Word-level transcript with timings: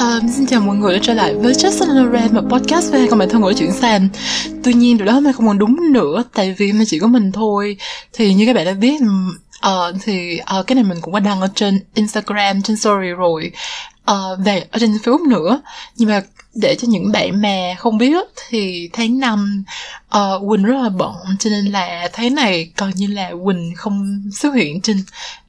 Um, 0.00 0.28
xin 0.28 0.46
chào 0.46 0.60
mọi 0.60 0.76
người 0.76 0.92
đã 0.92 0.98
trở 1.02 1.14
lại 1.14 1.34
với 1.34 1.52
Just 1.52 1.94
Loren 1.94 2.28
và 2.32 2.40
podcast 2.50 2.92
về 2.92 3.06
con 3.10 3.18
bạn 3.18 3.28
thân 3.28 3.42
của 3.42 3.52
chuyện 3.52 3.72
Sam. 3.72 4.08
Tuy 4.64 4.74
nhiên 4.74 4.96
điều 4.96 5.06
đó 5.06 5.12
hôm 5.12 5.24
nay 5.24 5.32
không 5.32 5.46
còn 5.46 5.58
đúng 5.58 5.92
nữa 5.92 6.24
Tại 6.34 6.54
vì 6.58 6.72
mà 6.72 6.84
chỉ 6.86 6.98
có 6.98 7.06
mình 7.06 7.32
thôi. 7.32 7.76
Thì 8.12 8.34
như 8.34 8.46
các 8.46 8.56
bạn 8.56 8.64
đã 8.64 8.72
biết 8.72 9.00
uh, 9.66 9.94
Thì 10.02 10.40
uh, 10.60 10.66
cái 10.66 10.74
này 10.74 10.84
mình 10.84 10.98
cũng 11.00 11.14
có 11.14 11.20
đăng 11.20 11.40
ở 11.40 11.48
trên 11.54 11.80
Instagram, 11.94 12.62
trên 12.62 12.76
story 12.76 13.08
rồi. 13.08 13.52
Uh, 14.10 14.16
Về 14.44 14.64
ở 14.70 14.78
trên 14.78 14.92
Facebook 14.92 15.28
nữa. 15.28 15.60
Nhưng 15.96 16.08
mà 16.08 16.22
để 16.54 16.74
cho 16.74 16.88
những 16.88 17.12
bạn 17.12 17.42
mà 17.42 17.74
không 17.78 17.98
biết 17.98 18.26
thì 18.48 18.90
tháng 18.92 19.18
5 19.18 19.64
uh, 20.16 20.48
Quỳnh 20.48 20.62
rất 20.62 20.82
là 20.82 20.88
bận 20.88 21.14
cho 21.38 21.50
nên 21.50 21.64
là 21.64 22.08
tháng 22.12 22.34
này 22.34 22.70
coi 22.76 22.92
như 22.94 23.06
là 23.06 23.30
Quỳnh 23.44 23.72
không 23.76 24.22
xuất 24.32 24.54
hiện 24.54 24.80
trên 24.80 25.02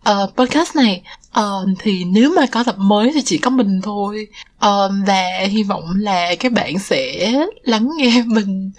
uh, 0.10 0.36
podcast 0.38 0.76
này 0.76 1.02
uh, 1.40 1.70
thì 1.80 2.04
nếu 2.04 2.34
mà 2.36 2.46
có 2.52 2.64
tập 2.64 2.76
mới 2.78 3.12
thì 3.14 3.22
chỉ 3.22 3.38
có 3.38 3.50
mình 3.50 3.82
thôi. 3.82 4.28
Uh, 4.66 4.92
và 5.08 5.24
hy 5.48 5.64
vọng 5.64 5.84
là 5.98 6.36
các 6.40 6.52
bạn 6.52 6.80
sẽ 6.80 7.34
lắng 7.64 7.90
nghe 7.98 8.24
mình 8.28 8.72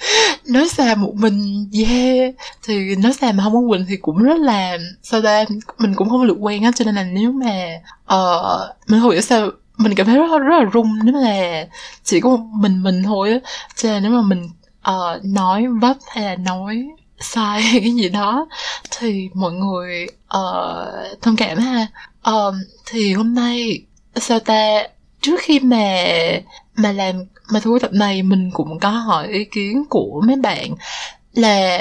nói 0.47 0.69
xa 0.69 0.95
một 0.95 1.15
mình. 1.15 1.71
Yeah. 1.73 2.35
Thì 2.63 2.97
nói 2.97 3.13
xa 3.13 3.33
mà 3.33 3.45
không 3.45 3.53
có 3.53 3.61
Quỳnh 3.69 3.87
thì 3.89 3.97
cũng 3.97 4.19
rất 4.23 4.41
là 4.41 4.79
sao 5.03 5.23
ta 5.23 5.45
mình 5.79 5.95
cũng 5.95 6.09
không 6.09 6.27
được 6.27 6.37
quen 6.41 6.63
á 6.63 6.71
cho 6.75 6.85
nên 6.85 6.95
là 6.95 7.05
nếu 7.05 7.33
mà 7.33 7.81
uh, 8.15 8.89
mình 8.89 9.01
không 9.01 9.11
hiểu 9.11 9.21
sao 9.21 9.51
mình 9.77 9.95
cảm 9.95 10.07
thấy 10.07 10.19
rất, 10.19 10.39
rất 10.39 10.59
là 10.59 10.71
rung 10.75 10.99
nếu 11.05 11.15
là 11.15 11.67
chỉ 12.05 12.21
có 12.21 12.31
một 12.31 12.45
mình 12.61 12.83
mình 12.83 13.03
thôi 13.03 13.31
á. 13.31 13.39
Cho 13.77 13.89
nên 13.89 14.03
nếu 14.03 14.13
mà 14.13 14.23
mình 14.23 14.49
uh, 14.91 15.25
nói 15.25 15.67
vấp 15.81 15.97
hay 16.15 16.25
là 16.25 16.37
nói 16.37 16.89
sai 17.21 17.63
hay 17.71 17.81
cái 17.81 17.91
gì 17.91 18.09
đó 18.09 18.47
thì 18.91 19.29
mọi 19.35 19.53
người 19.53 20.07
uh, 20.39 21.21
thông 21.23 21.37
cảm 21.37 21.59
ha 21.59 21.87
um, 22.25 22.55
thì 22.87 23.13
hôm 23.13 23.35
nay 23.35 23.83
sao 24.17 24.41
ta 24.41 24.83
trước 25.21 25.41
khi 25.41 25.61
mà 25.61 26.05
mà 26.77 26.93
làm 26.93 27.25
mà 27.53 27.61
thu 27.61 27.79
tập 27.79 27.93
này 27.93 28.23
mình 28.23 28.51
cũng 28.53 28.79
có 28.81 28.91
hỏi 28.91 29.29
ý 29.29 29.45
kiến 29.45 29.85
của 29.91 30.23
mấy 30.27 30.37
bạn 30.37 30.75
là 31.35 31.79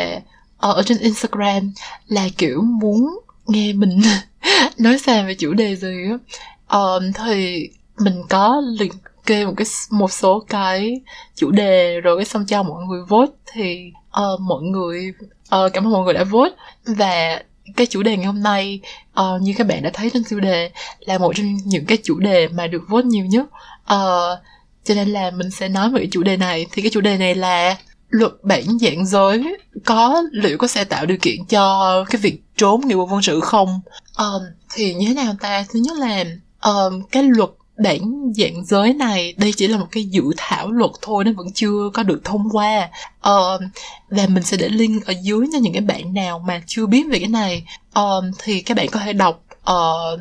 ờ, 0.57 0.73
ở, 0.73 0.83
trên 0.83 0.97
Instagram 0.97 1.73
là 2.07 2.27
kiểu 2.37 2.61
muốn 2.61 3.19
nghe 3.47 3.73
mình 3.73 4.01
nói 4.77 4.97
sao 4.99 5.23
về 5.23 5.33
chủ 5.33 5.53
đề 5.53 5.75
gì 5.75 5.95
á. 6.09 6.17
Um, 6.77 7.11
thì 7.11 7.69
mình 7.97 8.23
có 8.29 8.61
liệt 8.79 8.91
kê 9.25 9.45
một 9.45 9.53
cái 9.57 9.67
một 9.89 10.11
số 10.11 10.39
cái 10.49 11.01
chủ 11.35 11.51
đề 11.51 12.01
rồi 12.01 12.17
cái 12.17 12.25
xong 12.25 12.45
cho 12.45 12.63
mọi 12.63 12.85
người 12.85 13.01
vote 13.07 13.31
thì 13.53 13.91
uh, 14.09 14.39
mọi 14.41 14.61
người 14.63 15.13
uh, 15.55 15.73
cảm 15.73 15.87
ơn 15.87 15.91
mọi 15.93 16.03
người 16.03 16.13
đã 16.13 16.23
vote. 16.23 16.55
Và 16.85 17.43
cái 17.77 17.87
chủ 17.87 18.03
đề 18.03 18.17
ngày 18.17 18.25
hôm 18.25 18.43
nay 18.43 18.79
uh, 19.19 19.41
như 19.41 19.53
các 19.57 19.67
bạn 19.67 19.83
đã 19.83 19.89
thấy 19.93 20.09
trên 20.13 20.23
tiêu 20.29 20.39
đề 20.39 20.71
là 20.99 21.17
một 21.17 21.33
trong 21.35 21.57
những 21.65 21.85
cái 21.85 21.97
chủ 22.03 22.19
đề 22.19 22.47
mà 22.47 22.67
được 22.67 22.81
vote 22.89 23.05
nhiều 23.05 23.25
nhất. 23.25 23.45
Uh, 23.93 24.39
cho 24.83 24.95
nên 24.95 25.09
là 25.09 25.31
mình 25.31 25.51
sẽ 25.51 25.69
nói 25.69 25.89
về 25.89 25.99
cái 25.99 26.09
chủ 26.11 26.23
đề 26.23 26.37
này. 26.37 26.65
Thì 26.71 26.81
cái 26.81 26.91
chủ 26.93 27.01
đề 27.01 27.17
này 27.17 27.35
là 27.35 27.77
luật 28.09 28.31
bản 28.43 28.63
dạng 28.81 29.05
giới 29.05 29.57
có 29.85 30.23
liệu 30.31 30.57
có 30.57 30.67
sẽ 30.67 30.83
tạo 30.83 31.05
điều 31.05 31.17
kiện 31.17 31.45
cho 31.45 32.05
cái 32.09 32.21
việc 32.21 32.41
trốn 32.57 32.81
nghĩa 32.87 32.95
vụ 32.95 33.07
quân 33.11 33.21
sự 33.21 33.39
không? 33.39 33.81
Um, 34.17 34.41
thì 34.73 34.93
như 34.93 35.07
thế 35.07 35.13
nào 35.13 35.35
ta? 35.39 35.65
Thứ 35.73 35.79
nhất 35.79 35.97
là 35.97 36.25
um, 36.61 37.01
cái 37.11 37.23
luật 37.23 37.49
bản 37.77 38.33
dạng 38.35 38.65
giới 38.65 38.93
này 38.93 39.33
đây 39.37 39.53
chỉ 39.57 39.67
là 39.67 39.77
một 39.77 39.87
cái 39.91 40.03
dự 40.03 40.23
thảo 40.37 40.71
luật 40.71 40.91
thôi 41.01 41.23
nó 41.23 41.31
vẫn 41.37 41.47
chưa 41.53 41.89
có 41.93 42.03
được 42.03 42.21
thông 42.23 42.49
qua. 42.51 42.89
Uh, 43.29 43.61
và 44.09 44.27
mình 44.27 44.43
sẽ 44.43 44.57
để 44.57 44.69
link 44.69 45.05
ở 45.05 45.13
dưới 45.21 45.47
cho 45.53 45.59
những 45.59 45.73
cái 45.73 45.81
bạn 45.81 46.13
nào 46.13 46.39
mà 46.39 46.61
chưa 46.67 46.85
biết 46.85 47.03
về 47.11 47.19
cái 47.19 47.27
này. 47.27 47.63
Uh, 47.99 48.23
thì 48.39 48.61
các 48.61 48.77
bạn 48.77 48.87
có 48.91 48.99
thể 48.99 49.13
đọc 49.13 49.43
uh, 49.71 50.19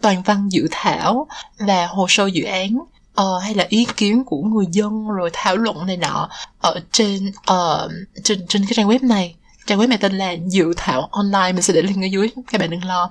toàn 0.00 0.22
văn 0.22 0.48
dự 0.48 0.68
thảo 0.70 1.26
và 1.58 1.86
hồ 1.86 2.06
sơ 2.08 2.26
dự 2.26 2.44
án 2.44 2.78
uh, 3.20 3.42
hay 3.42 3.54
là 3.54 3.66
ý 3.68 3.86
kiến 3.96 4.24
của 4.24 4.42
người 4.42 4.66
dân 4.70 5.08
rồi 5.08 5.30
thảo 5.32 5.56
luận 5.56 5.86
này 5.86 5.96
nọ 5.96 6.28
ở 6.60 6.80
trên 6.92 7.28
uh, 7.28 7.90
trên 8.24 8.46
trên 8.48 8.62
cái 8.64 8.72
trang 8.74 8.88
web 8.88 9.06
này. 9.06 9.34
Trang 9.66 9.78
web 9.78 9.88
này 9.88 9.98
tên 9.98 10.18
là 10.18 10.36
dự 10.46 10.72
thảo 10.76 11.08
online 11.12 11.52
mình 11.52 11.62
sẽ 11.62 11.74
để 11.74 11.82
link 11.82 12.04
ở 12.04 12.06
dưới 12.06 12.30
các 12.52 12.60
bạn 12.60 12.70
đừng 12.70 12.84
lo. 12.84 13.10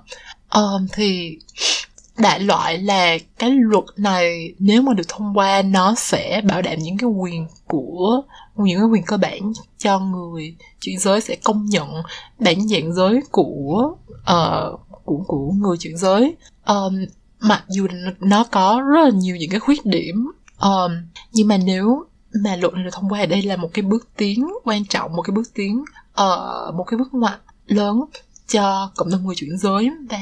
Uh, 0.57 0.81
thì 0.93 1.37
đại 2.19 2.39
loại 2.39 2.77
là 2.77 3.17
cái 3.39 3.51
luật 3.51 3.85
này 3.97 4.53
nếu 4.59 4.81
mà 4.81 4.93
được 4.93 5.07
thông 5.07 5.37
qua 5.37 5.61
nó 5.61 5.95
sẽ 5.95 6.41
bảo 6.47 6.61
đảm 6.61 6.79
những 6.79 6.97
cái 6.97 7.09
quyền 7.09 7.47
của 7.67 8.21
những 8.55 8.79
cái 8.79 8.87
quyền 8.87 9.03
cơ 9.03 9.17
bản 9.17 9.53
cho 9.77 9.99
người 9.99 10.55
chuyển 10.81 10.99
giới 10.99 11.21
sẽ 11.21 11.35
công 11.43 11.65
nhận 11.65 11.87
bản 12.39 12.67
dạng 12.67 12.93
giới 12.93 13.19
của 13.31 13.95
uh, 14.11 14.79
của 15.05 15.23
của 15.27 15.51
người 15.51 15.77
chuyển 15.77 15.97
giới. 15.97 16.35
Um, 16.67 17.05
mặc 17.39 17.63
dù 17.67 17.87
nó 18.19 18.45
có 18.51 18.81
rất 18.93 19.03
là 19.03 19.09
nhiều 19.09 19.35
những 19.35 19.49
cái 19.49 19.59
khuyết 19.59 19.85
điểm 19.85 20.31
um, 20.61 20.91
nhưng 21.33 21.47
mà 21.47 21.57
nếu 21.57 22.03
mà 22.43 22.55
luật 22.55 22.73
này 22.73 22.83
được 22.83 22.89
thông 22.93 23.09
qua 23.09 23.25
đây 23.25 23.41
là 23.41 23.55
một 23.55 23.69
cái 23.73 23.83
bước 23.83 24.07
tiến 24.17 24.47
quan 24.63 24.85
trọng 24.85 25.15
một 25.15 25.21
cái 25.21 25.35
bước 25.35 25.53
tiến 25.53 25.83
uh, 26.21 26.75
một 26.75 26.83
cái 26.87 26.97
bước 26.97 27.13
ngoặt 27.13 27.39
lớn 27.67 27.99
cho 28.49 28.91
cộng 28.95 29.09
đồng 29.09 29.25
người 29.25 29.35
chuyển 29.35 29.57
giới 29.57 29.89
và 30.09 30.19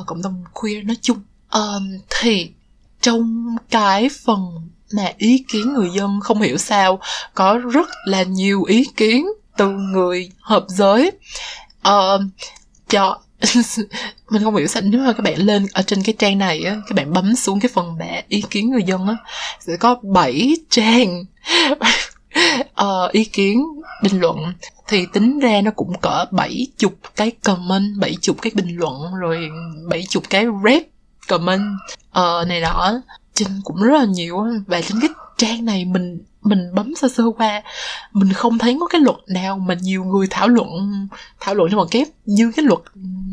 uh, 0.00 0.06
cộng 0.06 0.22
đồng 0.22 0.44
queer 0.52 0.84
nói 0.84 0.96
chung. 1.02 1.18
Um, 1.50 1.98
thì 2.20 2.50
trong 3.00 3.56
cái 3.70 4.08
phần 4.24 4.40
mà 4.92 5.12
ý 5.18 5.44
kiến 5.48 5.72
người 5.72 5.90
dân 5.90 6.20
không 6.22 6.40
hiểu 6.40 6.58
sao 6.58 7.00
có 7.34 7.58
rất 7.72 7.88
là 8.04 8.22
nhiều 8.22 8.64
ý 8.64 8.84
kiến 8.96 9.26
từ 9.56 9.68
người 9.68 10.30
hợp 10.40 10.64
giới. 10.68 11.10
Uh, 11.88 12.20
cho 12.88 13.18
mình 14.30 14.42
không 14.44 14.56
hiểu 14.56 14.66
sao 14.66 14.82
nếu 14.84 15.00
mà 15.00 15.12
các 15.12 15.22
bạn 15.22 15.38
lên 15.38 15.66
ở 15.72 15.82
trên 15.82 16.02
cái 16.02 16.14
trang 16.18 16.38
này 16.38 16.64
á 16.64 16.76
các 16.88 16.94
bạn 16.94 17.12
bấm 17.12 17.36
xuống 17.36 17.60
cái 17.60 17.70
phần 17.74 17.96
mẹ 17.98 18.24
ý 18.28 18.44
kiến 18.50 18.70
người 18.70 18.82
dân 18.86 19.06
á 19.06 19.16
sẽ 19.60 19.76
có 19.76 19.96
7 20.02 20.56
trang 20.70 21.24
uh, 22.60 23.12
ý 23.12 23.24
kiến 23.24 23.64
bình 24.02 24.20
luận. 24.20 24.36
Thì 24.88 25.06
tính 25.12 25.38
ra 25.38 25.60
nó 25.60 25.70
cũng 25.70 25.92
cỡ 26.00 26.24
bảy 26.30 26.66
chục 26.78 26.92
cái 27.16 27.30
comment 27.30 28.00
bảy 28.00 28.14
chục 28.20 28.36
cái 28.42 28.52
bình 28.54 28.76
luận 28.76 29.14
rồi 29.20 29.48
bảy 29.88 30.04
chục 30.08 30.22
cái 30.30 30.46
rap 30.64 30.82
comment. 31.28 31.62
Uh, 32.18 32.48
này 32.48 32.60
nọ. 32.60 32.92
Trên 33.34 33.48
cũng 33.64 33.82
rất 33.82 33.98
là 33.98 34.04
nhiều 34.04 34.44
và 34.66 34.82
trên 34.82 35.00
cái 35.00 35.10
trang 35.36 35.64
này 35.64 35.84
mình 35.84 36.18
mình 36.42 36.74
bấm 36.74 36.94
sơ 36.94 37.08
sơ 37.08 37.24
qua 37.36 37.62
mình 38.12 38.32
không 38.32 38.58
thấy 38.58 38.76
có 38.80 38.86
cái 38.86 39.00
luật 39.00 39.16
nào 39.28 39.58
mà 39.58 39.74
nhiều 39.74 40.04
người 40.04 40.26
thảo 40.30 40.48
luận 40.48 40.68
thảo 41.40 41.54
luận 41.54 41.70
trong 41.70 41.78
một 41.78 41.90
kép 41.90 42.08
như 42.24 42.52
cái 42.56 42.64
luật 42.64 42.80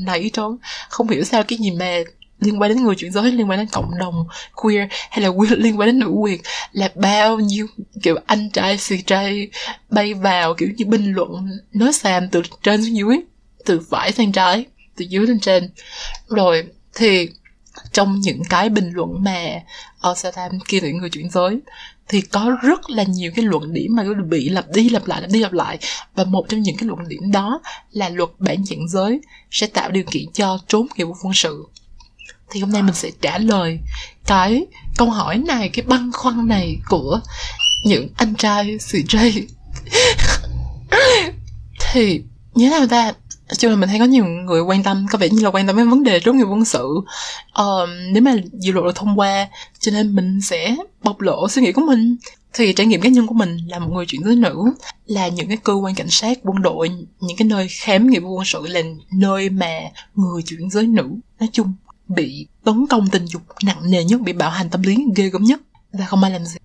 này 0.06 0.30
trơn. 0.34 0.58
Không 0.90 1.10
hiểu 1.10 1.24
sao 1.24 1.44
cái 1.44 1.60
gì 1.60 1.72
mà 1.72 1.98
liên 2.44 2.62
quan 2.62 2.70
đến 2.70 2.84
người 2.84 2.96
chuyển 2.96 3.12
giới, 3.12 3.32
liên 3.32 3.50
quan 3.50 3.60
đến 3.60 3.68
cộng 3.68 3.92
đồng 4.00 4.26
queer, 4.56 4.88
hay 5.10 5.22
là 5.22 5.30
liên 5.58 5.80
quan 5.80 5.88
đến 5.88 6.00
nữ 6.00 6.08
quyền 6.08 6.42
là 6.72 6.90
bao 6.96 7.40
nhiêu 7.40 7.68
kiểu 8.02 8.16
anh 8.26 8.50
trai, 8.50 8.78
xì 8.78 9.02
trai 9.02 9.48
bay 9.90 10.14
vào 10.14 10.54
kiểu 10.54 10.70
như 10.78 10.86
bình 10.86 11.14
luận 11.14 11.60
nói 11.74 11.94
xàm 11.94 12.30
từ 12.30 12.42
trên 12.64 12.86
xuống 12.86 12.96
dưới, 12.96 13.18
từ 13.66 13.82
phải 13.90 14.12
sang 14.12 14.32
trái, 14.32 14.66
từ 14.96 15.06
dưới 15.06 15.28
lên 15.28 15.40
trên. 15.40 15.70
Rồi 16.28 16.64
thì 16.96 17.30
trong 17.92 18.20
những 18.20 18.42
cái 18.50 18.70
bình 18.70 18.92
luận 18.94 19.24
mà 19.24 19.62
ở 20.00 20.14
sao 20.16 20.32
kia 20.68 20.80
tuyển 20.80 20.98
người 20.98 21.10
chuyển 21.10 21.30
giới, 21.30 21.60
thì 22.08 22.22
có 22.22 22.58
rất 22.62 22.90
là 22.90 23.04
nhiều 23.04 23.32
cái 23.36 23.46
luận 23.46 23.74
điểm 23.74 23.96
mà 23.96 24.04
bị 24.30 24.50
lặp 24.50 24.66
đi 24.74 24.90
lặp 24.90 25.08
lại, 25.08 25.22
lặp 25.22 25.30
đi 25.32 25.40
lặp 25.40 25.54
lại. 25.54 25.78
Và 26.16 26.24
một 26.24 26.46
trong 26.50 26.62
những 26.62 26.78
cái 26.78 26.88
luận 26.88 27.08
điểm 27.08 27.32
đó 27.32 27.62
là 27.92 28.10
luật 28.10 28.30
bản 28.40 28.66
dạng 28.66 28.88
giới 28.88 29.22
sẽ 29.52 29.68
tạo 29.68 29.92
điều 29.92 30.04
kiện 30.12 30.26
cho 30.34 30.60
trốn 30.68 30.88
nghĩa 30.96 31.06
vụ 31.06 31.16
quân 31.24 31.34
sự 31.34 31.66
thì 32.52 32.60
hôm 32.60 32.72
nay 32.72 32.84
mình 32.84 32.96
sẽ 32.96 33.10
trả 33.22 33.38
lời 33.38 33.80
cái 34.26 34.66
câu 34.98 35.10
hỏi 35.10 35.38
này 35.38 35.70
cái 35.70 35.86
băn 35.86 36.12
khoăn 36.12 36.48
này 36.48 36.78
của 36.90 37.20
những 37.86 38.08
anh 38.16 38.36
trai 38.36 38.78
CJ 38.78 39.42
thì 41.94 42.22
như 42.56 42.70
thế 42.70 42.80
nào 42.80 42.88
ta? 42.88 43.14
Chung 43.58 43.72
là 43.72 43.78
mình 43.78 43.90
thấy 43.90 44.00
có 44.00 44.06
nhiều 44.06 44.26
người 44.26 44.62
quan 44.62 44.84
tâm 44.84 45.06
có 45.12 45.18
vẻ 45.18 45.30
như 45.30 45.44
là 45.44 45.50
quan 45.50 45.68
tâm 45.68 45.78
đến 45.78 45.90
vấn 45.90 46.04
đề 46.04 46.20
trốn 46.20 46.38
nghiệp 46.38 46.46
quân 46.50 46.66
sự. 46.66 47.00
Um, 47.54 47.90
nếu 48.12 48.24
mà 48.24 48.36
dự 48.54 48.72
luật 48.72 48.86
được 48.86 48.96
thông 48.96 49.20
qua 49.20 49.48
cho 49.80 49.92
nên 49.92 50.16
mình 50.16 50.42
sẽ 50.42 50.76
bộc 51.04 51.22
lộ 51.22 51.50
suy 51.50 51.62
nghĩ 51.62 51.72
của 51.72 51.82
mình. 51.82 52.16
Thì 52.54 52.74
trải 52.74 52.86
nghiệm 52.86 53.02
cá 53.02 53.10
nhân 53.10 53.28
của 53.28 53.34
mình 53.34 53.58
là 53.68 53.80
một 53.80 53.90
người 53.94 54.06
chuyển 54.06 54.24
giới 54.24 54.36
nữ 54.36 54.64
là 55.06 55.28
những 55.28 55.48
cái 55.48 55.58
cơ 55.58 55.74
quan 55.74 55.96
cảnh 55.96 56.10
sát 56.10 56.40
quân 56.44 56.62
đội 56.62 56.90
những 57.20 57.38
cái 57.38 57.48
nơi 57.48 57.68
khám 57.68 58.10
nghiệp 58.10 58.24
quân 58.26 58.46
sự 58.46 58.68
là 58.68 58.82
nơi 59.14 59.50
mà 59.50 59.80
người 60.16 60.42
chuyển 60.42 60.70
giới 60.70 60.88
nữ. 60.88 61.10
Nói 61.40 61.50
chung 61.52 61.74
bị 62.08 62.48
tấn 62.64 62.88
công 62.88 63.10
tình 63.10 63.26
dục 63.26 63.42
nặng 63.64 63.92
nề 63.92 64.04
nhất 64.04 64.22
bị 64.22 64.34
bạo 64.34 64.50
hành 64.50 64.70
tâm 64.70 64.82
lý 64.82 64.98
ghê 65.16 65.30
gớm 65.30 65.44
nhất 65.44 65.62
và 65.94 66.06
không 66.06 66.24
ai 66.24 66.32
làm 66.32 66.46
gì. 66.46 66.58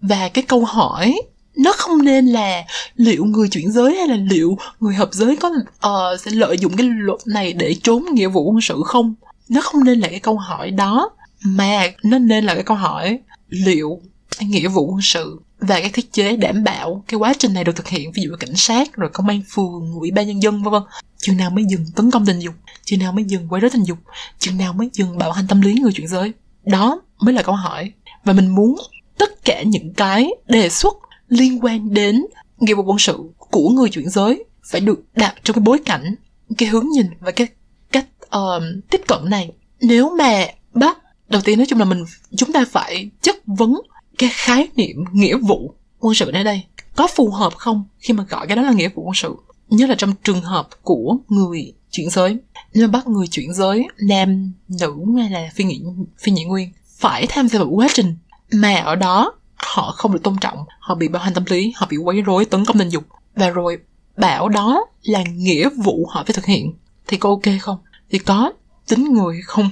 Và 0.00 0.28
cái 0.28 0.44
câu 0.48 0.64
hỏi 0.64 1.20
nó 1.56 1.72
không 1.76 2.04
nên 2.04 2.26
là 2.26 2.64
liệu 2.96 3.24
người 3.24 3.48
chuyển 3.48 3.72
giới 3.72 3.96
hay 3.96 4.08
là 4.08 4.16
liệu 4.16 4.58
người 4.80 4.94
hợp 4.94 5.08
giới 5.12 5.36
có 5.36 5.48
uh, 5.48 6.20
sẽ 6.20 6.30
lợi 6.30 6.58
dụng 6.58 6.76
cái 6.76 6.86
luật 6.90 7.20
này 7.26 7.52
để 7.52 7.76
trốn 7.82 8.04
nghĩa 8.14 8.28
vụ 8.28 8.50
quân 8.50 8.60
sự 8.60 8.82
không? 8.84 9.14
Nó 9.48 9.60
không 9.60 9.84
nên 9.84 10.00
là 10.00 10.08
cái 10.08 10.20
câu 10.20 10.36
hỏi 10.36 10.70
đó 10.70 11.10
mà 11.44 11.92
nó 12.04 12.18
nên 12.18 12.44
là 12.44 12.54
cái 12.54 12.62
câu 12.62 12.76
hỏi 12.76 13.18
liệu 13.48 14.00
nghĩa 14.40 14.68
vụ 14.68 14.86
quân 14.90 15.00
sự 15.02 15.40
và 15.60 15.80
các 15.80 15.92
thiết 15.92 16.12
chế 16.12 16.36
đảm 16.36 16.64
bảo 16.64 17.04
cái 17.08 17.18
quá 17.18 17.34
trình 17.38 17.54
này 17.54 17.64
được 17.64 17.76
thực 17.76 17.88
hiện 17.88 18.12
ví 18.12 18.22
dụ 18.22 18.36
cảnh 18.40 18.56
sát 18.56 18.96
rồi 18.96 19.10
công 19.12 19.28
an 19.28 19.42
phường 19.48 19.94
ủy 20.00 20.10
ban 20.10 20.26
nhân 20.26 20.42
dân 20.42 20.62
vân 20.62 20.72
vân 20.72 20.82
chừng 21.20 21.36
nào 21.36 21.50
mới 21.50 21.64
dừng 21.64 21.84
tấn 21.96 22.10
công 22.10 22.26
tình 22.26 22.38
dục? 22.38 22.54
Chừng 22.84 23.00
nào 23.00 23.12
mới 23.12 23.24
dừng 23.24 23.48
quấy 23.48 23.60
rối 23.60 23.70
tình 23.70 23.82
dục? 23.82 23.98
Chừng 24.38 24.58
nào 24.58 24.72
mới 24.72 24.90
dừng 24.92 25.18
bạo 25.18 25.32
hành 25.32 25.46
tâm 25.46 25.60
lý 25.60 25.74
người 25.74 25.92
chuyển 25.92 26.08
giới? 26.08 26.32
Đó 26.64 27.02
mới 27.20 27.34
là 27.34 27.42
câu 27.42 27.54
hỏi. 27.54 27.92
Và 28.24 28.32
mình 28.32 28.48
muốn 28.48 28.76
tất 29.18 29.44
cả 29.44 29.62
những 29.62 29.94
cái 29.94 30.30
đề 30.46 30.68
xuất 30.68 30.96
liên 31.28 31.64
quan 31.64 31.94
đến 31.94 32.26
nghĩa 32.60 32.74
vụ 32.74 32.82
quân 32.82 32.98
sự 32.98 33.18
của 33.36 33.68
người 33.68 33.88
chuyển 33.88 34.10
giới 34.10 34.44
phải 34.64 34.80
được 34.80 35.02
đặt 35.16 35.34
trong 35.44 35.54
cái 35.54 35.62
bối 35.62 35.78
cảnh 35.84 36.14
cái 36.58 36.68
hướng 36.68 36.86
nhìn 36.88 37.06
và 37.20 37.30
cái 37.30 37.46
cách 37.92 38.06
uh, 38.36 38.62
tiếp 38.90 39.00
cận 39.08 39.30
này. 39.30 39.52
Nếu 39.80 40.16
mà 40.18 40.46
bắt 40.74 40.98
đầu 41.28 41.42
tiên 41.44 41.58
nói 41.58 41.66
chung 41.68 41.78
là 41.78 41.84
mình 41.84 42.04
chúng 42.36 42.52
ta 42.52 42.64
phải 42.70 43.10
chất 43.22 43.36
vấn 43.46 43.80
cái 44.18 44.30
khái 44.32 44.68
niệm 44.76 44.96
nghĩa 45.12 45.36
vụ 45.36 45.74
quân 45.98 46.14
sự 46.14 46.30
ở 46.32 46.42
đây. 46.42 46.62
Có 46.96 47.06
phù 47.06 47.30
hợp 47.30 47.54
không 47.56 47.84
khi 47.98 48.14
mà 48.14 48.24
gọi 48.28 48.46
cái 48.46 48.56
đó 48.56 48.62
là 48.62 48.72
nghĩa 48.72 48.88
vụ 48.88 49.02
quân 49.02 49.14
sự? 49.14 49.36
Nhất 49.70 49.88
là 49.88 49.94
trong 49.98 50.14
trường 50.24 50.40
hợp 50.40 50.68
của 50.82 51.16
người 51.28 51.72
chuyển 51.90 52.10
giới. 52.10 52.36
Nếu 52.74 52.88
bắt 52.88 53.06
người 53.06 53.26
chuyển 53.26 53.54
giới 53.54 53.86
nam 54.08 54.52
nữ 54.68 54.94
hay 55.18 55.30
là 55.30 55.50
phi 55.54 55.64
nhị 55.64 55.82
phi 56.18 56.32
nhị 56.32 56.44
nguyên 56.44 56.72
phải 56.98 57.26
tham 57.26 57.48
gia 57.48 57.58
vào 57.58 57.68
quá 57.68 57.88
trình. 57.94 58.16
Mà 58.52 58.74
ở 58.74 58.96
đó 58.96 59.32
họ 59.56 59.94
không 59.96 60.12
được 60.12 60.22
tôn 60.22 60.36
trọng. 60.40 60.64
Họ 60.80 60.94
bị 60.94 61.08
bạo 61.08 61.22
hành 61.22 61.34
tâm 61.34 61.44
lý 61.48 61.72
họ 61.76 61.86
bị 61.90 61.96
quấy 61.96 62.22
rối 62.22 62.44
tấn 62.44 62.64
công 62.64 62.78
tình 62.78 62.88
dục. 62.88 63.04
Và 63.34 63.50
rồi 63.50 63.78
bảo 64.16 64.48
đó 64.48 64.86
là 65.02 65.22
nghĩa 65.22 65.68
vụ 65.84 66.06
họ 66.10 66.24
phải 66.26 66.32
thực 66.32 66.44
hiện. 66.44 66.72
Thì 67.06 67.16
có 67.16 67.28
ok 67.28 67.42
không? 67.60 67.78
Thì 68.10 68.18
có 68.18 68.52
tính 68.88 69.04
người 69.04 69.40
không? 69.44 69.70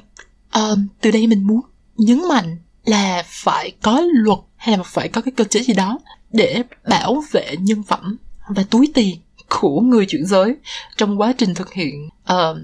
À, 0.51 0.71
từ 1.01 1.11
đây 1.11 1.27
mình 1.27 1.47
muốn 1.47 1.61
nhấn 1.97 2.29
mạnh 2.29 2.59
là 2.85 3.25
phải 3.27 3.73
có 3.83 4.03
luật 4.13 4.39
hay 4.57 4.77
là 4.77 4.83
phải 4.83 5.09
có 5.09 5.21
cái 5.21 5.33
cơ 5.37 5.45
chế 5.45 5.63
gì 5.63 5.75
đó 5.75 5.99
để 6.33 6.63
bảo 6.89 7.23
vệ 7.33 7.57
nhân 7.61 7.83
phẩm 7.83 8.17
và 8.49 8.63
túi 8.71 8.91
tiền 8.95 9.17
của 9.61 9.81
người 9.81 10.07
chuyển 10.07 10.27
giới 10.27 10.57
trong 10.97 11.21
quá 11.21 11.33
trình 11.39 11.55
thực 11.55 11.73
hiện 11.73 12.07
uh, 12.07 12.57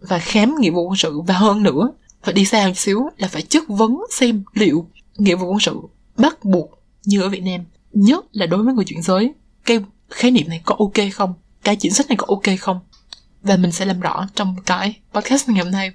và 0.00 0.18
khám 0.18 0.54
nghĩa 0.60 0.70
vụ 0.70 0.88
quân 0.88 0.96
sự. 0.96 1.20
Và 1.20 1.34
hơn 1.34 1.62
nữa 1.62 1.92
phải 2.22 2.34
đi 2.34 2.44
xa 2.44 2.66
một 2.66 2.72
xíu 2.76 3.00
là 3.16 3.28
phải 3.28 3.42
chất 3.42 3.62
vấn 3.68 4.00
xem 4.10 4.42
liệu 4.54 4.86
nghĩa 5.16 5.34
vụ 5.34 5.46
quân 5.50 5.60
sự 5.60 5.80
bắt 6.16 6.44
buộc 6.44 6.70
như 7.04 7.22
ở 7.22 7.28
Việt 7.28 7.42
Nam 7.42 7.60
nhất 7.92 8.24
là 8.32 8.46
đối 8.46 8.62
với 8.62 8.74
người 8.74 8.84
chuyển 8.84 9.02
giới 9.02 9.32
cái 9.64 9.80
khái 10.10 10.30
niệm 10.30 10.48
này 10.48 10.62
có 10.64 10.74
ok 10.78 11.12
không? 11.12 11.34
Cái 11.64 11.76
chính 11.76 11.92
sách 11.92 12.08
này 12.08 12.16
có 12.16 12.26
ok 12.28 12.58
không? 12.60 12.80
Và 13.42 13.56
mình 13.56 13.72
sẽ 13.72 13.84
làm 13.84 14.00
rõ 14.00 14.28
trong 14.34 14.56
cái 14.66 14.94
podcast 15.14 15.48
ngày 15.48 15.64
hôm 15.64 15.72
nay. 15.72 15.92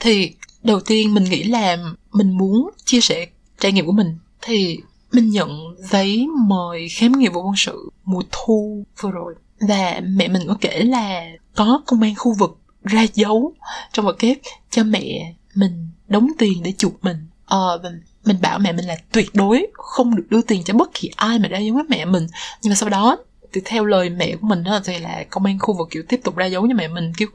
Thì 0.00 0.34
đầu 0.62 0.80
tiên 0.80 1.14
mình 1.14 1.24
nghĩ 1.24 1.44
là 1.44 1.76
mình 2.12 2.38
muốn 2.38 2.70
chia 2.84 3.00
sẻ 3.00 3.26
trải 3.60 3.72
nghiệm 3.72 3.86
của 3.86 3.92
mình. 3.92 4.18
Thì 4.42 4.78
mình 5.12 5.30
nhận 5.30 5.50
giấy 5.78 6.26
mời 6.46 6.88
khám 6.88 7.12
nghiệm 7.12 7.32
vụ 7.32 7.42
quân 7.42 7.54
sự 7.56 7.90
mùa 8.04 8.22
thu 8.32 8.84
vừa 9.00 9.10
rồi 9.10 9.34
và 9.60 10.00
mẹ 10.04 10.28
mình 10.28 10.42
có 10.48 10.56
kể 10.60 10.84
là 10.84 11.26
có 11.54 11.82
công 11.86 12.02
an 12.02 12.14
khu 12.16 12.34
vực 12.38 12.58
ra 12.84 13.06
dấu 13.14 13.52
trong 13.92 14.04
một 14.04 14.18
kép 14.18 14.38
cho 14.70 14.84
mẹ 14.84 15.34
mình 15.54 15.88
đóng 16.08 16.28
tiền 16.38 16.62
để 16.62 16.72
chuộc 16.78 17.04
mình. 17.04 17.16
Ờ 17.44 17.80
mình, 17.82 18.02
mình 18.24 18.36
bảo 18.42 18.58
mẹ 18.58 18.72
mình 18.72 18.84
là 18.84 18.96
tuyệt 19.12 19.34
đối 19.34 19.66
không 19.74 20.16
được 20.16 20.26
đưa 20.30 20.42
tiền 20.42 20.62
cho 20.64 20.74
bất 20.74 20.90
kỳ 20.94 21.10
ai 21.16 21.38
mà 21.38 21.48
ra 21.48 21.58
dấu 21.58 21.74
với 21.74 21.84
mẹ 21.88 22.04
mình. 22.04 22.26
Nhưng 22.62 22.70
mà 22.70 22.74
sau 22.74 22.88
đó 22.88 23.18
thì 23.52 23.60
theo 23.64 23.84
lời 23.84 24.10
mẹ 24.10 24.36
của 24.36 24.46
mình 24.46 24.64
đó 24.64 24.80
thì 24.84 24.98
là 24.98 25.24
công 25.30 25.44
an 25.44 25.58
khu 25.58 25.76
vực 25.78 25.88
kiểu 25.90 26.02
tiếp 26.08 26.20
tục 26.24 26.36
ra 26.36 26.46
dấu 26.46 26.68
cho 26.68 26.74
mẹ 26.74 26.88
mình 26.88 27.12
kiểu 27.16 27.28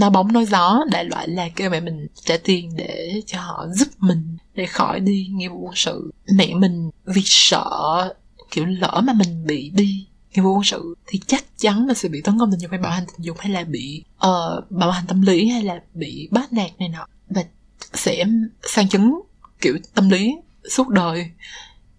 nó 0.00 0.10
bóng 0.10 0.32
nói 0.32 0.44
gió 0.44 0.80
đại 0.90 1.04
loại 1.04 1.28
là 1.28 1.48
kêu 1.56 1.70
mẹ 1.70 1.80
mình 1.80 2.06
trả 2.24 2.36
tiền 2.36 2.76
để 2.76 3.22
cho 3.26 3.40
họ 3.40 3.66
giúp 3.74 3.88
mình 3.98 4.36
để 4.54 4.66
khỏi 4.66 5.00
đi 5.00 5.26
nghĩa 5.30 5.48
vụ 5.48 5.58
quân 5.58 5.74
sự. 5.76 6.10
Mẹ 6.34 6.54
mình 6.54 6.90
vì 7.04 7.22
sợ 7.24 8.14
kiểu 8.50 8.66
lỡ 8.66 9.00
mà 9.04 9.12
mình 9.12 9.46
bị 9.46 9.70
đi 9.74 10.06
nghĩa 10.34 10.42
vụ 10.42 10.54
quân 10.54 10.64
sự 10.64 10.94
thì 11.06 11.20
chắc 11.26 11.44
chắn 11.58 11.86
là 11.86 11.94
sẽ 11.94 12.08
bị 12.08 12.20
tấn 12.20 12.38
công 12.38 12.50
tình 12.50 12.60
dục 12.60 12.70
hay 12.70 12.80
bạo 12.80 12.92
hành 12.92 13.04
tình 13.06 13.24
dục 13.24 13.38
hay 13.38 13.52
là 13.52 13.64
bị 13.64 14.04
ờ, 14.18 14.56
uh, 14.58 14.70
bạo 14.70 14.90
hành 14.90 15.06
tâm 15.06 15.22
lý 15.22 15.48
hay 15.48 15.62
là 15.62 15.82
bị 15.94 16.28
bắt 16.30 16.52
nạt 16.52 16.70
này 16.78 16.88
nọ. 16.88 17.06
Và 17.28 17.44
sẽ 17.94 18.24
sang 18.62 18.88
chấn 18.88 19.14
kiểu 19.60 19.78
tâm 19.94 20.08
lý 20.08 20.36
suốt 20.70 20.88
đời 20.88 21.30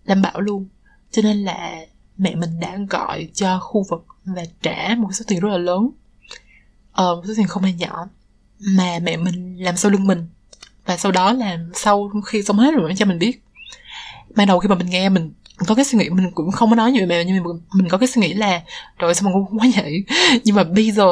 đảm 0.05 0.21
bảo 0.21 0.41
luôn. 0.41 0.67
Cho 1.11 1.21
nên 1.21 1.43
là 1.43 1.85
mẹ 2.17 2.35
mình 2.35 2.59
đã 2.59 2.77
gọi 2.89 3.29
cho 3.33 3.59
khu 3.59 3.85
vực 3.89 4.05
và 4.25 4.43
trả 4.61 4.95
một 4.97 5.09
số 5.13 5.25
tiền 5.27 5.39
rất 5.39 5.49
là 5.49 5.57
lớn. 5.57 5.89
Ờ 6.91 7.15
một 7.15 7.23
số 7.27 7.33
tiền 7.37 7.47
không 7.47 7.63
hề 7.63 7.73
nhỏ 7.73 8.07
mà 8.59 8.99
mẹ 9.01 9.17
mình 9.17 9.63
làm 9.63 9.77
sau 9.77 9.91
lưng 9.91 10.07
mình. 10.07 10.27
Và 10.85 10.97
sau 10.97 11.11
đó 11.11 11.33
là 11.33 11.57
sau 11.73 12.11
khi 12.25 12.43
xong 12.43 12.57
hết 12.57 12.71
rồi 12.73 12.83
mới 12.83 12.95
cho 12.95 13.05
mình 13.05 13.19
biết. 13.19 13.43
Ban 14.35 14.47
đầu 14.47 14.59
khi 14.59 14.69
mà 14.69 14.75
mình 14.75 14.89
nghe 14.89 15.09
mình 15.09 15.31
có 15.57 15.75
cái 15.75 15.85
suy 15.85 15.99
nghĩ 15.99 16.09
mình 16.09 16.31
cũng 16.31 16.51
không 16.51 16.69
có 16.69 16.75
nói 16.75 16.91
như 16.91 17.05
mẹ 17.05 17.23
nhưng 17.23 17.43
mà 17.43 17.49
mình 17.73 17.89
có 17.89 17.97
cái 17.97 18.07
suy 18.07 18.21
nghĩ 18.21 18.33
là 18.33 18.61
rồi 18.97 19.15
sao 19.15 19.29
mà 19.29 19.33
cũng 19.33 19.59
quá 19.59 19.67
vậy? 19.75 20.03
Nhưng 20.43 20.55
mà 20.55 20.63
bây 20.63 20.91
giờ 20.91 21.07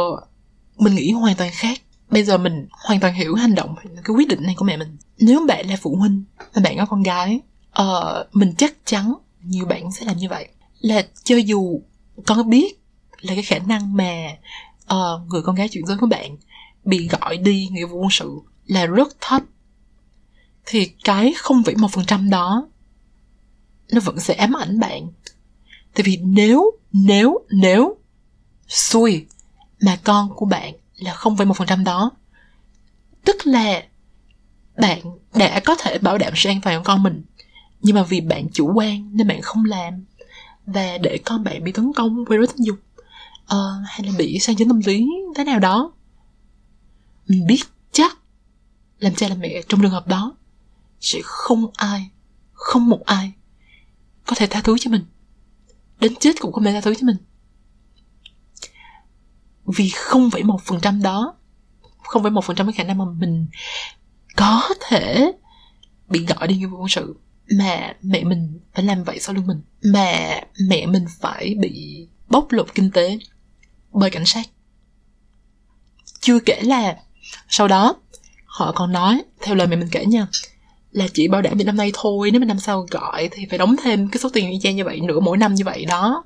mình 0.78 0.96
nghĩ 0.96 1.12
hoàn 1.12 1.36
toàn 1.36 1.50
khác. 1.54 1.82
Bây 2.12 2.24
giờ 2.24 2.38
mình 2.38 2.68
hoàn 2.72 3.00
toàn 3.00 3.14
hiểu 3.14 3.36
hành 3.36 3.56
động 3.56 3.76
cái 3.96 4.16
quyết 4.16 4.28
định 4.28 4.44
này 4.44 4.56
của 4.58 4.66
mẹ 4.66 4.78
mình. 4.78 4.98
Nếu 5.20 5.46
bạn 5.48 5.70
là 5.70 5.76
phụ 5.82 5.96
huynh 5.96 6.24
và 6.54 6.62
bạn 6.62 6.78
có 6.78 6.86
con 6.86 7.04
gái 7.04 7.40
uh, 7.82 8.36
mình 8.36 8.54
chắc 8.58 8.74
chắn 8.86 9.14
nhiều 9.44 9.66
bạn 9.66 9.92
sẽ 9.92 10.06
làm 10.06 10.18
như 10.18 10.30
vậy. 10.30 10.48
Là 10.80 11.06
cho 11.24 11.36
dù 11.36 11.82
con 12.26 12.50
biết 12.50 12.80
là 13.22 13.34
cái 13.34 13.44
khả 13.44 13.60
năng 13.60 13.98
mà 13.98 14.28
uh, 14.94 15.28
người 15.28 15.42
con 15.42 15.56
gái 15.56 15.70
chuyển 15.70 15.86
giới 15.86 15.98
của 15.98 16.08
bạn 16.08 16.38
bị 16.86 17.08
gọi 17.08 17.38
đi 17.38 17.68
nghĩa 17.72 17.86
vụ 17.86 17.98
quân 17.98 18.10
sự 18.12 18.40
là 18.66 18.86
rất 18.86 19.08
thấp 19.22 19.42
thì 20.66 20.92
cái 21.04 21.34
không 21.38 21.64
một 21.78 21.92
phần 21.92 22.06
trăm 22.06 22.30
đó 22.30 22.68
nó 23.92 24.00
vẫn 24.00 24.20
sẽ 24.20 24.34
ám 24.34 24.58
ảnh 24.58 24.80
bạn. 24.80 25.08
Tại 25.94 26.04
vì 26.04 26.18
nếu 26.18 26.72
nếu 26.92 27.40
nếu 27.50 27.98
xui 28.68 29.26
mà 29.82 30.00
con 30.04 30.30
của 30.36 30.46
bạn 30.46 30.74
là 30.96 31.14
không 31.14 31.36
một 31.46 31.58
phần 31.58 31.68
trăm 31.68 31.84
đó 31.84 32.12
tức 33.26 33.48
là 33.48 33.84
bạn 34.78 35.02
đã 35.36 35.62
có 35.66 35.76
thể 35.76 35.98
bảo 35.98 36.18
đảm 36.18 36.34
sự 36.36 36.50
an 36.50 36.62
toàn 36.62 36.80
của 36.80 36.84
con 36.84 37.04
mình 37.04 37.24
nhưng 37.82 37.96
mà 37.96 38.04
vì 38.04 38.22
bạn 38.22 38.48
chủ 38.54 38.72
quan 38.76 39.10
nên 39.14 39.28
bạn 39.28 39.42
không 39.42 39.66
làm 39.66 40.06
và 40.66 40.98
để 40.98 41.20
con 41.26 41.44
bạn 41.44 41.64
bị 41.64 41.72
tấn 41.72 41.94
công 41.94 42.26
quay 42.26 42.38
đối 42.38 42.48
tình 42.48 42.66
dục 42.66 42.80
uh, 43.44 43.86
hay 43.86 44.04
là 44.06 44.12
bị 44.18 44.40
sang 44.40 44.56
chấn 44.56 44.68
tâm 44.68 44.82
lý 44.86 45.08
thế 45.36 45.44
nào 45.44 45.60
đó. 45.60 45.92
Mình 47.28 47.48
biết 47.48 47.62
chắc 47.92 48.18
làm 49.00 49.16
cha 49.16 49.28
làm 49.28 49.40
mẹ 49.40 49.62
trong 49.70 49.82
trường 49.82 49.92
hợp 49.92 50.08
đó 50.08 50.36
sẽ 51.00 51.20
không 51.24 51.72
ai 51.76 52.10
không 52.54 52.90
một 52.90 53.06
ai 53.06 53.32
có 54.30 54.36
thể 54.36 54.48
tha 54.48 54.62
thứ 54.62 54.78
cho 54.80 54.92
mình. 54.92 55.06
Đến 56.00 56.16
chết 56.20 56.36
cũng 56.40 56.52
không 56.54 56.64
thể 56.64 56.72
tha 56.72 56.82
thứ 56.82 56.96
cho 56.96 57.06
mình. 57.06 57.18
Vì 59.66 59.90
không 59.90 60.32
phải 60.32 60.44
một 60.44 60.62
phần 60.66 60.80
trăm 60.82 61.02
đó, 61.02 61.36
không 62.04 62.24
phải 62.24 62.32
một 62.32 62.46
phần 62.46 62.56
trăm 62.56 62.68
cái 62.68 62.74
khả 62.74 62.84
năng 62.84 62.98
mà 62.98 63.06
mình 63.06 63.48
có 64.36 64.70
thể 64.88 65.32
bị 66.08 66.26
gọi 66.26 66.48
đi 66.48 66.58
nghĩa 66.58 66.66
vụ 66.66 66.78
quân 66.78 66.90
sự. 66.90 67.16
Mà 67.58 67.94
mẹ 68.02 68.24
mình 68.24 68.60
phải 68.74 68.86
làm 68.86 69.04
vậy 69.04 69.20
sau 69.20 69.36
lưng 69.36 69.48
mình. 69.48 69.62
Mà 69.84 70.42
mẹ 70.68 70.86
mình 70.86 71.06
phải 71.20 71.56
bị 71.60 72.08
bóc 72.28 72.52
lột 72.52 72.76
kinh 72.76 72.92
tế 72.92 73.20
bởi 73.92 74.10
cảnh 74.10 74.26
sát. 74.26 74.46
Chưa 76.20 76.40
kể 76.40 76.62
là 76.62 76.98
sau 77.50 77.68
đó, 77.68 77.96
họ 78.46 78.72
còn 78.76 78.92
nói, 78.92 79.22
theo 79.42 79.56
lời 79.56 79.68
mẹ 79.68 79.76
mình 79.76 79.90
kể 79.92 80.06
nha 80.06 80.28
là 80.92 81.08
chỉ 81.14 81.28
bảo 81.28 81.42
đảm 81.42 81.58
cho 81.58 81.64
năm 81.66 81.78
nay 81.78 81.92
thôi 81.94 82.32
nếu 82.32 82.40
mà 82.40 82.46
năm 82.46 82.60
sau 82.60 82.86
gọi 82.92 83.30
thì 83.32 83.46
phải 83.50 83.60
đóng 83.60 83.76
thêm 83.84 84.08
cái 84.08 84.20
số 84.20 84.30
tiền 84.34 84.52
y 84.52 84.60
chang 84.60 84.76
như 84.76 84.84
vậy 84.84 85.00
nữa 85.02 85.20
mỗi 85.20 85.38
năm 85.38 85.54
như 85.54 85.66
vậy 85.66 85.86
đó. 85.86 86.24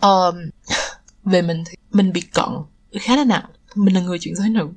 Um, 0.00 0.36
về 1.24 1.42
mình 1.42 1.64
thì 1.66 1.74
mình 1.92 2.12
bị 2.12 2.20
cận 2.20 2.48
khá 3.00 3.16
là 3.16 3.24
nặng 3.24 3.44
mình 3.74 3.94
là 3.94 4.00
người 4.00 4.18
chuyển 4.18 4.36
giới 4.36 4.48
nữ 4.48 4.68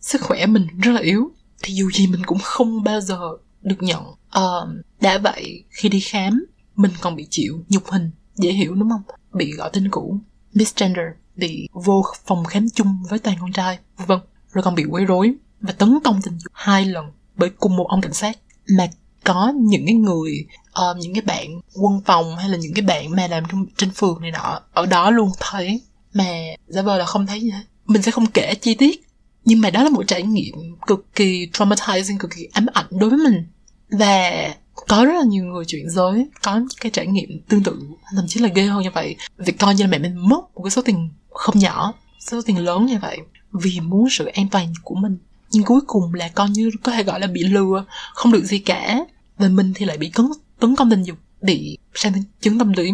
sức 0.00 0.22
khỏe 0.22 0.46
mình 0.46 0.66
rất 0.82 0.92
là 0.92 1.00
yếu 1.00 1.30
thì 1.62 1.74
dù 1.74 1.90
gì 1.90 2.06
mình 2.06 2.22
cũng 2.26 2.38
không 2.38 2.82
bao 2.82 3.00
giờ 3.00 3.18
được 3.62 3.82
nhận. 3.82 4.02
Um, 4.34 4.80
đã 5.00 5.18
vậy 5.18 5.64
khi 5.70 5.88
đi 5.88 6.00
khám 6.00 6.44
mình 6.76 6.90
còn 7.00 7.16
bị 7.16 7.26
chịu 7.30 7.64
nhục 7.68 7.90
hình 7.90 8.10
dễ 8.34 8.52
hiểu 8.52 8.74
đúng 8.74 8.90
không? 8.90 9.02
Bị 9.32 9.52
gọi 9.52 9.70
tên 9.72 9.90
cũ 9.90 10.18
misgender 10.54 11.06
bị 11.36 11.68
vô 11.72 12.04
phòng 12.26 12.44
khám 12.44 12.70
chung 12.70 12.98
với 13.10 13.18
toàn 13.18 13.36
con 13.40 13.52
trai 13.52 13.78
vân. 13.96 14.18
Rồi 14.52 14.62
còn 14.62 14.74
bị 14.74 14.84
quấy 14.90 15.04
rối 15.04 15.34
và 15.60 15.72
tấn 15.72 15.98
công 16.04 16.22
tình 16.22 16.38
dục 16.38 16.52
hai 16.54 16.84
lần 16.84 17.04
bởi 17.36 17.50
cùng 17.50 17.76
một 17.76 17.86
ông 17.88 18.00
cảnh 18.00 18.12
sát 18.12 18.38
mà 18.68 18.88
có 19.24 19.52
những 19.56 19.86
cái 19.86 19.94
người 19.94 20.46
uh, 20.90 20.96
những 20.96 21.14
cái 21.14 21.22
bạn 21.22 21.60
quân 21.74 22.00
phòng 22.04 22.36
hay 22.36 22.48
là 22.48 22.56
những 22.56 22.74
cái 22.74 22.82
bạn 22.82 23.10
mà 23.10 23.26
làm 23.26 23.44
trong 23.50 23.66
trên 23.76 23.90
phường 23.90 24.20
này 24.20 24.30
nọ 24.30 24.60
ở 24.72 24.86
đó 24.86 25.10
luôn 25.10 25.30
thấy 25.40 25.80
mà 26.12 26.24
giả 26.68 26.82
vờ 26.82 26.98
là 26.98 27.04
không 27.04 27.26
thấy 27.26 27.40
gì 27.40 27.50
hết. 27.50 27.62
Mình 27.86 28.02
sẽ 28.02 28.10
không 28.10 28.26
kể 28.26 28.54
chi 28.54 28.74
tiết 28.74 29.06
nhưng 29.44 29.60
mà 29.60 29.70
đó 29.70 29.82
là 29.82 29.90
một 29.90 30.02
trải 30.06 30.22
nghiệm 30.22 30.54
cực 30.86 31.14
kỳ 31.14 31.46
traumatizing 31.52 32.18
cực 32.18 32.30
kỳ 32.36 32.48
ám 32.52 32.66
ảnh 32.72 32.86
đối 32.90 33.10
với 33.10 33.18
mình. 33.18 33.46
Và 33.90 34.54
có 34.88 35.04
rất 35.04 35.12
là 35.12 35.24
nhiều 35.24 35.44
người 35.44 35.64
chuyển 35.64 35.90
giới 35.90 36.28
có 36.42 36.60
cái 36.80 36.90
trải 36.90 37.06
nghiệm 37.06 37.40
tương 37.48 37.62
tự 37.62 37.80
thậm 38.16 38.24
chí 38.28 38.40
là 38.40 38.48
ghê 38.48 38.62
hơn 38.62 38.82
như 38.82 38.90
vậy. 38.94 39.16
Việc 39.38 39.58
coi 39.58 39.74
như 39.74 39.84
là 39.84 39.90
mẹ 39.90 39.98
mình 39.98 40.28
mất 40.28 40.40
một 40.54 40.62
cái 40.64 40.70
số 40.70 40.82
tiền 40.82 41.10
không 41.30 41.58
nhỏ 41.58 41.92
số 42.20 42.42
tiền 42.42 42.58
lớn 42.58 42.86
như 42.86 42.98
vậy 42.98 43.18
vì 43.52 43.80
muốn 43.80 44.08
sự 44.10 44.26
an 44.26 44.48
toàn 44.48 44.72
của 44.82 44.94
mình 44.94 45.18
nhưng 45.56 45.64
cuối 45.64 45.80
cùng 45.86 46.14
là 46.14 46.28
coi 46.28 46.50
như 46.50 46.70
có 46.82 46.92
thể 46.92 47.02
gọi 47.02 47.20
là 47.20 47.26
bị 47.26 47.42
lừa, 47.42 47.84
không 48.14 48.32
được 48.32 48.44
gì 48.44 48.58
cả. 48.58 49.04
Và 49.38 49.48
mình 49.48 49.72
thì 49.74 49.86
lại 49.86 49.98
bị 49.98 50.08
cấn 50.08 50.26
tấn 50.60 50.76
công 50.76 50.90
tình 50.90 51.02
dục 51.02 51.18
bị 51.42 51.78
sang 51.94 52.12
chứng 52.40 52.58
tâm 52.58 52.72
lý 52.72 52.92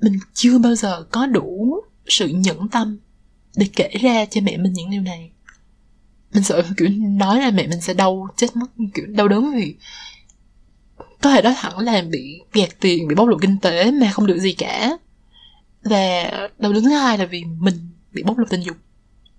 mình 0.00 0.18
chưa 0.34 0.58
bao 0.58 0.74
giờ 0.74 1.02
có 1.10 1.26
đủ 1.26 1.80
sự 2.06 2.28
nhẫn 2.28 2.68
tâm 2.68 2.98
để 3.56 3.66
kể 3.76 3.90
ra 4.00 4.24
cho 4.24 4.40
mẹ 4.40 4.56
mình 4.56 4.72
những 4.72 4.90
điều 4.90 5.02
này. 5.02 5.30
Mình 6.34 6.42
sợ, 6.42 6.62
kiểu, 6.76 6.88
nói 6.98 7.40
là 7.40 7.50
mẹ 7.50 7.66
mình 7.66 7.80
sẽ 7.80 7.94
đau 7.94 8.28
chết 8.36 8.56
mất, 8.56 8.66
kiểu, 8.94 9.06
đau 9.06 9.28
đớn 9.28 9.52
vì 9.56 9.74
có 11.22 11.30
thể 11.30 11.42
nói 11.42 11.54
thẳng 11.56 11.78
là 11.78 12.02
bị 12.02 12.40
gạt 12.52 12.68
tiền, 12.80 13.08
bị 13.08 13.14
bóc 13.14 13.28
lột 13.28 13.42
kinh 13.42 13.58
tế 13.58 13.90
mà 13.90 14.10
không 14.10 14.26
được 14.26 14.38
gì 14.38 14.52
cả. 14.52 14.98
Và 15.84 16.30
đầu 16.58 16.72
đứng 16.72 16.84
thứ 16.84 16.90
hai 16.90 17.18
là 17.18 17.26
vì 17.26 17.44
mình 17.44 17.74
bị 18.12 18.22
bóc 18.22 18.38
lột 18.38 18.50
tình 18.50 18.60
dục. 18.60 18.76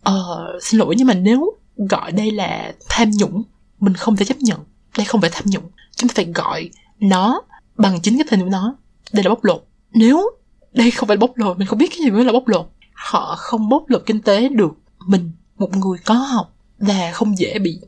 Ờ 0.02 0.48
xin 0.62 0.80
lỗi 0.80 0.96
nhưng 0.98 1.08
mà 1.08 1.14
nếu 1.14 1.54
gọi 1.90 2.12
đây 2.12 2.32
là 2.32 2.74
tham 2.90 3.12
nhũng. 3.12 3.44
Mình 3.80 3.94
không 3.94 4.16
thể 4.16 4.26
chấp 4.26 4.38
nhận. 4.38 4.60
Đây 4.98 5.06
không 5.06 5.22
phải 5.22 5.30
tham 5.34 5.46
nhũng. 5.48 5.70
Chúng 5.96 6.10
ta 6.10 6.14
phải 6.16 6.26
gọi 6.26 6.70
nó 7.00 7.42
bằng 7.76 8.02
chính 8.02 8.18
cái 8.18 8.28
tên 8.32 8.42
của 8.42 8.50
nó. 8.50 8.76
Đây 9.14 9.24
là 9.24 9.30
bóc 9.30 9.44
lột. 9.44 9.68
Nếu 9.94 10.30
đây 10.74 10.92
không 10.92 11.08
phải 11.08 11.18
bóc 11.18 11.32
lột 11.36 11.58
mình 11.58 11.68
không 11.68 11.80
biết 11.80 11.90
cái 11.90 12.00
gì 12.00 12.12
mới 12.12 12.26
là 12.26 12.32
bóc 12.32 12.48
lột. 12.48 12.70
Họ 12.94 13.36
không 13.38 13.70
bóc 13.70 13.84
lột 13.88 14.04
kinh 14.06 14.22
tế 14.22 14.50
được 14.50 14.72
mình. 15.08 15.32
Một 15.58 15.76
người 15.76 15.98
có 16.06 16.14
học 16.14 16.56
và 16.78 17.12
không 17.14 17.38
dễ 17.38 17.60
bị 17.60 17.80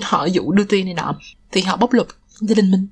họ 0.00 0.24
dụ 0.24 0.52
đưa 0.52 0.64
tiền 0.64 0.84
này 0.84 0.94
nọ. 0.94 1.14
Thì 1.52 1.60
họ 1.60 1.76
bóc 1.76 1.92
lột 1.92 2.06
gia 2.40 2.54
đình 2.54 2.70
mình. 2.70 2.86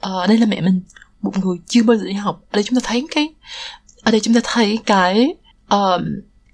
Ờ, 0.00 0.26
đây 0.26 0.38
là 0.38 0.46
mẹ 0.46 0.60
mình. 0.60 0.80
Một 1.22 1.38
người 1.38 1.56
chưa 1.66 1.82
bao 1.82 1.96
giờ 1.96 2.04
đi 2.04 2.12
học. 2.12 2.42
Ở 2.50 2.56
đây 2.56 2.62
chúng 2.62 2.80
ta 2.80 2.88
thấy 2.88 3.06
cái 3.10 3.34
ở 4.02 4.10
đây 4.10 4.20
chúng 4.20 4.34
ta 4.34 4.40
thấy 4.44 4.78
cái 4.86 5.34
uh, 5.74 6.02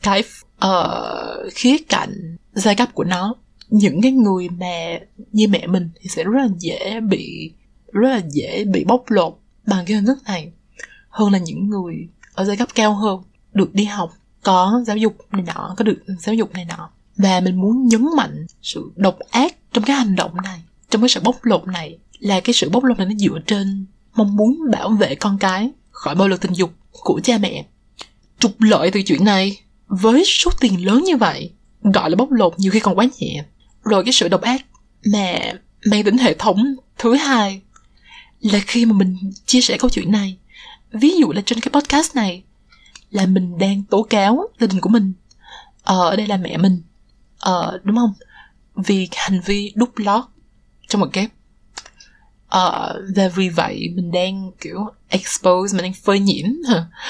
cái 0.02 0.22
uh, 0.66 1.52
khía 1.54 1.76
cạnh 1.88 2.36
giai 2.52 2.74
cấp 2.74 2.88
của 2.94 3.04
nó. 3.04 3.34
Những 3.68 4.02
cái 4.02 4.12
người 4.12 4.48
mà 4.48 4.98
như 5.32 5.48
mẹ 5.48 5.66
mình 5.66 5.90
thì 6.00 6.08
sẽ 6.08 6.24
rất 6.24 6.42
là 6.42 6.48
dễ 6.58 7.00
bị 7.00 7.52
rất 7.92 8.08
là 8.08 8.20
dễ 8.30 8.64
bị 8.64 8.84
bóc 8.84 9.04
lột 9.08 9.38
bằng 9.66 9.84
cái 9.86 9.96
hình 9.96 10.06
thức 10.06 10.18
này. 10.26 10.52
Hơn 11.08 11.32
là 11.32 11.38
những 11.38 11.68
người 11.68 12.08
ở 12.34 12.44
giai 12.44 12.56
cấp 12.56 12.68
cao 12.74 12.94
hơn 12.94 13.22
được 13.54 13.74
đi 13.74 13.84
học 13.84 14.12
có 14.42 14.82
giáo 14.86 14.96
dục 14.96 15.16
này 15.32 15.42
nọ 15.42 15.74
có 15.76 15.84
được 15.84 15.98
giáo 16.20 16.34
dục 16.34 16.52
này 16.52 16.64
nọ. 16.64 16.90
Và 17.16 17.40
mình 17.40 17.56
muốn 17.56 17.86
nhấn 17.86 18.06
mạnh 18.16 18.46
sự 18.62 18.90
độc 18.96 19.18
ác 19.30 19.56
trong 19.72 19.84
cái 19.84 19.96
hành 19.96 20.16
động 20.16 20.36
này 20.44 20.60
trong 20.90 21.02
cái 21.02 21.08
sự 21.08 21.20
bóc 21.24 21.44
lột 21.44 21.66
này 21.66 21.98
là 22.18 22.40
cái 22.40 22.54
sự 22.54 22.68
bóc 22.70 22.84
lột 22.84 22.98
này 22.98 23.06
nó 23.06 23.14
dựa 23.14 23.38
trên 23.46 23.84
mong 24.14 24.36
muốn 24.36 24.58
bảo 24.72 24.90
vệ 24.90 25.14
con 25.14 25.38
cái 25.38 25.70
khỏi 25.90 26.14
bạo 26.14 26.28
lực 26.28 26.40
tình 26.40 26.52
dục 26.52 26.70
của 26.90 27.20
cha 27.24 27.38
mẹ. 27.38 27.66
Trục 28.38 28.60
lợi 28.60 28.90
từ 28.90 29.02
chuyện 29.02 29.24
này 29.24 29.58
với 29.88 30.24
số 30.24 30.50
tiền 30.60 30.86
lớn 30.86 31.04
như 31.04 31.16
vậy 31.16 31.52
gọi 31.82 32.10
là 32.10 32.16
bóc 32.16 32.30
lột 32.30 32.58
nhiều 32.58 32.72
khi 32.72 32.80
còn 32.80 32.98
quá 32.98 33.06
nhẹ. 33.18 33.44
Rồi 33.82 34.04
cái 34.04 34.12
sự 34.12 34.28
độc 34.28 34.40
ác 34.40 34.66
mà 35.12 35.38
mang 35.84 36.04
tính 36.04 36.18
hệ 36.18 36.34
thống 36.34 36.74
thứ 36.98 37.14
hai 37.14 37.60
là 38.40 38.58
khi 38.66 38.86
mà 38.86 38.92
mình 38.92 39.16
chia 39.46 39.60
sẻ 39.60 39.76
câu 39.78 39.90
chuyện 39.90 40.12
này. 40.12 40.36
Ví 40.92 41.14
dụ 41.20 41.32
là 41.32 41.42
trên 41.46 41.60
cái 41.60 41.72
podcast 41.72 42.16
này 42.16 42.42
là 43.10 43.26
mình 43.26 43.58
đang 43.58 43.82
tố 43.90 44.02
cáo 44.02 44.48
gia 44.60 44.66
đình 44.66 44.80
của 44.80 44.88
mình. 44.88 45.12
Ờ, 45.82 46.08
ở 46.08 46.16
đây 46.16 46.26
là 46.26 46.36
mẹ 46.36 46.56
mình. 46.56 46.82
Ờ, 47.38 47.80
đúng 47.84 47.96
không? 47.96 48.12
Vì 48.74 49.08
hành 49.16 49.40
vi 49.46 49.72
đút 49.74 49.90
lót 49.96 50.24
trong 50.88 51.00
một 51.00 51.08
kép. 51.12 51.30
Ờ, 52.48 53.00
và 53.16 53.28
vì 53.28 53.48
vậy 53.48 53.88
mình 53.94 54.10
đang 54.10 54.50
kiểu 54.60 54.86
expose 55.08 55.76
mình 55.76 55.82
đang 55.82 55.92
phơi 55.92 56.18
nhiễm. 56.20 56.46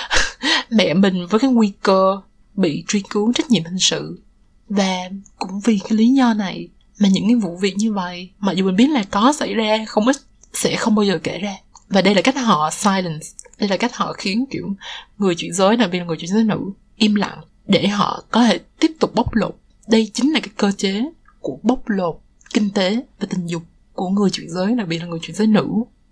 Mẹ 0.71 0.95
mình 0.95 1.27
với 1.27 1.41
cái 1.41 1.51
nguy 1.51 1.73
cơ 1.83 2.21
bị 2.59 2.85
truy 2.89 3.03
cứu 3.11 3.33
trách 3.33 3.51
nhiệm 3.51 3.65
hình 3.65 3.79
sự. 3.79 4.23
Và 4.69 5.11
cũng 5.39 5.61
vì 5.61 5.79
cái 5.79 5.99
lý 5.99 6.09
do 6.09 6.35
này 6.35 6.69
mà 6.99 7.09
những 7.09 7.27
cái 7.29 7.35
vụ 7.35 7.57
việc 7.57 7.77
như 7.77 7.93
vậy 7.93 8.31
mặc 8.39 8.53
dù 8.53 8.65
mình 8.65 8.77
biết 8.77 8.91
là 8.91 9.05
có 9.11 9.33
xảy 9.33 9.55
ra, 9.55 9.85
không 9.89 10.07
ít 10.07 10.17
sẽ 10.53 10.77
không 10.77 10.95
bao 10.95 11.05
giờ 11.05 11.19
kể 11.23 11.39
ra. 11.39 11.57
Và 11.89 12.03
đây 12.03 12.15
là 12.15 12.23
cách 12.23 12.37
họ 12.37 12.71
silence, 12.71 13.27
đây 13.59 13.69
là 13.69 13.77
cách 13.77 13.97
họ 13.97 14.13
khiến 14.13 14.45
kiểu 14.51 14.69
người 15.19 15.35
chuyển 15.35 15.53
giới 15.53 15.77
đặc 15.77 15.91
biệt 15.93 15.99
là 15.99 16.05
người 16.05 16.17
chuyển 16.17 16.31
giới 16.31 16.45
nữ 16.45 16.61
im 16.97 17.15
lặng 17.15 17.39
để 17.67 17.89
họ 17.89 18.25
có 18.31 18.45
thể 18.45 18.59
tiếp 18.81 18.93
tục 19.01 19.15
bóc 19.15 19.35
lột. 19.35 19.57
Đây 19.89 20.11
chính 20.15 20.33
là 20.33 20.41
cái 20.41 20.51
cơ 20.57 20.73
chế 20.77 21.05
của 21.41 21.59
bóc 21.63 21.89
lột 21.89 22.21
kinh 22.55 22.71
tế 22.71 23.03
và 23.21 23.27
tình 23.31 23.47
dục 23.47 23.63
của 23.93 24.09
người 24.09 24.31
chuyển 24.31 24.51
giới 24.51 24.75
đặc 24.75 24.89
biệt 24.89 24.99
là 24.99 25.07
người 25.07 25.19
chuyển 25.23 25.37
giới 25.37 25.47
nữ 25.47 25.67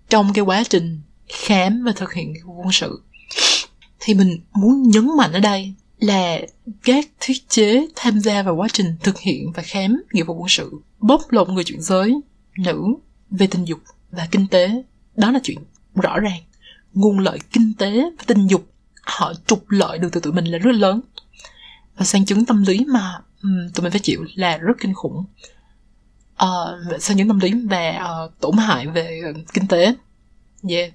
trong 0.09 0.33
cái 0.33 0.45
quá 0.45 0.63
trình 0.69 1.01
khám 1.27 1.83
và 1.83 1.91
thực 1.95 2.13
hiện 2.13 2.33
quân 2.45 2.71
sự. 2.71 3.01
Thì 3.99 4.13
mình 4.13 4.39
muốn 4.53 4.83
nhấn 4.83 5.17
mạnh 5.17 5.31
ở 5.33 5.39
đây 5.39 5.73
là 5.99 6.39
các 6.83 7.05
thiết 7.19 7.49
chế 7.49 7.87
tham 7.95 8.19
gia 8.19 8.43
vào 8.43 8.55
quá 8.55 8.67
trình 8.73 8.95
thực 9.03 9.19
hiện 9.19 9.51
và 9.55 9.63
khám 9.63 10.01
nghĩa 10.11 10.23
vụ 10.23 10.33
quân 10.33 10.49
sự 10.49 10.71
bóc 10.99 11.21
lột 11.29 11.49
người 11.49 11.63
chuyển 11.63 11.81
giới 11.81 12.13
nữ 12.57 12.83
về 13.29 13.47
tình 13.47 13.65
dục 13.65 13.79
và 14.11 14.27
kinh 14.31 14.47
tế. 14.47 14.83
Đó 15.15 15.31
là 15.31 15.39
chuyện 15.43 15.57
rõ 15.95 16.19
ràng. 16.19 16.41
Nguồn 16.93 17.19
lợi 17.19 17.39
kinh 17.53 17.73
tế 17.77 18.01
và 18.17 18.23
tình 18.27 18.47
dục 18.47 18.67
họ 19.01 19.33
trục 19.45 19.69
lợi 19.69 19.97
được 19.97 20.09
từ 20.11 20.19
tụi 20.19 20.33
mình 20.33 20.45
là 20.45 20.57
rất 20.57 20.71
lớn. 20.71 21.01
Và 21.97 22.05
sang 22.05 22.25
chứng 22.25 22.45
tâm 22.45 22.63
lý 22.63 22.85
mà 22.87 23.13
um, 23.43 23.69
tụi 23.73 23.83
mình 23.83 23.91
phải 23.91 24.01
chịu 24.03 24.25
là 24.35 24.57
rất 24.57 24.73
kinh 24.79 24.93
khủng. 24.93 25.25
Uh, 26.43 27.01
sang 27.01 27.17
chứng 27.17 27.27
tâm 27.27 27.39
lý 27.39 27.53
và 27.69 27.89
uh, 27.89 27.99
ờ, 27.99 28.31
tổn 28.39 28.57
hại 28.57 28.87
về 28.87 29.21
uh, 29.29 29.53
kinh 29.53 29.67
tế. 29.67 29.95
Yeah. 30.69 30.93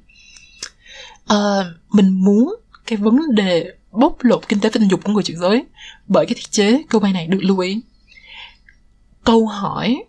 Uh, 1.32 1.66
mình 1.92 2.10
muốn 2.10 2.54
cái 2.86 2.96
vấn 2.96 3.34
đề 3.34 3.74
bóc 3.92 4.16
lột 4.20 4.48
kinh 4.48 4.60
tế 4.60 4.68
và 4.68 4.78
tình 4.80 4.88
dục 4.88 5.00
của 5.04 5.12
người 5.12 5.22
chuyển 5.22 5.38
giới. 5.38 5.64
Bởi 6.06 6.26
cái 6.26 6.34
thiết 6.34 6.50
chế 6.50 6.82
cơ 6.88 6.98
quan 6.98 7.12
này 7.12 7.26
được 7.26 7.38
lưu 7.42 7.58
ý. 7.58 7.80
Câu 9.24 9.46
hỏi 9.46 10.04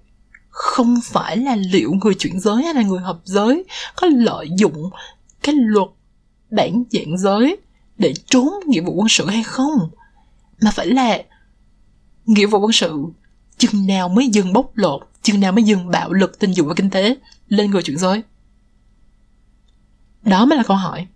không 0.49 0.95
phải 1.03 1.37
là 1.37 1.55
liệu 1.55 1.91
người 2.03 2.13
chuyển 2.13 2.39
giới 2.39 2.63
hay 2.63 2.73
là 2.73 2.81
người 2.81 2.99
hợp 2.99 3.19
giới 3.23 3.63
có 3.95 4.07
lợi 4.07 4.49
dụng 4.57 4.89
cái 5.43 5.55
luật 5.55 5.87
bản 6.51 6.83
dạng 6.91 7.17
giới 7.17 7.57
để 7.97 8.13
trốn 8.25 8.49
nghĩa 8.67 8.81
vụ 8.81 8.93
quân 8.93 9.07
sự 9.09 9.25
hay 9.25 9.43
không, 9.43 9.89
mà 10.61 10.71
phải 10.71 10.87
là 10.87 11.23
nghĩa 12.25 12.45
vụ 12.45 12.59
quân 12.59 12.71
sự 12.71 13.03
chừng 13.57 13.87
nào 13.87 14.09
mới 14.09 14.27
dừng 14.27 14.53
bóc 14.53 14.71
lột, 14.75 15.01
chừng 15.21 15.39
nào 15.39 15.51
mới 15.51 15.63
dừng 15.63 15.91
bạo 15.91 16.13
lực 16.13 16.39
tình 16.39 16.51
dục 16.51 16.67
và 16.67 16.73
kinh 16.73 16.89
tế 16.89 17.15
lên 17.47 17.71
người 17.71 17.83
chuyển 17.83 17.97
giới? 17.97 18.23
Đó 20.21 20.45
mới 20.45 20.57
là 20.57 20.63
câu 20.63 20.77
hỏi 20.77 21.07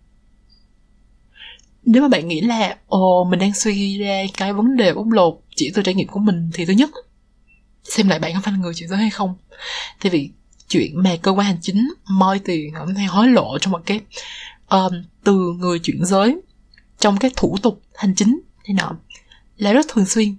nếu 1.87 2.01
mà 2.01 2.07
bạn 2.07 2.27
nghĩ 2.27 2.41
là 2.41 2.77
ồ 2.87 3.23
mình 3.23 3.39
đang 3.39 3.53
suy 3.53 3.97
ra 3.97 4.23
cái 4.37 4.53
vấn 4.53 4.77
đề 4.77 4.93
bóc 4.93 5.07
lột 5.09 5.39
chỉ 5.55 5.71
từ 5.73 5.81
trải 5.81 5.93
nghiệm 5.93 6.07
của 6.07 6.19
mình 6.19 6.49
thì 6.53 6.65
thứ 6.65 6.73
nhất 6.73 6.89
xem 7.83 8.07
lại 8.07 8.19
bạn 8.19 8.33
có 8.33 8.41
phải 8.43 8.53
là 8.53 8.59
người 8.59 8.73
chuyển 8.73 8.89
giới 8.89 8.97
hay 8.97 9.09
không. 9.09 9.35
Tại 10.01 10.09
vì 10.09 10.29
chuyện 10.69 11.03
mà 11.03 11.15
cơ 11.21 11.31
quan 11.31 11.47
hành 11.47 11.57
chính 11.61 11.93
moi 12.09 12.39
tiền 12.39 12.73
hay 12.97 13.05
hối 13.05 13.27
lộ 13.27 13.57
trong 13.57 13.71
một 13.71 13.81
cái 13.85 14.01
um, 14.69 14.93
từ 15.23 15.53
người 15.59 15.79
chuyển 15.79 16.05
giới 16.05 16.35
trong 16.99 17.17
cái 17.17 17.31
thủ 17.35 17.57
tục 17.61 17.81
hành 17.95 18.15
chính 18.15 18.39
thế 18.65 18.73
nọ 18.73 18.91
là 19.57 19.73
rất 19.73 19.85
thường 19.89 20.05
xuyên. 20.05 20.35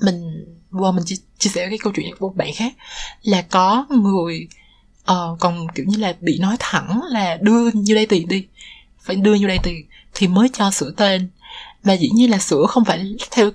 Mình 0.00 0.44
qua 0.72 0.92
mình 0.92 1.04
chia, 1.04 1.16
chia 1.38 1.50
sẻ 1.50 1.66
cái 1.68 1.78
câu 1.78 1.92
chuyện 1.96 2.06
của 2.18 2.28
một 2.28 2.36
bạn 2.36 2.48
khác 2.54 2.74
là 3.22 3.42
có 3.42 3.86
người 3.90 4.48
uh, 5.12 5.40
còn 5.40 5.66
kiểu 5.74 5.86
như 5.88 5.96
là 5.96 6.16
bị 6.20 6.38
nói 6.38 6.56
thẳng 6.58 7.00
là 7.10 7.38
đưa 7.42 7.70
như 7.70 7.94
đây 7.94 8.06
tiền 8.06 8.28
đi 8.28 8.46
phải 9.00 9.16
đưa 9.16 9.34
như 9.34 9.46
đây 9.46 9.58
tiền 9.62 9.87
thì 10.18 10.28
mới 10.28 10.48
cho 10.52 10.70
sửa 10.70 10.90
tên. 10.90 11.28
Và 11.82 11.92
dĩ 11.92 12.08
nhiên 12.14 12.30
là 12.30 12.38
sửa 12.38 12.66
không 12.68 12.84
phải 12.84 13.16
theo, 13.30 13.50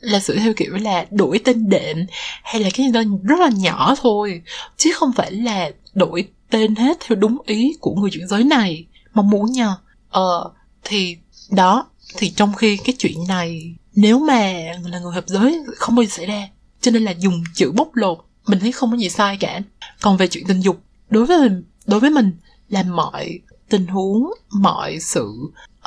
là 0.00 0.20
sửa 0.20 0.36
theo 0.36 0.52
kiểu 0.56 0.76
là 0.76 1.06
đổi 1.10 1.40
tên 1.44 1.68
đệm 1.68 1.96
hay 2.42 2.60
là 2.60 2.70
cái 2.74 2.86
gì 2.86 2.92
đó, 2.92 3.02
rất 3.22 3.40
là 3.40 3.50
nhỏ 3.56 3.94
thôi, 4.02 4.42
chứ 4.76 4.90
không 4.94 5.12
phải 5.12 5.32
là 5.32 5.70
đổi 5.94 6.28
tên 6.50 6.74
hết 6.74 6.98
theo 7.00 7.16
đúng 7.16 7.38
ý 7.46 7.76
của 7.80 7.94
người 7.94 8.10
chuyển 8.10 8.28
giới 8.28 8.44
này 8.44 8.86
mong 9.14 9.30
muốn 9.30 9.52
nha. 9.52 9.74
Ờ 10.10 10.50
thì 10.84 11.16
đó, 11.50 11.86
thì 12.16 12.30
trong 12.30 12.54
khi 12.54 12.76
cái 12.76 12.94
chuyện 12.98 13.26
này, 13.28 13.74
nếu 13.94 14.18
mà 14.18 14.52
là 14.84 14.98
người 14.98 15.12
hợp 15.12 15.24
giới 15.26 15.58
không 15.76 15.94
bao 15.96 16.02
giờ 16.02 16.08
xảy 16.10 16.26
ra, 16.26 16.48
cho 16.80 16.90
nên 16.90 17.04
là 17.04 17.10
dùng 17.10 17.44
chữ 17.54 17.72
bóc 17.72 17.88
lột, 17.94 18.18
mình 18.46 18.60
thấy 18.60 18.72
không 18.72 18.90
có 18.90 18.96
gì 18.96 19.08
sai 19.08 19.36
cả. 19.36 19.60
Còn 20.00 20.16
về 20.16 20.28
chuyện 20.28 20.44
tình 20.48 20.60
dục, 20.60 20.80
đối 21.10 21.26
với 21.26 21.38
mình 21.38 21.64
đối 21.86 22.00
với 22.00 22.10
mình 22.10 22.32
là 22.68 22.82
mọi 22.82 23.40
tình 23.68 23.86
huống 23.86 24.30
mọi 24.50 25.00
sự 25.00 25.32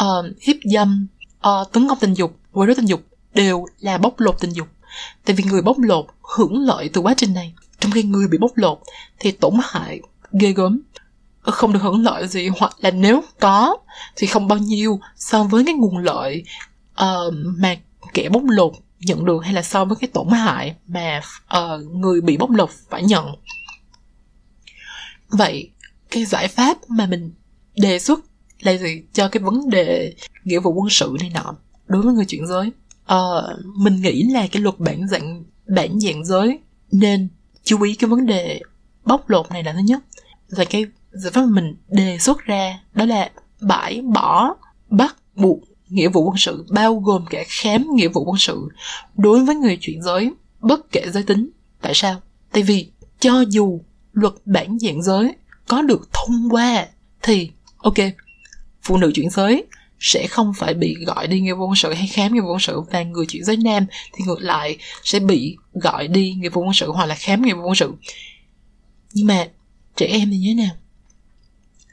uh, 0.03 0.25
hiếp 0.41 0.55
dâm 0.63 1.07
uh, 1.47 1.71
tấn 1.71 1.87
công 1.87 1.97
tình 2.01 2.13
dục 2.13 2.39
quấy 2.51 2.67
rối 2.67 2.75
tình 2.75 2.85
dục 2.85 3.01
đều 3.33 3.65
là 3.79 3.97
bóc 3.97 4.19
lột 4.19 4.35
tình 4.39 4.51
dục. 4.51 4.67
Tại 5.25 5.35
vì 5.35 5.43
người 5.43 5.61
bóc 5.61 5.79
lột 5.79 6.05
hưởng 6.35 6.59
lợi 6.59 6.89
từ 6.93 7.01
quá 7.01 7.13
trình 7.17 7.33
này. 7.33 7.53
Trong 7.79 7.91
khi 7.91 8.03
người 8.03 8.27
bị 8.27 8.37
bóc 8.37 8.51
lột 8.55 8.79
thì 9.19 9.31
tổn 9.31 9.53
hại 9.63 10.01
ghê 10.31 10.51
gớm. 10.51 10.81
Không 11.41 11.73
được 11.73 11.79
hưởng 11.81 12.03
lợi 12.03 12.27
gì 12.27 12.49
hoặc 12.59 12.75
là 12.79 12.91
nếu 12.91 13.23
có 13.39 13.77
thì 14.15 14.27
không 14.27 14.47
bao 14.47 14.57
nhiêu 14.57 14.99
so 15.15 15.43
với 15.43 15.65
cái 15.65 15.73
nguồn 15.75 15.97
lợi 15.97 16.43
uh, 17.01 17.33
mà 17.57 17.75
kẻ 18.13 18.29
bóc 18.29 18.43
lột 18.45 18.73
nhận 18.99 19.25
được 19.25 19.43
hay 19.43 19.53
là 19.53 19.61
so 19.61 19.85
với 19.85 19.97
cái 20.01 20.09
tổn 20.13 20.27
hại 20.27 20.75
mà 20.87 21.21
uh, 21.57 21.85
người 21.85 22.21
bị 22.21 22.37
bóc 22.37 22.49
lột 22.49 22.69
phải 22.89 23.03
nhận. 23.03 23.25
Vậy 25.29 25.69
cái 26.09 26.25
giải 26.25 26.47
pháp 26.47 26.77
mà 26.87 27.05
mình 27.05 27.33
đề 27.75 27.99
xuất 27.99 28.19
là 28.59 28.77
gì 28.77 29.01
cho 29.13 29.27
cái 29.27 29.43
vấn 29.43 29.69
đề 29.69 30.13
nghĩa 30.43 30.59
vụ 30.59 30.73
quân 30.73 30.89
sự 30.89 31.17
này 31.19 31.31
nọ 31.33 31.55
đối 31.87 32.01
với 32.01 32.13
người 32.13 32.25
chuyển 32.25 32.47
giới. 32.47 32.71
Uh, 33.13 33.43
mình 33.77 34.01
nghĩ 34.01 34.23
là 34.23 34.47
cái 34.47 34.61
luật 34.61 34.79
bản 34.79 35.07
dạng 35.07 35.43
bản 35.67 35.99
dạng 35.99 36.25
giới 36.25 36.59
nên 36.91 37.27
chú 37.63 37.81
ý 37.81 37.95
cái 37.95 38.09
vấn 38.09 38.25
đề 38.25 38.61
bóc 39.05 39.29
lột 39.29 39.51
này 39.51 39.63
là 39.63 39.73
thứ 39.73 39.79
nhất. 39.79 39.99
Và 40.49 40.65
cái 40.65 40.85
giải 41.11 41.31
pháp 41.31 41.45
mình 41.45 41.75
đề 41.87 42.17
xuất 42.17 42.45
ra 42.45 42.79
đó 42.93 43.05
là 43.05 43.31
bãi 43.61 44.01
bỏ 44.01 44.55
bắt 44.89 45.15
buộc 45.35 45.59
nghĩa 45.89 46.09
vụ 46.09 46.23
quân 46.23 46.37
sự 46.37 46.65
bao 46.69 46.95
gồm 46.95 47.25
cả 47.29 47.43
khám 47.47 47.87
nghĩa 47.95 48.07
vụ 48.07 48.23
quân 48.25 48.37
sự 48.39 48.67
đối 49.17 49.45
với 49.45 49.55
người 49.55 49.77
chuyển 49.81 50.01
giới 50.01 50.31
bất 50.59 50.91
kể 50.91 51.05
giới 51.13 51.23
tính. 51.23 51.49
Tại 51.81 51.93
sao? 51.95 52.21
Tại 52.51 52.63
vì 52.63 52.91
cho 53.19 53.41
dù 53.49 53.79
luật 54.13 54.33
bản 54.45 54.79
dạng 54.79 55.03
giới 55.03 55.35
có 55.67 55.81
được 55.81 56.09
thông 56.13 56.49
qua 56.49 56.87
thì 57.21 57.51
ok 57.81 57.97
phụ 58.83 58.97
nữ 58.97 59.11
chuyển 59.15 59.29
giới 59.29 59.65
sẽ 59.99 60.27
không 60.27 60.53
phải 60.57 60.73
bị 60.73 60.95
gọi 61.05 61.27
đi 61.27 61.39
nghĩa 61.39 61.53
vụ 61.53 61.65
quân 61.65 61.75
sự 61.75 61.93
hay 61.93 62.07
khám 62.07 62.33
nghĩa 62.33 62.41
vụ 62.41 62.47
quân 62.51 62.59
sự 62.59 62.81
và 62.91 63.03
người 63.03 63.25
chuyển 63.25 63.43
giới 63.43 63.57
nam 63.57 63.85
thì 64.13 64.25
ngược 64.25 64.41
lại 64.41 64.77
sẽ 65.03 65.19
bị 65.19 65.57
gọi 65.73 66.07
đi 66.07 66.31
nghĩa 66.31 66.49
vụ 66.49 66.61
quân 66.61 66.73
sự 66.73 66.91
hoặc 66.91 67.05
là 67.05 67.15
khám 67.15 67.41
nghĩa 67.41 67.53
vụ 67.53 67.61
quân 67.63 67.75
sự. 67.75 67.93
Nhưng 69.13 69.27
mà 69.27 69.47
trẻ 69.95 70.05
em 70.05 70.31
thì 70.31 70.37
như 70.37 70.53
thế 70.57 70.63
nào? 70.63 70.75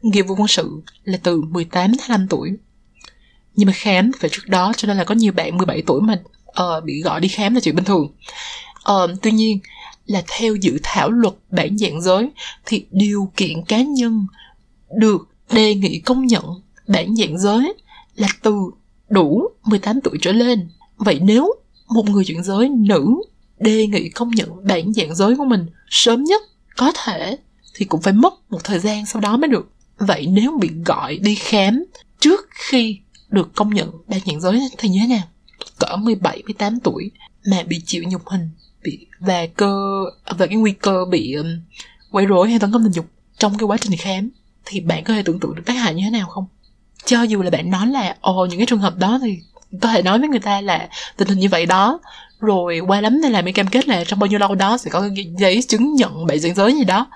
Nghĩa 0.02 0.22
vụ 0.22 0.34
quân 0.34 0.48
sự 0.48 0.80
là 1.04 1.18
từ 1.22 1.42
18 1.42 1.90
đến 1.90 1.98
25 2.00 2.28
tuổi. 2.28 2.50
Nhưng 3.54 3.66
mà 3.66 3.72
khám 3.72 4.10
phải 4.20 4.30
trước 4.30 4.48
đó 4.48 4.72
cho 4.76 4.88
nên 4.88 4.96
là 4.96 5.04
có 5.04 5.14
nhiều 5.14 5.32
bạn 5.32 5.56
17 5.56 5.82
tuổi 5.86 6.00
mà 6.00 6.20
uh, 6.48 6.84
bị 6.84 7.00
gọi 7.02 7.20
đi 7.20 7.28
khám 7.28 7.54
là 7.54 7.60
chuyện 7.60 7.76
bình 7.76 7.84
thường. 7.84 8.12
Uh, 8.92 9.10
tuy 9.22 9.30
nhiên 9.30 9.58
là 10.06 10.22
theo 10.38 10.54
dự 10.54 10.78
thảo 10.82 11.10
luật 11.10 11.34
bản 11.50 11.78
dạng 11.78 12.02
giới 12.02 12.28
thì 12.66 12.86
điều 12.90 13.32
kiện 13.36 13.64
cá 13.64 13.82
nhân 13.82 14.26
được 14.96 15.28
đề 15.52 15.74
nghị 15.74 16.00
công 16.00 16.26
nhận 16.26 16.44
bản 16.88 17.16
dạng 17.16 17.38
giới 17.38 17.74
là 18.16 18.28
từ 18.42 18.54
đủ 19.08 19.48
18 19.64 20.00
tuổi 20.00 20.18
trở 20.20 20.32
lên. 20.32 20.68
Vậy 20.96 21.20
nếu 21.22 21.54
một 21.88 22.04
người 22.10 22.24
chuyển 22.24 22.44
giới 22.44 22.68
nữ 22.68 23.14
đề 23.60 23.86
nghị 23.86 24.08
công 24.08 24.30
nhận 24.30 24.66
bản 24.66 24.92
dạng 24.92 25.14
giới 25.14 25.36
của 25.36 25.44
mình 25.44 25.66
sớm 25.90 26.24
nhất 26.24 26.42
có 26.76 26.92
thể 27.04 27.38
thì 27.74 27.84
cũng 27.84 28.02
phải 28.02 28.12
mất 28.12 28.34
một 28.50 28.64
thời 28.64 28.78
gian 28.78 29.06
sau 29.06 29.20
đó 29.20 29.36
mới 29.36 29.48
được. 29.48 29.70
Vậy 29.98 30.26
nếu 30.26 30.58
bị 30.60 30.70
gọi 30.84 31.18
đi 31.18 31.34
khám 31.34 31.84
trước 32.20 32.48
khi 32.50 32.98
được 33.28 33.54
công 33.54 33.74
nhận 33.74 33.90
bản 34.06 34.20
dạng 34.26 34.40
giới 34.40 34.60
thì 34.78 34.88
như 34.88 34.98
thế 35.02 35.08
nào? 35.08 35.26
Cỡ 35.78 35.96
17, 35.96 36.42
18 36.44 36.80
tuổi 36.80 37.10
mà 37.46 37.62
bị 37.62 37.80
chịu 37.86 38.04
nhục 38.08 38.28
hình 38.28 38.50
bị 38.82 39.06
và 39.20 39.46
cơ 39.46 40.04
và 40.36 40.46
cái 40.46 40.56
nguy 40.56 40.72
cơ 40.72 41.04
bị 41.10 41.32
um, 41.32 41.46
quấy 42.10 42.26
rối 42.26 42.50
hay 42.50 42.58
tấn 42.58 42.72
công 42.72 42.82
tình 42.82 42.92
dục 42.92 43.06
trong 43.38 43.58
cái 43.58 43.64
quá 43.64 43.76
trình 43.80 43.98
khám 43.98 44.30
thì 44.64 44.80
bạn 44.80 45.04
có 45.04 45.14
thể 45.14 45.22
tưởng 45.22 45.40
tượng 45.40 45.54
được 45.54 45.62
tác 45.66 45.72
hại 45.74 45.94
như 45.94 46.02
thế 46.04 46.10
nào 46.10 46.26
không? 46.26 46.46
cho 47.08 47.22
dù 47.22 47.42
là 47.42 47.50
bạn 47.50 47.70
nói 47.70 47.86
là 47.86 48.16
ồ 48.20 48.46
những 48.46 48.58
cái 48.58 48.66
trường 48.66 48.78
hợp 48.78 48.96
đó 48.96 49.18
thì 49.22 49.38
có 49.80 49.88
thể 49.88 50.02
nói 50.02 50.18
với 50.18 50.28
người 50.28 50.40
ta 50.40 50.60
là 50.60 50.88
tình 51.16 51.28
hình 51.28 51.38
như 51.38 51.48
vậy 51.48 51.66
đó. 51.66 52.00
Rồi 52.40 52.80
qua 52.86 53.00
lắm 53.00 53.20
nên 53.22 53.32
là 53.32 53.42
mới 53.42 53.52
cam 53.52 53.66
kết 53.66 53.88
là 53.88 54.04
trong 54.04 54.18
bao 54.18 54.26
nhiêu 54.26 54.38
lâu 54.38 54.54
đó 54.54 54.78
sẽ 54.78 54.90
có 54.90 55.00
cái 55.00 55.32
giấy 55.38 55.62
chứng 55.62 55.94
nhận 55.94 56.26
bệnh 56.26 56.40
diễn 56.40 56.54
giới 56.54 56.74
gì 56.74 56.84
đó. 56.84 57.06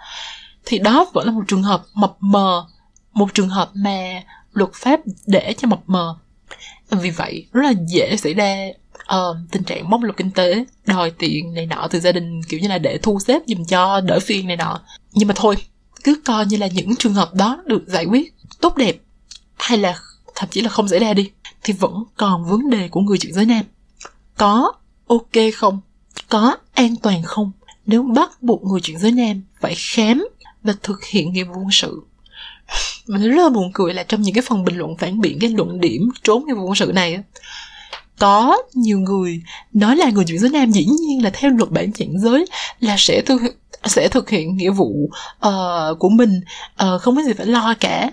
Thì 0.64 0.78
đó 0.78 1.10
vẫn 1.12 1.26
là 1.26 1.32
một 1.32 1.42
trường 1.48 1.62
hợp 1.62 1.82
mập 1.94 2.16
mờ 2.20 2.66
một 3.12 3.34
trường 3.34 3.48
hợp 3.48 3.70
mà 3.74 4.22
luật 4.52 4.70
pháp 4.74 5.00
để 5.26 5.54
cho 5.58 5.68
mập 5.68 5.80
mờ. 5.86 6.16
Vì 6.90 7.10
vậy 7.10 7.46
rất 7.52 7.62
là 7.62 7.72
dễ 7.88 8.16
xảy 8.16 8.34
ra 8.34 8.66
uh, 9.16 9.36
tình 9.50 9.64
trạng 9.64 9.90
bóc 9.90 10.02
lột 10.02 10.16
kinh 10.16 10.30
tế 10.30 10.64
đòi 10.86 11.10
tiền 11.10 11.54
này 11.54 11.66
nọ 11.66 11.88
từ 11.90 12.00
gia 12.00 12.12
đình 12.12 12.40
kiểu 12.48 12.60
như 12.60 12.68
là 12.68 12.78
để 12.78 12.98
thu 13.02 13.18
xếp 13.20 13.42
dùm 13.46 13.64
cho 13.64 14.00
đỡ 14.00 14.18
phiền 14.20 14.46
này 14.46 14.56
nọ. 14.56 14.80
Nhưng 15.12 15.28
mà 15.28 15.34
thôi 15.36 15.56
cứ 16.04 16.20
coi 16.24 16.46
như 16.46 16.56
là 16.56 16.66
những 16.66 16.96
trường 16.96 17.14
hợp 17.14 17.34
đó 17.34 17.62
được 17.66 17.84
giải 17.86 18.04
quyết 18.04 18.34
tốt 18.60 18.76
đẹp, 18.76 18.96
hay 19.58 19.78
là 19.78 19.98
thậm 20.34 20.48
chí 20.52 20.60
là 20.60 20.68
không 20.68 20.88
xảy 20.88 20.98
ra 20.98 21.14
đi, 21.14 21.30
thì 21.62 21.72
vẫn 21.72 22.04
còn 22.16 22.44
vấn 22.44 22.70
đề 22.70 22.88
của 22.88 23.00
người 23.00 23.18
chuyển 23.18 23.32
giới 23.32 23.46
nam. 23.46 23.64
Có 24.36 24.72
ok 25.06 25.32
không? 25.54 25.80
Có 26.28 26.56
an 26.74 26.96
toàn 26.96 27.22
không? 27.22 27.52
Nếu 27.86 28.02
bắt 28.02 28.42
buộc 28.42 28.64
người 28.64 28.80
chuyển 28.80 28.98
giới 28.98 29.12
nam 29.12 29.42
phải 29.60 29.74
khám 29.78 30.28
và 30.62 30.74
thực 30.82 31.04
hiện 31.04 31.32
nghĩa 31.32 31.44
vụ 31.44 31.54
quân 31.54 31.68
sự. 31.72 32.02
Mình 33.06 33.30
rất 33.30 33.42
là 33.42 33.48
buồn 33.48 33.70
cười 33.74 33.94
là 33.94 34.02
trong 34.02 34.22
những 34.22 34.34
cái 34.34 34.42
phần 34.42 34.64
bình 34.64 34.76
luận 34.76 34.96
phản 34.96 35.20
biện, 35.20 35.38
cái 35.40 35.50
luận 35.50 35.80
điểm 35.80 36.10
trốn 36.22 36.46
nghĩa 36.46 36.54
vụ 36.54 36.66
quân 36.66 36.74
sự 36.74 36.92
này 36.94 37.22
có 38.22 38.62
nhiều 38.74 38.98
người 38.98 39.42
nói 39.72 39.96
là 39.96 40.10
người 40.10 40.24
chuyển 40.24 40.38
giới 40.38 40.50
nam 40.50 40.70
dĩ 40.70 40.84
nhiên 40.84 41.22
là 41.22 41.30
theo 41.30 41.50
luật 41.50 41.70
bản 41.70 41.92
chuyển 41.92 42.18
giới 42.18 42.46
là 42.80 42.96
sẽ 42.98 43.22
thực 43.26 43.40
sẽ 43.84 44.08
thực 44.08 44.30
hiện 44.30 44.56
nghĩa 44.56 44.70
vụ 44.70 45.10
uh, 45.46 45.98
của 45.98 46.08
mình. 46.08 46.40
Uh, 46.84 47.00
không 47.00 47.16
có 47.16 47.22
gì 47.22 47.32
phải 47.32 47.46
lo 47.46 47.74
cả. 47.80 48.10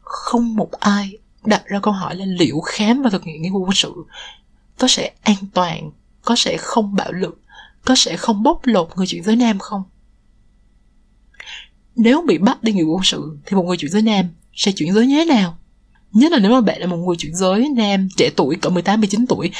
Không 0.00 0.56
một 0.56 0.72
ai 0.72 1.18
đặt 1.44 1.66
ra 1.66 1.80
câu 1.80 1.92
hỏi 1.92 2.16
là 2.16 2.24
liệu 2.24 2.60
khám 2.60 3.02
và 3.02 3.10
thực 3.10 3.24
hiện 3.24 3.42
nghĩa 3.42 3.50
vụ 3.50 3.60
quân 3.60 3.74
sự 3.74 3.92
có 4.78 4.88
sẽ 4.88 5.10
an 5.22 5.36
toàn 5.54 5.90
có 6.24 6.36
sẽ 6.36 6.56
không 6.56 6.94
bạo 6.94 7.12
lực 7.12 7.40
có 7.84 7.94
sẽ 7.94 8.16
không 8.16 8.42
bóc 8.42 8.60
lột 8.64 8.88
người 8.96 9.06
chuyển 9.06 9.22
giới 9.22 9.36
nam 9.36 9.58
không? 9.58 9.82
Nếu 11.96 12.22
bị 12.26 12.38
bắt 12.38 12.62
đi 12.62 12.72
nghĩa 12.72 12.84
vụ 12.84 12.94
quân 12.94 13.04
sự 13.04 13.38
thì 13.46 13.56
một 13.56 13.62
người 13.62 13.76
chuyển 13.76 13.90
giới 13.90 14.02
nam 14.02 14.26
sẽ 14.54 14.72
chuyển 14.72 14.94
giới 14.94 15.06
như 15.06 15.16
thế 15.16 15.24
nào? 15.24 15.56
Nhất 16.12 16.32
là 16.32 16.38
nếu 16.38 16.52
mà 16.52 16.60
bạn 16.60 16.80
là 16.80 16.86
một 16.86 16.96
người 16.96 17.16
chuyển 17.16 17.34
giới 17.34 17.68
nam 17.76 18.08
trẻ 18.16 18.30
tuổi 18.36 18.56
cỡ 18.56 18.70
18 18.70 19.00
19 19.00 19.26
tuổi 19.26 19.50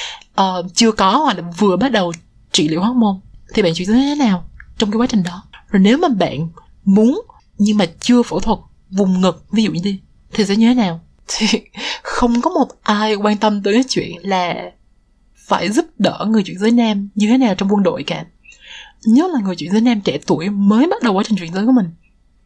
uh, 0.41 0.75
chưa 0.75 0.93
có 0.93 1.17
hoặc 1.17 1.37
là 1.37 1.45
vừa 1.59 1.77
bắt 1.77 1.93
đầu 1.93 2.13
trị 2.53 2.69
liệu 2.69 2.81
hormone 2.81 3.17
thì 3.55 3.63
bạn 3.63 3.75
chuyển 3.75 3.89
giới 3.89 3.97
như 3.97 4.15
thế 4.15 4.25
nào? 4.25 4.45
Trong 4.79 4.91
cái 4.91 4.99
quá 4.99 5.07
trình 5.07 5.23
đó. 5.23 5.43
Rồi 5.71 5.81
nếu 5.81 5.99
mà 5.99 6.09
bạn 6.09 6.49
muốn 6.85 7.23
nhưng 7.59 7.79
mà 7.79 7.87
chưa 8.01 8.23
phẫu 8.23 8.41
thuật 8.41 8.59
vùng 8.91 9.21
ngực, 9.21 9.45
ví 9.53 9.63
dụ 9.63 9.71
như 9.71 9.81
đi, 9.85 10.01
thì 10.33 10.45
sẽ 10.45 10.57
như 10.57 10.69
thế 10.69 10.75
nào? 10.75 11.01
Thì 11.29 11.47
không 12.03 12.41
có 12.41 12.51
một 12.51 12.69
ai 12.83 13.15
quan 13.15 13.37
tâm 13.37 13.63
tới 13.63 13.75
cái 13.75 13.85
chuyện 13.89 14.17
là 14.23 14.71
phải 15.37 15.71
giúp 15.71 15.87
đỡ 15.99 16.27
người 16.29 16.43
chuyển 16.43 16.59
giới 16.59 16.71
nam 16.71 17.09
như 17.15 17.27
thế 17.29 17.39
nào 17.39 17.55
trong 17.55 17.69
quân 17.69 17.83
đội 17.83 18.03
cả. 18.03 18.25
Nhất 19.05 19.31
là 19.31 19.41
người 19.41 19.57
chuyển 19.57 19.73
giới 19.73 19.81
nam 19.81 20.01
trẻ 20.01 20.19
tuổi 20.27 20.49
mới 20.49 20.87
bắt 20.87 21.03
đầu 21.03 21.15
quá 21.15 21.25
trình 21.27 21.39
chuyển 21.39 21.55
giới 21.55 21.67
của 21.67 21.73
mình. 21.73 21.91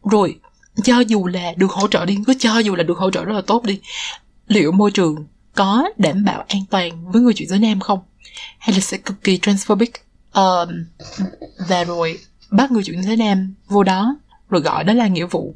Rồi, 0.03 0.39
cho 0.83 0.99
dù 0.99 1.27
là 1.27 1.53
được 1.57 1.71
hỗ 1.71 1.87
trợ 1.87 2.05
đi, 2.05 2.17
cứ 2.27 2.33
cho 2.39 2.59
dù 2.59 2.75
là 2.75 2.83
được 2.83 2.97
hỗ 2.97 3.11
trợ 3.11 3.25
rất 3.25 3.33
là 3.33 3.41
tốt 3.41 3.63
đi, 3.63 3.79
liệu 4.47 4.71
môi 4.71 4.91
trường 4.91 5.25
có 5.55 5.89
đảm 5.97 6.25
bảo 6.25 6.45
an 6.47 6.61
toàn 6.69 7.11
với 7.11 7.21
người 7.21 7.33
chuyển 7.33 7.49
giới 7.49 7.59
nam 7.59 7.79
không? 7.79 7.99
Hay 8.57 8.75
là 8.75 8.79
sẽ 8.79 8.97
cực 8.97 9.23
kỳ 9.23 9.37
transphobic? 9.37 9.91
Um, 10.33 10.69
và 11.67 11.83
rồi 11.83 12.19
bắt 12.51 12.71
người 12.71 12.83
chuyển 12.83 13.03
giới 13.03 13.17
nam 13.17 13.53
vô 13.67 13.83
đó 13.83 14.15
rồi 14.49 14.61
gọi 14.61 14.83
đó 14.83 14.93
là 14.93 15.07
nghĩa 15.07 15.25
vụ. 15.25 15.55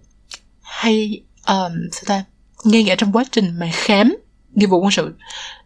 Hay 0.61 1.21
um, 1.47 1.71
sao 1.91 2.03
ta? 2.07 2.23
Ngay 2.63 2.83
cả 2.87 2.95
trong 2.95 3.11
quá 3.11 3.23
trình 3.31 3.59
mà 3.59 3.69
khám 3.73 4.15
nghĩa 4.55 4.65
vụ 4.65 4.79
quân 4.79 4.91
sự 4.91 5.13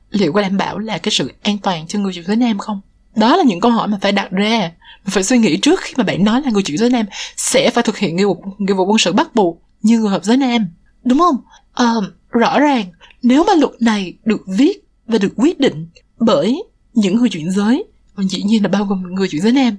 liệu 0.09 0.33
có 0.33 0.41
đảm 0.41 0.57
bảo 0.57 0.79
là 0.79 0.97
cái 0.97 1.11
sự 1.11 1.31
an 1.43 1.57
toàn 1.57 1.87
cho 1.87 1.99
người 1.99 2.13
chuyển 2.13 2.25
giới 2.25 2.35
nam 2.35 2.57
không? 2.57 2.81
Đó 3.15 3.35
là 3.37 3.43
những 3.43 3.59
câu 3.59 3.71
hỏi 3.71 3.87
mà 3.87 3.97
phải 4.01 4.11
đặt 4.11 4.31
ra 4.31 4.71
mình 5.05 5.11
phải 5.11 5.23
suy 5.23 5.37
nghĩ 5.37 5.57
trước 5.57 5.79
khi 5.81 5.93
mà 5.97 6.03
bạn 6.03 6.23
nói 6.23 6.41
là 6.41 6.51
người 6.51 6.63
chuyển 6.63 6.77
giới 6.77 6.89
nam 6.89 7.05
sẽ 7.37 7.71
phải 7.71 7.83
thực 7.83 7.97
hiện 7.97 8.15
nghĩa 8.15 8.25
vụ 8.25 8.43
nghĩa 8.57 8.73
vụ 8.73 8.85
quân 8.85 8.97
sự 8.97 9.13
bắt 9.13 9.35
buộc 9.35 9.61
như 9.81 9.99
người 9.99 10.09
hợp 10.09 10.23
giới 10.23 10.37
nam. 10.37 10.67
Đúng 11.03 11.19
không? 11.19 11.35
À, 11.73 11.93
rõ 12.29 12.59
ràng 12.59 12.85
nếu 13.23 13.43
mà 13.43 13.53
luật 13.53 13.81
này 13.81 14.13
được 14.25 14.41
viết 14.47 14.87
và 15.07 15.17
được 15.17 15.33
quyết 15.35 15.59
định 15.59 15.87
bởi 16.19 16.63
những 16.93 17.17
người 17.17 17.29
chuyển 17.29 17.51
giới 17.51 17.83
và 18.17 18.23
dĩ 18.23 18.43
nhiên 18.43 18.63
là 18.63 18.69
bao 18.69 18.85
gồm 18.85 19.15
người 19.15 19.27
chuyển 19.27 19.41
giới 19.41 19.51
nam. 19.51 19.77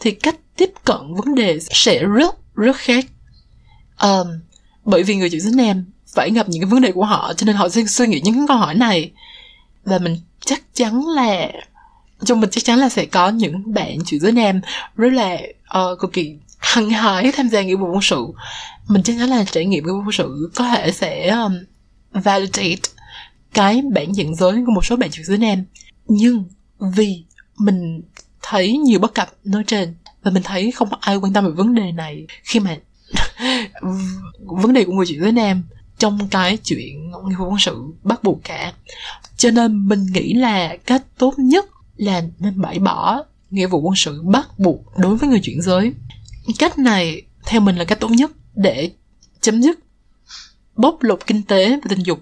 Thì 0.00 0.10
cách 0.10 0.36
tiếp 0.56 0.70
cận 0.84 1.14
vấn 1.14 1.34
đề 1.34 1.58
sẽ 1.60 2.04
rất 2.04 2.34
rất 2.54 2.76
khác. 2.76 3.06
Um, 4.00 4.26
bởi 4.84 5.02
vì 5.02 5.16
người 5.16 5.30
chuyển 5.30 5.40
giới 5.40 5.52
nam 5.54 5.84
phải 6.14 6.30
gặp 6.30 6.48
những 6.48 6.62
cái 6.62 6.70
vấn 6.70 6.80
đề 6.80 6.92
của 6.92 7.04
họ 7.04 7.32
cho 7.36 7.44
nên 7.44 7.56
họ 7.56 7.68
sẽ 7.68 7.84
suy 7.84 8.06
nghĩ 8.06 8.20
những 8.24 8.46
câu 8.46 8.56
hỏi 8.56 8.74
này. 8.74 9.10
Và 9.84 9.98
mình 9.98 10.16
chắc 10.44 10.62
chắn 10.74 11.08
là 11.08 11.50
trong 12.24 12.40
mình 12.40 12.50
chắc 12.50 12.64
chắn 12.64 12.78
là 12.78 12.88
sẽ 12.88 13.06
có 13.06 13.28
những 13.28 13.74
bạn 13.74 13.98
chuyển 14.06 14.20
giới 14.20 14.32
nam 14.32 14.60
rất 14.96 15.12
là 15.12 15.38
uh, 15.78 16.00
cực 16.00 16.12
kỳ 16.12 16.36
hăng 16.58 16.90
hái 16.90 17.32
tham 17.32 17.48
gia 17.48 17.62
nghĩa 17.62 17.76
vụ 17.76 17.86
quân 17.86 18.02
sự. 18.02 18.26
Mình 18.88 19.02
chắc 19.02 19.16
chắn 19.18 19.28
là 19.28 19.44
trải 19.44 19.64
nghiệm 19.64 19.84
nghĩa 19.84 19.92
vụ 19.92 19.98
quân 19.98 20.12
sự 20.12 20.50
có 20.54 20.68
thể 20.68 20.92
sẽ 20.92 21.28
um, 21.28 21.52
validate 22.12 22.88
cái 23.54 23.82
bản 23.92 24.12
nhận 24.12 24.34
giới 24.34 24.52
của 24.66 24.72
một 24.72 24.84
số 24.84 24.96
bạn 24.96 25.10
chuyển 25.10 25.26
giới 25.26 25.38
nam. 25.38 25.64
Nhưng 26.08 26.44
vì 26.80 27.24
mình 27.56 28.02
thấy 28.42 28.78
nhiều 28.78 28.98
bất 28.98 29.14
cập 29.14 29.34
nói 29.44 29.64
trên 29.66 29.94
và 30.22 30.30
mình 30.30 30.42
thấy 30.42 30.70
không 30.70 30.90
có 30.90 30.96
ai 31.00 31.16
quan 31.16 31.32
tâm 31.32 31.44
về 31.44 31.50
vấn 31.50 31.74
đề 31.74 31.92
này 31.92 32.26
khi 32.42 32.60
mà 32.60 32.76
vấn 34.40 34.72
đề 34.72 34.84
của 34.84 34.92
người 34.92 35.06
chuyển 35.06 35.20
giới 35.20 35.32
nam 35.32 35.62
trong 35.98 36.28
cái 36.30 36.58
chuyện 36.64 37.10
nghĩa 37.10 37.36
vụ 37.38 37.46
quân 37.46 37.58
sự 37.58 37.82
bắt 38.02 38.24
buộc 38.24 38.44
cả. 38.44 38.72
Cho 39.36 39.50
nên 39.50 39.88
mình 39.88 40.06
nghĩ 40.12 40.34
là 40.34 40.76
cách 40.76 41.02
tốt 41.18 41.34
nhất 41.36 41.66
là 41.96 42.22
nên 42.38 42.60
bãi 42.60 42.78
bỏ 42.78 43.24
nghĩa 43.50 43.66
vụ 43.66 43.80
quân 43.80 43.94
sự 43.96 44.22
bắt 44.22 44.58
buộc 44.58 44.98
đối 44.98 45.16
với 45.16 45.28
người 45.28 45.40
chuyển 45.42 45.62
giới. 45.62 45.92
Cách 46.58 46.78
này, 46.78 47.22
theo 47.46 47.60
mình 47.60 47.76
là 47.76 47.84
cách 47.84 48.00
tốt 48.00 48.10
nhất 48.10 48.30
để 48.54 48.90
chấm 49.40 49.62
dứt 49.62 49.78
bóc 50.76 51.02
lột 51.02 51.26
kinh 51.26 51.42
tế 51.42 51.70
và 51.70 51.86
tình 51.88 52.06
dục 52.06 52.20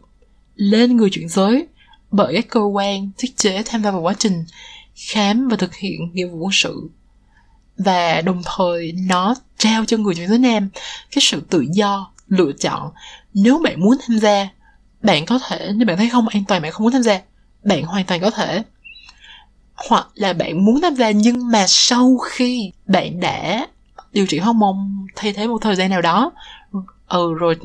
lên 0.57 0.97
người 0.97 1.11
chuyển 1.13 1.29
giới 1.29 1.67
bởi 2.11 2.35
các 2.35 2.49
cơ 2.49 2.61
quan 2.61 3.11
thiết 3.19 3.37
chế 3.37 3.63
tham 3.67 3.83
gia 3.83 3.91
vào 3.91 4.01
quá 4.01 4.15
trình 4.19 4.45
khám 4.95 5.49
và 5.49 5.57
thực 5.57 5.75
hiện 5.75 6.01
nghĩa 6.13 6.27
vụ 6.27 6.39
quân 6.39 6.53
sự. 6.53 6.91
Và 7.79 8.21
đồng 8.21 8.43
thời 8.57 8.93
nó 9.09 9.35
trao 9.59 9.85
cho 9.85 9.97
người 9.97 10.15
chuyển 10.15 10.29
giới 10.29 10.39
nam 10.39 10.69
cái 11.11 11.19
sự 11.21 11.41
tự 11.51 11.65
do 11.73 12.13
lựa 12.29 12.53
chọn. 12.53 12.91
Nếu 13.35 13.59
bạn 13.65 13.81
muốn 13.81 13.97
tham 14.07 14.19
gia 14.19 14.49
bạn 15.03 15.27
có 15.27 15.39
thể. 15.49 15.71
Nếu 15.77 15.87
bạn 15.87 15.97
thấy 15.97 16.09
không 16.09 16.29
an 16.29 16.45
toàn 16.49 16.63
bạn 16.63 16.73
không 16.73 16.85
muốn 16.85 16.93
tham 16.93 17.03
gia 17.03 17.21
bạn 17.65 17.83
hoàn 17.83 18.05
toàn 18.05 18.21
có 18.21 18.31
thể. 18.31 18.63
Hoặc 19.89 20.09
là 20.15 20.33
bạn 20.33 20.65
muốn 20.65 20.81
tham 20.81 20.95
gia 20.95 21.11
nhưng 21.11 21.51
mà 21.51 21.65
sau 21.69 22.19
khi 22.19 22.73
bạn 22.87 23.21
đã 23.21 23.67
điều 24.13 24.27
trị 24.27 24.39
hormone 24.39 24.79
thay 25.17 25.33
thế 25.33 25.47
một 25.47 25.59
thời 25.63 25.77
gian 25.77 25.91
nào 25.91 26.03
đó 26.03 26.33
ừ 27.09 27.35
rồi 27.35 27.57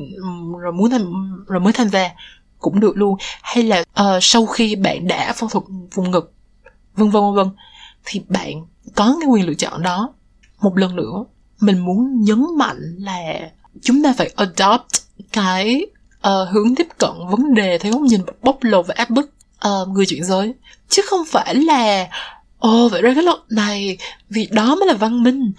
rồi 0.60 0.72
muốn 0.72 0.90
tham 0.90 1.02
rồi 1.46 1.60
mới 1.60 1.72
tham 1.72 1.88
gia 1.88 2.10
cũng 2.58 2.80
được 2.80 2.96
luôn. 2.96 3.16
Hay 3.42 3.64
là 3.64 3.80
uh, 3.80 4.06
sau 4.20 4.46
khi 4.46 4.76
bạn 4.76 5.08
đã 5.08 5.32
phẫu 5.32 5.48
thuật 5.48 5.64
vùng 5.94 6.10
ngực 6.10 6.32
vân 6.96 7.10
vân 7.10 7.22
vân 7.34 7.46
thì 8.04 8.22
bạn 8.28 8.66
có 8.94 9.16
cái 9.20 9.28
quyền 9.28 9.46
lựa 9.46 9.54
chọn 9.54 9.82
đó. 9.82 10.12
Một 10.60 10.76
lần 10.76 10.96
nữa 10.96 11.24
mình 11.60 11.78
muốn 11.78 12.20
nhấn 12.20 12.44
mạnh 12.56 12.96
là 12.98 13.50
chúng 13.82 14.02
ta 14.02 14.14
phải 14.18 14.30
adopt 14.36 14.86
cái 15.32 15.86
uh, 16.18 16.48
hướng 16.52 16.74
tiếp 16.74 16.86
cận 16.98 17.10
vấn 17.30 17.54
đề 17.54 17.78
theo 17.78 17.92
góc 17.92 18.02
nhìn 18.02 18.20
bóc 18.42 18.58
lột 18.60 18.86
và 18.86 18.94
áp 18.96 19.10
bức 19.10 19.30
uh, 19.68 19.88
người 19.88 20.06
chuyển 20.06 20.24
giới. 20.24 20.54
Chứ 20.88 21.02
không 21.06 21.24
phải 21.26 21.54
là 21.54 22.08
ồ 22.58 22.88
vậy 22.88 23.02
ra 23.02 23.14
cái 23.14 23.22
luật 23.22 23.38
này 23.50 23.98
vì 24.30 24.48
đó 24.50 24.74
mới 24.74 24.86
là 24.86 24.94
văn 24.94 25.22
minh 25.22 25.52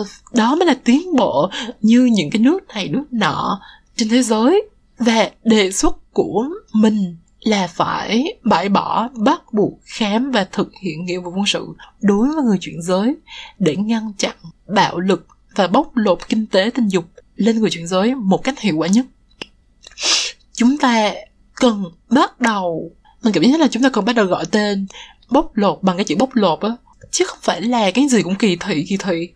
uh, 0.00 0.06
đó 0.32 0.54
mới 0.54 0.66
là 0.66 0.74
tiến 0.84 1.16
bộ 1.16 1.50
như 1.80 2.04
những 2.04 2.30
cái 2.30 2.42
nước 2.42 2.68
này 2.74 2.88
nước 2.88 3.04
nọ 3.10 3.60
trên 3.96 4.08
thế 4.08 4.22
giới. 4.22 4.62
Và 4.98 5.30
đề 5.44 5.70
xuất 5.72 6.12
của 6.12 6.44
mình 6.72 7.16
là 7.46 7.66
phải 7.66 8.24
bãi 8.42 8.68
bỏ, 8.68 9.08
bắt 9.14 9.52
buộc 9.52 9.72
khám 9.84 10.30
và 10.30 10.44
thực 10.52 10.70
hiện 10.82 11.04
nghĩa 11.04 11.18
vụ 11.18 11.30
quân 11.30 11.46
sự 11.46 11.66
đối 12.00 12.28
với 12.34 12.44
người 12.44 12.58
chuyển 12.60 12.82
giới 12.82 13.16
để 13.58 13.76
ngăn 13.76 14.12
chặn 14.18 14.36
bạo 14.66 15.00
lực 15.00 15.26
và 15.54 15.66
bóc 15.66 15.96
lột 15.96 16.28
kinh 16.28 16.46
tế 16.46 16.70
tình 16.74 16.88
dục 16.88 17.04
lên 17.36 17.60
người 17.60 17.70
chuyển 17.70 17.86
giới 17.86 18.14
một 18.14 18.44
cách 18.44 18.60
hiệu 18.60 18.76
quả 18.76 18.88
nhất. 18.88 19.06
Chúng 20.52 20.78
ta 20.78 21.12
cần 21.54 21.84
bắt 22.10 22.40
đầu, 22.40 22.90
mình 23.22 23.32
cảm 23.32 23.42
giác 23.44 23.60
là 23.60 23.68
chúng 23.70 23.82
ta 23.82 23.88
cần 23.88 24.04
bắt 24.04 24.16
đầu 24.16 24.26
gọi 24.26 24.44
tên 24.50 24.86
bóc 25.30 25.56
lột 25.56 25.78
bằng 25.82 25.96
cái 25.96 26.04
chữ 26.04 26.16
bóc 26.18 26.30
lột 26.34 26.60
á, 26.60 26.70
chứ 27.10 27.24
không 27.28 27.38
phải 27.42 27.60
là 27.60 27.90
cái 27.90 28.08
gì 28.08 28.22
cũng 28.22 28.34
kỳ 28.34 28.56
thị 28.56 28.84
kỳ 28.88 28.96
thị. 28.96 29.28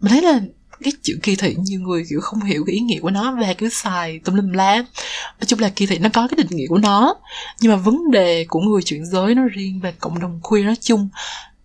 Mình 0.00 0.12
thấy 0.12 0.22
là 0.22 0.40
cái 0.82 0.92
chữ 1.02 1.18
kỳ 1.22 1.36
thị 1.36 1.56
nhiều 1.58 1.80
người 1.80 2.04
kiểu 2.10 2.20
không 2.20 2.40
hiểu 2.40 2.64
cái 2.66 2.74
ý 2.74 2.80
nghĩa 2.80 3.00
của 3.00 3.10
nó 3.10 3.36
và 3.40 3.54
cứ 3.58 3.68
xài 3.68 4.18
tùm 4.18 4.34
lum 4.34 4.52
la 4.52 4.76
nói 5.16 5.46
chung 5.46 5.60
là 5.60 5.68
kỳ 5.68 5.86
thị 5.86 5.98
nó 5.98 6.08
có 6.12 6.28
cái 6.28 6.36
định 6.36 6.58
nghĩa 6.58 6.66
của 6.68 6.78
nó 6.78 7.14
nhưng 7.60 7.72
mà 7.72 7.76
vấn 7.76 8.10
đề 8.10 8.44
của 8.48 8.60
người 8.60 8.82
chuyển 8.82 9.06
giới 9.06 9.34
nó 9.34 9.42
riêng 9.52 9.80
và 9.82 9.92
cộng 10.00 10.20
đồng 10.20 10.40
queer 10.42 10.66
nói 10.66 10.76
chung 10.80 11.08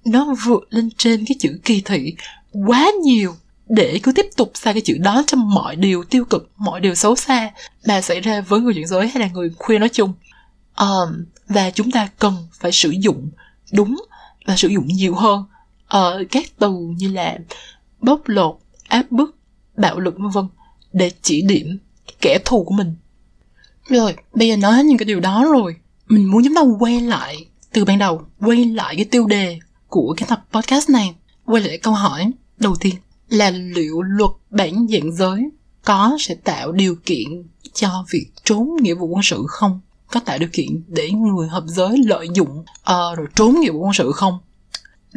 nó 0.06 0.36
vượt 0.46 0.64
lên 0.70 0.90
trên 0.98 1.26
cái 1.28 1.36
chữ 1.40 1.60
kỳ 1.64 1.82
thị 1.82 2.16
quá 2.68 2.92
nhiều 3.04 3.36
để 3.70 4.00
cứ 4.04 4.12
tiếp 4.12 4.26
tục 4.38 4.52
xài 4.56 4.74
cái 4.74 4.82
chữ 4.82 4.98
đó 4.98 5.24
trong 5.28 5.50
mọi 5.50 5.76
điều 5.76 6.04
tiêu 6.04 6.26
cực 6.26 6.52
mọi 6.58 6.80
điều 6.80 6.96
xấu 6.96 7.16
xa 7.16 7.52
mà 7.88 8.02
xảy 8.02 8.22
ra 8.22 8.42
với 8.42 8.60
người 8.60 8.74
chuyển 8.74 8.88
giới 8.88 9.08
hay 9.08 9.22
là 9.22 9.28
người 9.28 9.50
queer 9.58 9.80
nói 9.80 9.90
chung. 9.90 10.14
Um, 10.78 11.26
và 11.48 11.70
chúng 11.70 11.92
ta 11.92 12.10
cần 12.20 12.34
phải 12.60 12.72
sử 12.72 12.90
dụng 12.90 13.30
đúng 13.74 13.96
và 14.46 14.58
sử 14.58 14.68
dụng 14.68 14.88
nhiều 14.88 15.16
hơn. 15.16 15.44
Ở 15.88 16.20
uh, 16.22 16.32
các 16.32 16.46
từ 16.60 16.72
như 16.98 17.12
là 17.12 17.38
bóc 18.02 18.22
lột 18.26 18.60
áp 18.88 19.12
bức 19.12 19.36
bạo 19.78 20.00
lực 20.00 20.16
vân 20.18 20.30
vân 20.30 20.46
để 20.94 21.12
chỉ 21.22 21.42
điểm 21.42 21.78
kẻ 22.22 22.40
thù 22.46 22.64
của 22.64 22.74
mình. 22.74 22.96
Rồi 23.90 24.16
bây 24.34 24.48
giờ 24.48 24.58
nói 24.58 24.74
hết 24.74 24.86
những 24.86 24.98
cái 24.98 25.06
điều 25.06 25.20
đó 25.20 25.46
rồi. 25.52 25.76
Mình 26.08 26.32
muốn 26.32 26.44
chúng 26.44 26.56
ta 26.56 26.62
quay 26.80 27.02
lại 27.02 27.46
từ 27.74 27.86
ban 27.86 28.00
đầu 28.00 28.22
quay 28.40 28.66
lại 28.66 28.96
cái 28.96 29.06
tiêu 29.06 29.28
đề 29.28 29.60
của 29.88 30.14
cái 30.18 30.30
tập 30.30 30.46
podcast 30.52 30.90
này. 30.90 31.16
Quay 31.46 31.64
lại 31.64 31.78
câu 31.78 31.94
hỏi 31.94 32.32
đầu 32.58 32.76
tiên 32.80 32.96
là 33.30 33.50
liệu 33.50 34.02
luật 34.02 34.32
bản 34.50 34.88
dạng 34.90 35.16
giới 35.16 35.50
có 35.86 36.18
sẽ 36.20 36.36
tạo 36.36 36.72
điều 36.72 36.96
kiện 37.06 37.44
cho 37.74 38.06
việc 38.12 38.26
trốn 38.44 38.70
nghĩa 38.82 38.94
vụ 38.94 39.08
quân 39.08 39.24
sự 39.24 39.44
không? 39.48 39.80
Có 40.12 40.20
tạo 40.20 40.38
điều 40.38 40.50
kiện 40.54 40.84
để 40.88 41.12
người 41.12 41.48
hợp 41.48 41.64
giới 41.68 41.98
lợi 42.06 42.28
dụng 42.34 42.60
uh, 42.60 43.18
rồi 43.18 43.28
trốn 43.36 43.60
nghĩa 43.60 43.72
vụ 43.72 43.80
quân 43.80 43.94
sự 43.94 44.12
không? 44.12 44.40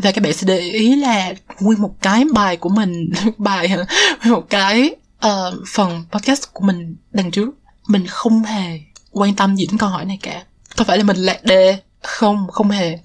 Và 0.02 0.12
các 0.12 0.24
bạn 0.24 0.32
sẽ 0.32 0.46
để 0.46 0.58
ý 0.58 0.96
là 0.96 1.34
nguyên 1.60 1.82
một 1.82 1.94
cái 2.02 2.24
bài 2.32 2.56
của 2.56 2.68
mình 2.68 3.10
bài 3.38 3.68
nguyên 3.68 4.34
một 4.34 4.46
cái 4.50 4.94
uh, 5.26 5.54
phần 5.74 6.04
podcast 6.12 6.42
của 6.52 6.64
mình 6.64 6.96
đằng 7.12 7.30
trước. 7.30 7.50
Mình 7.88 8.06
không 8.06 8.42
hề 8.42 8.80
quan 9.10 9.34
tâm 9.34 9.56
gì 9.56 9.66
đến 9.66 9.78
câu 9.78 9.88
hỏi 9.88 10.04
này 10.04 10.18
cả. 10.22 10.44
Có 10.76 10.84
phải 10.84 10.98
là 10.98 11.04
mình 11.04 11.16
lạc 11.16 11.44
đề? 11.44 11.78
Không 12.02 12.46
không 12.48 12.70
hề. 12.70 12.98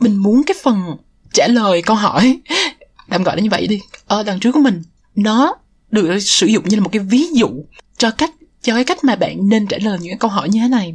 Mình 0.00 0.16
muốn 0.16 0.42
cái 0.46 0.56
phần 0.62 0.96
trả 1.32 1.48
lời 1.48 1.82
câu 1.82 1.96
hỏi. 1.96 2.38
Tạm 3.08 3.22
gọi 3.22 3.36
nó 3.36 3.42
như 3.42 3.50
vậy 3.50 3.66
đi. 3.66 3.80
Ở 4.06 4.22
đằng 4.22 4.40
trước 4.40 4.52
của 4.52 4.60
mình 4.60 4.82
nó 5.16 5.54
được 5.90 6.18
sử 6.18 6.46
dụng 6.46 6.68
như 6.68 6.76
là 6.76 6.82
một 6.82 6.90
cái 6.92 7.02
ví 7.02 7.26
dụ 7.32 7.48
cho 7.98 8.10
cách 8.10 8.30
cho 8.62 8.74
cái 8.74 8.84
cách 8.84 9.04
mà 9.04 9.16
bạn 9.16 9.48
nên 9.48 9.66
trả 9.66 9.78
lời 9.80 9.98
những 10.00 10.10
cái 10.10 10.18
câu 10.18 10.30
hỏi 10.30 10.48
như 10.48 10.60
thế 10.60 10.68
này 10.68 10.94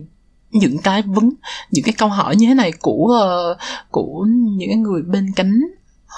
những 0.51 0.77
cái 0.77 1.01
vấn 1.01 1.29
những 1.71 1.85
cái 1.85 1.93
câu 1.97 2.09
hỏi 2.09 2.35
như 2.35 2.47
thế 2.47 2.53
này 2.53 2.71
của 2.71 3.23
uh, 3.51 3.57
của 3.91 4.25
những 4.57 4.81
người 4.81 5.01
bên 5.01 5.31
cánh 5.35 5.61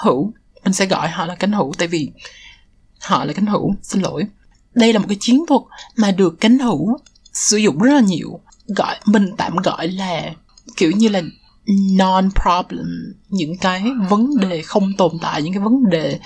hữu. 0.02 0.32
Mình 0.64 0.72
sẽ 0.72 0.86
gọi 0.86 1.08
họ 1.08 1.26
là 1.26 1.34
cánh 1.34 1.52
hữu 1.52 1.72
tại 1.78 1.88
vì 1.88 2.10
họ 3.00 3.24
là 3.24 3.32
cánh 3.32 3.46
hữu 3.46 3.74
xin 3.82 4.02
lỗi. 4.02 4.26
Đây 4.74 4.92
là 4.92 4.98
một 4.98 5.06
cái 5.08 5.16
chiến 5.20 5.44
thuật 5.48 5.60
mà 5.96 6.10
được 6.10 6.40
cánh 6.40 6.58
hữu 6.58 6.98
sử 7.32 7.56
dụng 7.56 7.78
rất 7.78 7.92
là 7.92 8.00
nhiều. 8.00 8.40
Gọi 8.66 8.96
mình 9.06 9.30
tạm 9.36 9.56
gọi 9.56 9.88
là 9.88 10.30
kiểu 10.76 10.90
như 10.90 11.08
là 11.08 11.22
non 11.96 12.28
problem 12.42 13.14
những 13.28 13.58
cái 13.58 13.84
vấn 14.08 14.36
đề 14.40 14.62
không 14.62 14.92
tồn 14.98 15.12
tại 15.22 15.42
những 15.42 15.52
cái 15.52 15.62
vấn 15.62 15.90
đề 15.90 16.18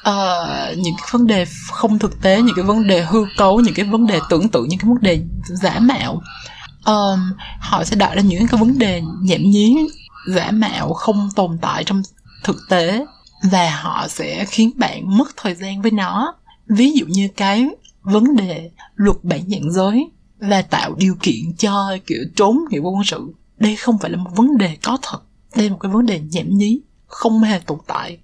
uh, 0.00 0.78
những 0.78 0.94
cái 0.96 1.08
vấn 1.10 1.26
đề 1.26 1.46
không 1.78 1.98
thực 1.98 2.22
tế 2.22 2.42
những 2.42 2.54
cái 2.56 2.64
vấn 2.64 2.86
đề 2.86 3.04
hư 3.04 3.24
cấu 3.36 3.60
những 3.60 3.74
cái 3.74 3.86
vấn 3.86 4.06
đề 4.06 4.20
tưởng 4.30 4.48
tượng 4.48 4.68
những 4.68 4.78
cái 4.78 4.88
vấn 4.88 4.98
đề 5.02 5.22
giả 5.48 5.78
mạo. 5.78 6.22
Um, 6.84 7.32
họ 7.60 7.84
sẽ 7.84 7.96
đặt 7.96 8.14
ra 8.14 8.22
những 8.22 8.46
cái 8.48 8.60
vấn 8.60 8.78
đề 8.78 9.02
nhảm 9.22 9.42
nhí 9.42 9.76
giả 10.34 10.50
mạo 10.50 10.92
không 10.92 11.28
tồn 11.36 11.58
tại 11.60 11.84
trong 11.84 12.02
thực 12.44 12.56
tế 12.68 13.06
và 13.50 13.70
họ 13.82 14.06
sẽ 14.08 14.44
khiến 14.44 14.70
bạn 14.76 15.18
mất 15.18 15.28
thời 15.36 15.54
gian 15.54 15.82
với 15.82 15.90
nó. 15.90 16.34
Ví 16.66 16.92
dụ 16.92 17.06
như 17.06 17.28
cái 17.36 17.68
vấn 18.02 18.36
đề 18.36 18.70
luật 18.94 19.16
bản 19.22 19.40
dạng 19.48 19.72
giới 19.72 20.10
và 20.38 20.62
tạo 20.62 20.94
điều 20.98 21.14
kiện 21.22 21.56
cho 21.58 21.96
kiểu 22.06 22.24
trốn 22.36 22.58
nghĩa 22.70 22.80
vụ 22.80 22.90
quân 22.90 23.04
sự 23.04 23.32
đây 23.58 23.76
không 23.76 23.98
phải 23.98 24.10
là 24.10 24.16
một 24.16 24.30
vấn 24.36 24.58
đề 24.58 24.76
có 24.82 24.98
thật. 25.02 25.18
Đây 25.56 25.66
là 25.66 25.72
một 25.72 25.78
cái 25.80 25.92
vấn 25.92 26.06
đề 26.06 26.20
nhảm 26.20 26.58
nhí 26.58 26.80
không 27.06 27.40
hề 27.40 27.58
tồn 27.58 27.78
tại 27.86 28.18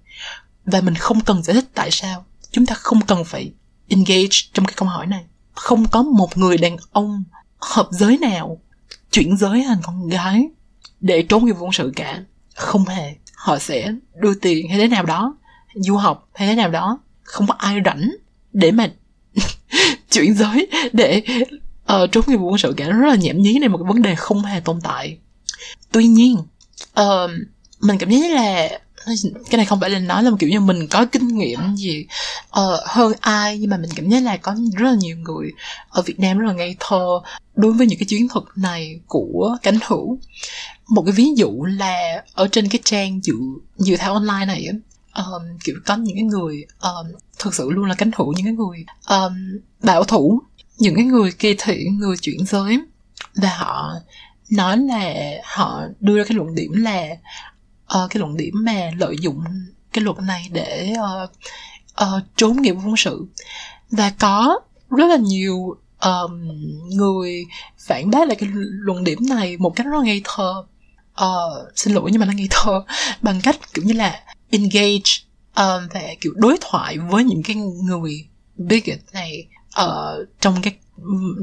và 0.65 0.81
mình 0.81 0.95
không 0.95 1.19
cần 1.21 1.43
giải 1.43 1.53
thích 1.53 1.65
tại 1.73 1.91
sao 1.91 2.25
chúng 2.55 2.65
ta 2.65 2.75
không 2.75 3.01
cần 3.01 3.23
phải 3.25 3.51
engage 3.87 4.37
trong 4.53 4.65
cái 4.65 4.73
câu 4.77 4.89
hỏi 4.89 5.07
này. 5.07 5.23
Không 5.53 5.87
có 5.87 6.03
một 6.03 6.37
người 6.37 6.57
đàn 6.57 6.77
ông 6.91 7.23
hợp 7.57 7.87
giới 7.91 8.17
nào 8.17 8.61
chuyển 9.11 9.37
giới 9.37 9.63
thành 9.67 9.77
con 9.83 10.09
gái 10.09 10.47
để 10.99 11.21
trốn 11.21 11.45
nghĩa 11.45 11.53
vụ 11.53 11.65
quân 11.65 11.71
sự 11.71 11.91
cả. 11.95 12.23
Không 12.55 12.85
hề. 12.85 13.15
Họ 13.35 13.59
sẽ 13.59 13.91
đưa 14.21 14.33
tiền 14.33 14.69
hay 14.69 14.77
thế 14.77 14.87
nào 14.87 15.03
đó 15.03 15.37
du 15.75 15.95
học 15.95 16.29
hay 16.33 16.47
thế 16.47 16.55
nào 16.55 16.69
đó. 16.69 16.99
Không 17.23 17.47
có 17.47 17.53
ai 17.57 17.77
rảnh 17.85 18.11
để 18.53 18.71
mà 18.71 18.91
chuyển 20.11 20.35
giới 20.35 20.67
để 20.93 21.23
uh, 21.93 22.11
trốn 22.11 22.23
nghĩa 22.27 22.37
vụ 22.37 22.49
quân 22.49 22.57
sự 22.57 22.73
cả. 22.77 22.87
Nó 22.87 22.99
rất 22.99 23.07
là 23.07 23.15
nhảm 23.15 23.41
nhí 23.41 23.59
này 23.59 23.69
một 23.69 23.77
cái 23.77 23.87
vấn 23.87 24.01
đề 24.01 24.15
không 24.15 24.41
hề 24.41 24.59
tồn 24.59 24.81
tại. 24.83 25.17
Tuy 25.91 26.05
nhiên 26.05 26.37
uh, 26.99 27.31
mình 27.81 27.97
cảm 27.97 28.09
thấy 28.09 28.29
là 28.29 28.79
cái 29.49 29.57
này 29.57 29.65
không 29.65 29.79
phải 29.79 29.89
là 29.89 29.99
nói 29.99 30.23
là 30.23 30.29
một 30.29 30.37
kiểu 30.39 30.49
như 30.49 30.59
mình 30.59 30.87
có 30.87 31.05
kinh 31.05 31.27
nghiệm 31.27 31.75
gì 31.75 32.05
uh, 32.59 32.79
hơn 32.85 33.13
ai 33.19 33.59
nhưng 33.59 33.69
mà 33.69 33.77
mình 33.77 33.89
cảm 33.95 34.09
thấy 34.09 34.21
là 34.21 34.37
có 34.37 34.55
rất 34.77 34.85
là 34.91 34.95
nhiều 34.99 35.17
người 35.17 35.51
ở 35.89 36.01
Việt 36.01 36.19
Nam 36.19 36.37
rất 36.37 36.47
là 36.47 36.53
ngây 36.53 36.75
thơ 36.79 37.19
đối 37.55 37.73
với 37.73 37.87
những 37.87 37.99
cái 37.99 38.05
chiến 38.05 38.27
thuật 38.27 38.43
này 38.55 38.99
của 39.07 39.57
cánh 39.61 39.77
hữu. 39.85 40.19
Một 40.87 41.03
cái 41.05 41.11
ví 41.11 41.27
dụ 41.35 41.63
là 41.63 42.23
ở 42.33 42.47
trên 42.51 42.69
cái 42.69 42.79
trang 42.83 43.19
dự 43.23 43.33
dự 43.77 43.97
thảo 43.97 44.13
online 44.13 44.45
này 44.45 44.67
um, 45.15 45.57
kiểu 45.63 45.75
có 45.85 45.95
những 45.95 46.15
cái 46.15 46.23
người 46.23 46.65
um, 46.81 47.07
thực 47.39 47.55
sự 47.55 47.71
luôn 47.71 47.85
là 47.85 47.95
cánh 47.95 48.11
hữu 48.15 48.33
những 48.33 48.45
cái 48.45 48.53
người 48.53 48.85
um, 49.09 49.59
bảo 49.83 50.03
thủ 50.03 50.41
những 50.77 50.95
cái 50.95 51.05
người 51.05 51.31
kỳ 51.31 51.55
thị 51.57 51.85
người 51.99 52.17
chuyển 52.17 52.45
giới. 52.45 52.79
Và 53.35 53.49
họ 53.57 53.93
nói 54.49 54.77
là 54.77 55.13
họ 55.43 55.81
đưa 55.99 56.17
ra 56.17 56.23
cái 56.23 56.37
luận 56.37 56.55
điểm 56.55 56.71
là 56.73 57.07
uh, 57.85 58.09
cái 58.09 58.19
luận 58.19 58.37
điểm 58.37 58.53
mà 58.65 58.91
lợi 58.97 59.15
dụng 59.21 59.43
cái 59.93 60.03
luật 60.03 60.17
này 60.17 60.47
để 60.51 60.93
uh, 60.93 61.29
uh, 62.01 62.23
trốn 62.35 62.61
nghĩa 62.61 62.73
vụ 62.73 62.81
quân 62.85 62.97
sự. 62.97 63.25
Và 63.91 64.13
có 64.19 64.59
rất 64.89 65.07
là 65.07 65.17
nhiều 65.17 65.75
um, 66.01 66.47
người 66.89 67.45
phản 67.87 68.09
bác 68.09 68.27
lại 68.27 68.35
cái 68.35 68.49
luận 68.53 69.03
điểm 69.03 69.19
này 69.29 69.57
một 69.57 69.75
cách 69.75 69.85
rất 69.85 69.97
là 69.97 70.03
ngây 70.05 70.21
thơ. 70.23 70.63
Uh, 71.21 71.67
xin 71.75 71.93
lỗi 71.93 72.09
nhưng 72.11 72.19
mà 72.19 72.25
nó 72.25 72.33
ngây 72.33 72.47
thơ. 72.49 72.83
Bằng 73.21 73.41
cách 73.43 73.73
kiểu 73.73 73.85
như 73.85 73.93
là 73.93 74.23
engage 74.49 75.11
uh, 75.49 75.93
và 75.93 76.01
kiểu 76.21 76.33
đối 76.35 76.57
thoại 76.61 76.97
với 76.97 77.23
những 77.23 77.43
cái 77.43 77.55
người 77.55 78.27
bigot 78.55 78.99
này 79.13 79.47
uh, 79.81 80.27
trong 80.41 80.61
cái 80.61 80.75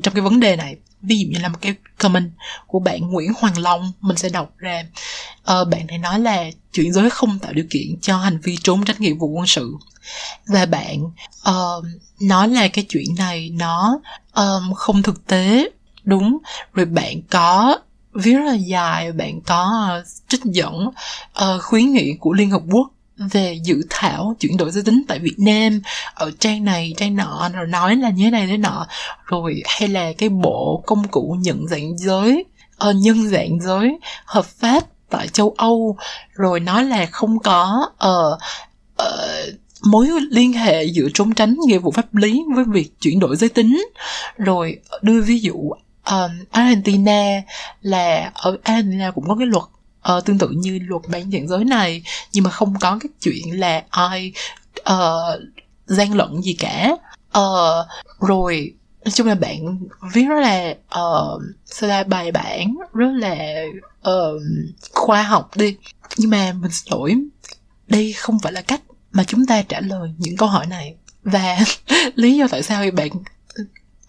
trong 0.03 0.15
cái 0.15 0.23
vấn 0.23 0.41
đề 0.41 0.57
này. 0.57 0.77
Ví 1.03 1.19
dụ 1.19 1.29
như 1.31 1.39
là 1.43 1.49
một 1.49 1.59
cái 1.61 1.75
comment 1.99 2.31
của 2.67 2.79
bạn 2.79 3.01
Nguyễn 3.01 3.33
Hoàng 3.37 3.59
Long 3.59 3.93
mình 4.01 4.17
sẽ 4.17 4.29
đọc 4.29 4.53
ra. 4.57 4.85
Ờ, 5.43 5.65
bạn 5.65 5.87
này 5.87 5.99
nói 5.99 6.21
là 6.21 6.45
chuyển 6.73 6.93
giới 6.93 7.11
không 7.11 7.39
tạo 7.39 7.53
điều 7.53 7.65
kiện 7.71 8.01
cho 8.01 8.17
hành 8.17 8.39
vi 8.43 8.57
trốn 8.63 8.85
tránh 8.85 8.97
nghĩa 8.99 9.15
vụ 9.15 9.27
quân 9.27 9.47
sự. 9.47 9.75
Và 10.47 10.67
bạn 10.67 11.05
uh, 11.51 11.85
nói 12.21 12.49
là 12.49 12.69
cái 12.69 12.87
chuyện 12.89 13.07
này 13.19 13.51
nó 13.51 14.01
um, 14.35 14.73
không 14.75 15.03
thực 15.03 15.27
tế 15.27 15.71
đúng. 16.05 16.39
Rồi 16.75 16.87
bạn 16.87 17.23
có 17.31 17.79
viết 18.13 18.35
rất 18.35 18.45
là 18.45 18.55
dài 18.55 19.13
bạn 19.13 19.41
có 19.41 19.91
uh, 20.01 20.07
trích 20.29 20.45
dẫn 20.45 20.87
uh, 20.87 21.63
khuyến 21.63 21.93
nghị 21.93 22.13
của 22.21 22.33
liên 22.33 22.51
hợp 22.51 22.63
quốc 22.71 22.91
về 23.17 23.59
dự 23.65 23.83
thảo 23.91 24.35
chuyển 24.41 24.57
đổi 24.57 24.71
giới 24.71 24.83
tính 24.83 25.03
tại 25.09 25.19
Việt 25.19 25.37
Nam 25.39 25.81
ở 26.15 26.31
trang 26.39 26.65
này 26.65 26.95
trang 26.97 27.17
nọ 27.17 27.51
rồi 27.55 27.67
nói 27.67 27.97
là 27.97 28.11
như 28.11 28.25
thế 28.25 28.31
này 28.31 28.47
thế 28.47 28.57
nọ. 28.57 28.87
Rồi 29.25 29.63
hay 29.67 29.89
là 29.89 30.13
cái 30.19 30.29
bộ 30.29 30.83
công 30.87 31.09
cụ 31.09 31.37
nhận 31.41 31.69
dạng 31.69 31.99
giới 31.99 32.45
uh, 32.89 32.97
nhân 32.97 33.29
dạng 33.29 33.61
giới 33.61 33.99
hợp 34.25 34.47
pháp 34.47 34.85
tại 35.11 35.29
châu 35.29 35.55
Âu. 35.59 35.97
Rồi 36.33 36.61
nói 36.61 36.85
là 36.85 37.07
không 37.07 37.39
có 37.39 37.89
uh, 38.07 38.39
uh, 39.03 39.55
mối 39.83 40.09
liên 40.31 40.53
hệ 40.53 40.85
giữa 40.85 41.09
trốn 41.15 41.35
tránh 41.35 41.57
nghĩa 41.67 41.79
vụ 41.79 41.91
pháp 41.91 42.15
lý 42.15 42.43
với 42.55 42.65
việc 42.69 43.01
chuyển 43.01 43.21
đổi 43.21 43.37
giới 43.37 43.49
tính. 43.49 43.85
Rồi 44.37 44.81
đưa 45.03 45.21
ví 45.21 45.41
dụ 45.41 45.55
um, 46.11 46.31
Argentina 46.51 47.43
là 47.81 48.31
ở 48.35 48.57
Argentina 48.63 49.11
cũng 49.11 49.25
có 49.29 49.37
cái 49.39 49.47
luật 49.47 49.65
uh, 50.17 50.25
tương 50.25 50.39
tự 50.39 50.49
như 50.49 50.79
luật 50.83 51.03
bán 51.09 51.31
dạng 51.31 51.49
giới 51.49 51.65
này 51.65 52.03
nhưng 52.33 52.45
mà 52.45 52.51
không 52.51 52.75
có 52.81 52.99
cái 53.01 53.09
chuyện 53.21 53.61
là 53.61 53.85
ai 53.91 54.33
uh, 54.93 55.41
gian 55.87 56.15
lận 56.15 56.43
gì 56.43 56.55
cả. 56.59 56.97
Uh, 57.39 57.87
rồi 58.21 58.75
nói 59.05 59.13
chung 59.13 59.27
là 59.27 59.35
bạn 59.35 59.79
viết 60.13 60.25
rất 60.29 60.41
là 60.41 60.75
uh, 61.01 61.43
sao 61.65 61.89
là 61.89 62.05
bài 62.05 62.33
bản 62.33 62.75
rất 62.95 63.11
là 63.15 63.65
uh, 64.09 64.43
khoa 64.93 65.23
học 65.23 65.57
đi. 65.57 65.77
Nhưng 66.17 66.31
mà 66.31 66.53
mình 66.53 66.71
xin 66.71 66.93
lỗi 66.93 67.17
đây 67.89 68.13
không 68.13 68.39
phải 68.39 68.53
là 68.53 68.61
cách 68.61 68.81
mà 69.13 69.25
chúng 69.25 69.47
ta 69.47 69.63
trả 69.63 69.81
lời 69.81 70.11
những 70.19 70.37
câu 70.37 70.49
hỏi 70.49 70.67
này. 70.67 70.95
Và 71.25 71.59
lý 72.15 72.37
do 72.37 72.47
tại 72.51 72.63
sao 72.63 72.83
thì 72.83 72.91
bạn 72.91 73.11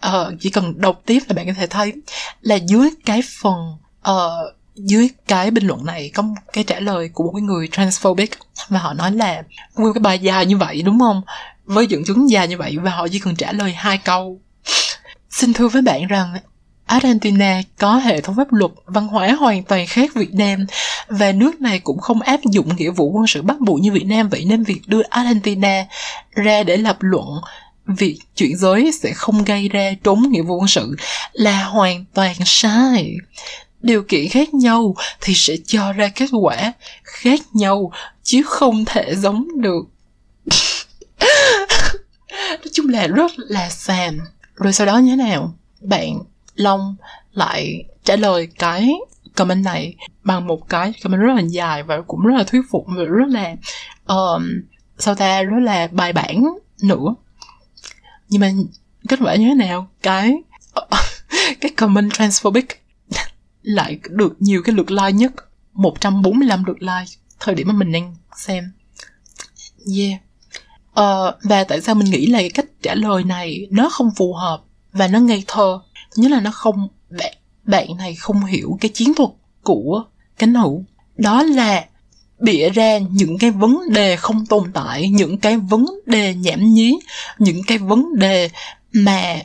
uh, 0.06 0.40
chỉ 0.40 0.50
cần 0.50 0.80
đọc 0.80 1.02
tiếp 1.06 1.22
là 1.28 1.34
bạn 1.34 1.46
có 1.46 1.52
thể 1.52 1.66
thấy 1.66 1.92
là 2.40 2.54
dưới 2.54 2.90
cái 3.04 3.20
phần 3.42 3.76
uh, 4.10 4.54
dưới 4.74 5.08
cái 5.28 5.50
bình 5.50 5.66
luận 5.66 5.86
này 5.86 6.10
có 6.14 6.22
một 6.22 6.34
cái 6.52 6.64
trả 6.64 6.80
lời 6.80 7.10
của 7.14 7.24
một 7.24 7.32
cái 7.34 7.42
người 7.42 7.68
transphobic 7.72 8.30
và 8.68 8.78
họ 8.78 8.94
nói 8.94 9.12
là 9.12 9.42
nguyên 9.74 9.94
cái 9.94 10.00
bài 10.00 10.18
dài 10.18 10.46
như 10.46 10.56
vậy 10.56 10.82
đúng 10.82 11.00
không? 11.00 11.22
Với 11.64 11.86
dẫn 11.86 12.04
chứng 12.04 12.30
dài 12.30 12.48
như 12.48 12.58
vậy 12.58 12.78
và 12.78 12.90
họ 12.90 13.08
chỉ 13.08 13.18
cần 13.18 13.36
trả 13.36 13.52
lời 13.52 13.72
hai 13.72 13.98
câu. 13.98 14.40
Xin 15.30 15.52
thưa 15.52 15.68
với 15.68 15.82
bạn 15.82 16.06
rằng 16.06 16.34
Argentina 16.86 17.62
có 17.78 17.96
hệ 17.96 18.20
thống 18.20 18.36
pháp 18.36 18.52
luật, 18.52 18.72
văn 18.86 19.06
hóa 19.06 19.32
hoàn 19.32 19.62
toàn 19.62 19.86
khác 19.86 20.14
Việt 20.14 20.34
Nam 20.34 20.66
và 21.08 21.32
nước 21.32 21.60
này 21.60 21.78
cũng 21.78 21.98
không 21.98 22.20
áp 22.20 22.40
dụng 22.44 22.76
nghĩa 22.76 22.90
vụ 22.90 23.10
quân 23.10 23.26
sự 23.26 23.42
bắt 23.42 23.60
buộc 23.60 23.80
như 23.80 23.92
Việt 23.92 24.06
Nam. 24.06 24.28
Vậy 24.28 24.44
nên 24.44 24.64
việc 24.64 24.80
đưa 24.86 25.02
Argentina 25.10 25.84
ra 26.30 26.62
để 26.62 26.76
lập 26.76 26.96
luận 27.00 27.26
việc 27.86 28.18
chuyển 28.36 28.56
giới 28.56 28.92
sẽ 28.92 29.12
không 29.12 29.44
gây 29.44 29.68
ra 29.68 29.92
trốn 30.04 30.22
nghĩa 30.30 30.42
vụ 30.42 30.58
quân 30.58 30.68
sự 30.68 30.96
là 31.32 31.64
hoàn 31.64 32.04
toàn 32.14 32.34
sai 32.44 33.14
điều 33.84 34.02
kiện 34.02 34.28
khác 34.28 34.54
nhau 34.54 34.94
thì 35.20 35.34
sẽ 35.36 35.56
cho 35.66 35.92
ra 35.92 36.08
kết 36.08 36.28
quả 36.32 36.72
khác 37.02 37.40
nhau 37.52 37.92
chứ 38.22 38.42
không 38.46 38.84
thể 38.84 39.14
giống 39.14 39.60
được. 39.60 39.82
Nói 42.30 42.70
chung 42.72 42.88
là 42.88 43.06
rất 43.06 43.32
là 43.36 43.70
xàm. 43.70 44.18
Rồi 44.54 44.72
sau 44.72 44.86
đó 44.86 44.98
như 44.98 45.10
thế 45.10 45.16
nào? 45.16 45.54
Bạn 45.80 46.18
long 46.54 46.96
lại 47.32 47.84
trả 48.04 48.16
lời 48.16 48.48
cái 48.58 48.92
comment 49.34 49.64
này 49.64 49.94
bằng 50.22 50.46
một 50.46 50.68
cái 50.68 50.92
comment 51.02 51.22
rất 51.22 51.34
là 51.34 51.42
dài 51.42 51.82
và 51.82 52.00
cũng 52.06 52.20
rất 52.26 52.34
là 52.36 52.44
thuyết 52.44 52.62
phục 52.70 52.84
và 52.86 53.04
rất 53.04 53.28
là 53.28 53.54
um, 54.06 54.42
sao 54.98 55.14
ta 55.14 55.42
rất 55.42 55.60
là 55.62 55.88
bài 55.92 56.12
bản 56.12 56.44
nữa. 56.82 57.14
Nhưng 58.28 58.40
mà 58.40 58.50
kết 59.08 59.18
quả 59.22 59.34
như 59.34 59.48
thế 59.48 59.54
nào? 59.54 59.88
Cái 60.02 60.34
cái 61.60 61.70
comment 61.76 62.12
transphobic 62.12 62.83
lại 63.64 63.98
được 64.10 64.36
nhiều 64.38 64.62
cái 64.62 64.74
lượt 64.74 64.90
like 64.90 65.12
nhất. 65.12 65.32
145 65.72 66.64
lượt 66.64 66.82
like 66.82 67.12
thời 67.40 67.54
điểm 67.54 67.68
mà 67.68 67.74
mình 67.74 67.92
đang 67.92 68.16
xem. 68.36 68.72
Yeah. 69.96 70.20
Uh, 70.90 71.34
và 71.42 71.64
tại 71.64 71.80
sao 71.80 71.94
mình 71.94 72.10
nghĩ 72.10 72.26
là 72.26 72.38
cái 72.38 72.50
cách 72.50 72.66
trả 72.82 72.94
lời 72.94 73.24
này 73.24 73.66
nó 73.70 73.88
không 73.88 74.10
phù 74.16 74.34
hợp 74.34 74.62
và 74.92 75.08
nó 75.08 75.18
ngây 75.18 75.44
thơ? 75.46 75.80
Nhất 76.16 76.30
là 76.30 76.40
nó 76.40 76.50
không 76.50 76.88
bạn 77.10 77.34
bạn 77.64 77.96
này 77.96 78.14
không 78.14 78.44
hiểu 78.44 78.78
cái 78.80 78.88
chiến 78.94 79.14
thuật 79.14 79.30
của 79.62 80.04
cánh 80.38 80.54
hữu 80.54 80.84
đó 81.16 81.42
là 81.42 81.84
bịa 82.38 82.70
ra 82.70 82.98
những 82.98 83.38
cái 83.38 83.50
vấn 83.50 83.80
đề 83.92 84.16
không 84.16 84.46
tồn 84.46 84.72
tại 84.72 85.08
những 85.08 85.38
cái 85.38 85.56
vấn 85.56 85.86
đề 86.06 86.34
nhảm 86.34 86.74
nhí 86.74 86.98
những 87.38 87.62
cái 87.66 87.78
vấn 87.78 88.18
đề 88.18 88.50
mà 88.92 89.36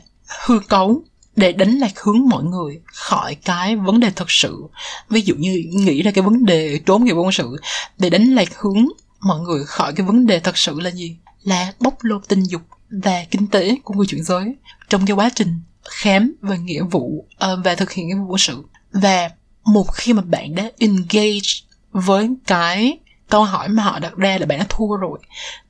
hư 0.46 0.60
cấu 0.60 1.04
để 1.40 1.52
đánh 1.52 1.80
lạc 1.80 2.00
hướng 2.00 2.30
mọi 2.30 2.44
người 2.44 2.80
khỏi 2.86 3.36
cái 3.36 3.76
vấn 3.76 4.00
đề 4.00 4.12
thật 4.16 4.26
sự. 4.32 4.64
Ví 5.10 5.22
dụ 5.22 5.36
như 5.36 5.64
nghĩ 5.72 6.02
ra 6.02 6.12
cái 6.12 6.22
vấn 6.22 6.46
đề 6.46 6.80
trốn 6.86 7.04
nghiệp 7.04 7.14
quân 7.14 7.32
sự 7.32 7.56
để 7.98 8.10
đánh 8.10 8.26
lạc 8.26 8.58
hướng 8.58 8.88
mọi 9.20 9.40
người 9.40 9.64
khỏi 9.66 9.94
cái 9.94 10.06
vấn 10.06 10.26
đề 10.26 10.40
thật 10.40 10.58
sự 10.58 10.80
là 10.80 10.92
gì? 10.92 11.18
Là 11.44 11.74
bóc 11.80 11.98
lột 12.02 12.28
tình 12.28 12.44
dục 12.44 12.62
và 13.04 13.26
kinh 13.32 13.48
tế 13.48 13.76
của 13.84 13.94
người 13.94 14.06
chuyển 14.06 14.24
giới 14.24 14.56
trong 14.90 15.06
cái 15.06 15.16
quá 15.16 15.30
trình 15.36 15.62
khám 15.90 16.36
và 16.42 16.56
nghĩa 16.56 16.84
vụ 16.84 17.26
uh, 17.52 17.60
và 17.64 17.76
thực 17.76 17.92
hiện 17.92 18.08
nghĩa 18.08 18.16
vụ 18.16 18.26
quân 18.28 18.38
sự. 18.38 18.64
Và 18.92 19.30
một 19.66 19.94
khi 19.94 20.14
mà 20.14 20.22
bạn 20.22 20.56
đã 20.56 20.72
engage 20.80 21.50
với 21.92 22.30
cái 22.48 23.00
câu 23.30 23.44
hỏi 23.44 23.70
mà 23.70 23.84
họ 23.84 24.00
đặt 24.00 24.16
ra 24.18 24.38
là 24.38 24.46
bạn 24.46 24.60
đã 24.60 24.66
thua 24.70 24.96
rồi 24.96 25.20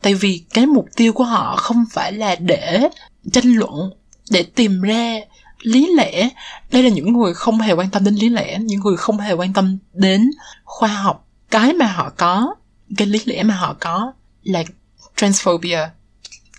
tại 0.01 0.13
vì 0.13 0.43
cái 0.53 0.65
mục 0.65 0.86
tiêu 0.95 1.13
của 1.13 1.23
họ 1.23 1.55
không 1.55 1.86
phải 1.91 2.12
là 2.12 2.36
để 2.36 2.89
tranh 3.32 3.53
luận 3.53 3.91
để 4.29 4.43
tìm 4.43 4.82
ra 4.82 5.15
lý 5.62 5.88
lẽ. 5.95 6.30
Đây 6.72 6.84
là 6.84 6.89
những 6.89 7.13
người 7.13 7.34
không 7.34 7.60
hề 7.60 7.74
quan 7.74 7.89
tâm 7.89 8.04
đến 8.04 8.15
lý 8.15 8.30
lẽ, 8.30 8.60
những 8.60 8.80
người 8.80 8.98
không 8.98 9.17
hề 9.17 9.34
quan 9.34 9.54
tâm 9.54 9.78
đến 9.93 10.32
khoa 10.63 10.89
học. 10.89 11.28
Cái 11.52 11.74
mà 11.74 11.86
họ 11.86 12.12
có, 12.17 12.56
cái 12.98 13.08
lý 13.08 13.19
lẽ 13.26 13.43
mà 13.43 13.56
họ 13.56 13.76
có 13.80 14.13
là 14.43 14.63
transphobia, 15.15 15.80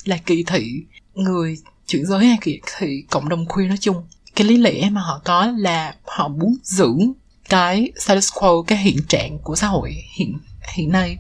là 0.05 0.17
kỳ 0.17 0.45
thị. 0.47 0.83
Người 1.15 1.59
chuyển 1.87 2.07
giới 2.07 2.27
hay 2.27 2.39
kỳ 2.41 2.61
thị 2.79 3.05
cộng 3.11 3.29
đồng 3.29 3.47
queer 3.47 3.69
nói 3.69 3.79
chung, 3.81 4.05
cái 4.37 4.47
lý 4.47 4.57
lẽ 4.57 4.91
mà 4.91 5.01
họ 5.01 5.21
có 5.25 5.47
là 5.47 5.95
họ 6.07 6.29
muốn 6.29 6.57
giữ 6.63 6.89
cái 7.49 7.93
status 8.01 8.33
quo, 8.35 8.63
cái 8.67 8.79
hiện 8.79 8.99
trạng 9.09 9.39
của 9.39 9.57
xã 9.57 9.67
hội 9.67 9.95
hiện 10.19 10.39
hiện 10.75 10.93
nay. 10.93 11.19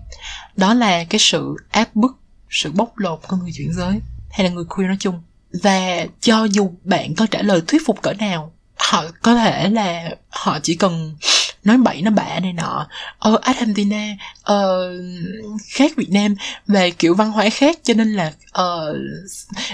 Đó 0.57 0.75
là 0.75 1.05
cái 1.05 1.19
sự 1.19 1.57
áp 1.71 1.97
bức, 1.97 2.17
sự 2.51 2.73
bóc 2.73 2.99
lột 2.99 3.21
của 3.29 3.37
người 3.37 3.51
chuyển 3.55 3.73
giới 3.73 4.01
hay 4.31 4.47
là 4.47 4.53
người 4.53 4.65
queer 4.65 4.87
nói 4.87 4.97
chung 5.01 5.23
và 5.53 6.07
cho 6.21 6.45
dù 6.45 6.71
bạn 6.85 7.15
có 7.15 7.27
trả 7.27 7.43
lời 7.43 7.63
thuyết 7.67 7.83
phục 7.87 8.03
cỡ 8.03 8.13
nào 8.13 8.53
họ 8.81 9.05
có 9.23 9.35
thể 9.35 9.69
là 9.69 10.11
họ 10.29 10.59
chỉ 10.63 10.75
cần 10.75 11.15
nói 11.65 11.77
bậy 11.77 12.03
nó 12.03 12.11
bạ 12.11 12.41
này 12.43 12.53
nọ. 12.53 12.87
Ờ 13.19 13.39
Argentina 13.43 14.17
ờ, 14.43 14.93
khác 15.69 15.93
Việt 15.97 16.11
Nam 16.11 16.35
về 16.67 16.91
kiểu 16.91 17.15
văn 17.15 17.31
hóa 17.31 17.49
khác 17.49 17.79
cho 17.83 17.95
nên 17.95 18.13
là 18.13 18.33
ờ, 18.53 18.97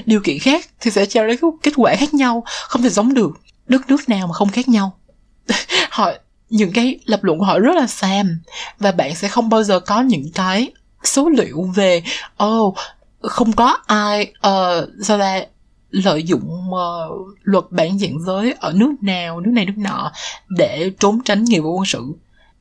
điều 0.06 0.20
kiện 0.24 0.38
khác 0.38 0.66
thì 0.80 0.90
sẽ 0.90 1.06
cho 1.06 1.22
ra 1.22 1.34
kết 1.62 1.72
quả 1.76 1.94
khác 1.98 2.14
nhau 2.14 2.42
không 2.46 2.82
thể 2.82 2.88
giống 2.88 3.14
được. 3.14 3.30
Đất 3.68 3.90
nước 3.90 4.08
nào 4.08 4.26
mà 4.26 4.32
không 4.32 4.48
khác 4.48 4.68
nhau. 4.68 4.98
Họ 5.90 6.12
những 6.50 6.72
cái 6.72 6.98
lập 7.04 7.24
luận 7.24 7.38
của 7.38 7.44
họ 7.44 7.58
rất 7.58 7.76
là 7.76 7.86
xàm 7.86 8.40
và 8.78 8.92
bạn 8.92 9.14
sẽ 9.14 9.28
không 9.28 9.48
bao 9.48 9.62
giờ 9.62 9.80
có 9.80 10.00
những 10.00 10.32
cái 10.34 10.72
số 11.04 11.28
liệu 11.28 11.62
về 11.74 12.02
oh 12.44 12.76
không 13.22 13.52
có 13.52 13.78
ai 13.86 14.32
uh, 14.48 14.88
sao 15.02 15.18
là 15.18 15.46
lợi 16.04 16.22
dụng 16.22 16.70
uh, 16.70 17.38
luật 17.42 17.64
bản 17.70 17.98
dạng 17.98 18.22
giới 18.26 18.52
ở 18.52 18.72
nước 18.72 18.92
nào 19.02 19.40
nước 19.40 19.50
này 19.50 19.66
nước 19.66 19.78
nọ 19.78 20.12
để 20.48 20.90
trốn 20.98 21.20
tránh 21.24 21.44
nghĩa 21.44 21.60
vụ 21.60 21.76
quân 21.76 21.84
sự. 21.86 22.04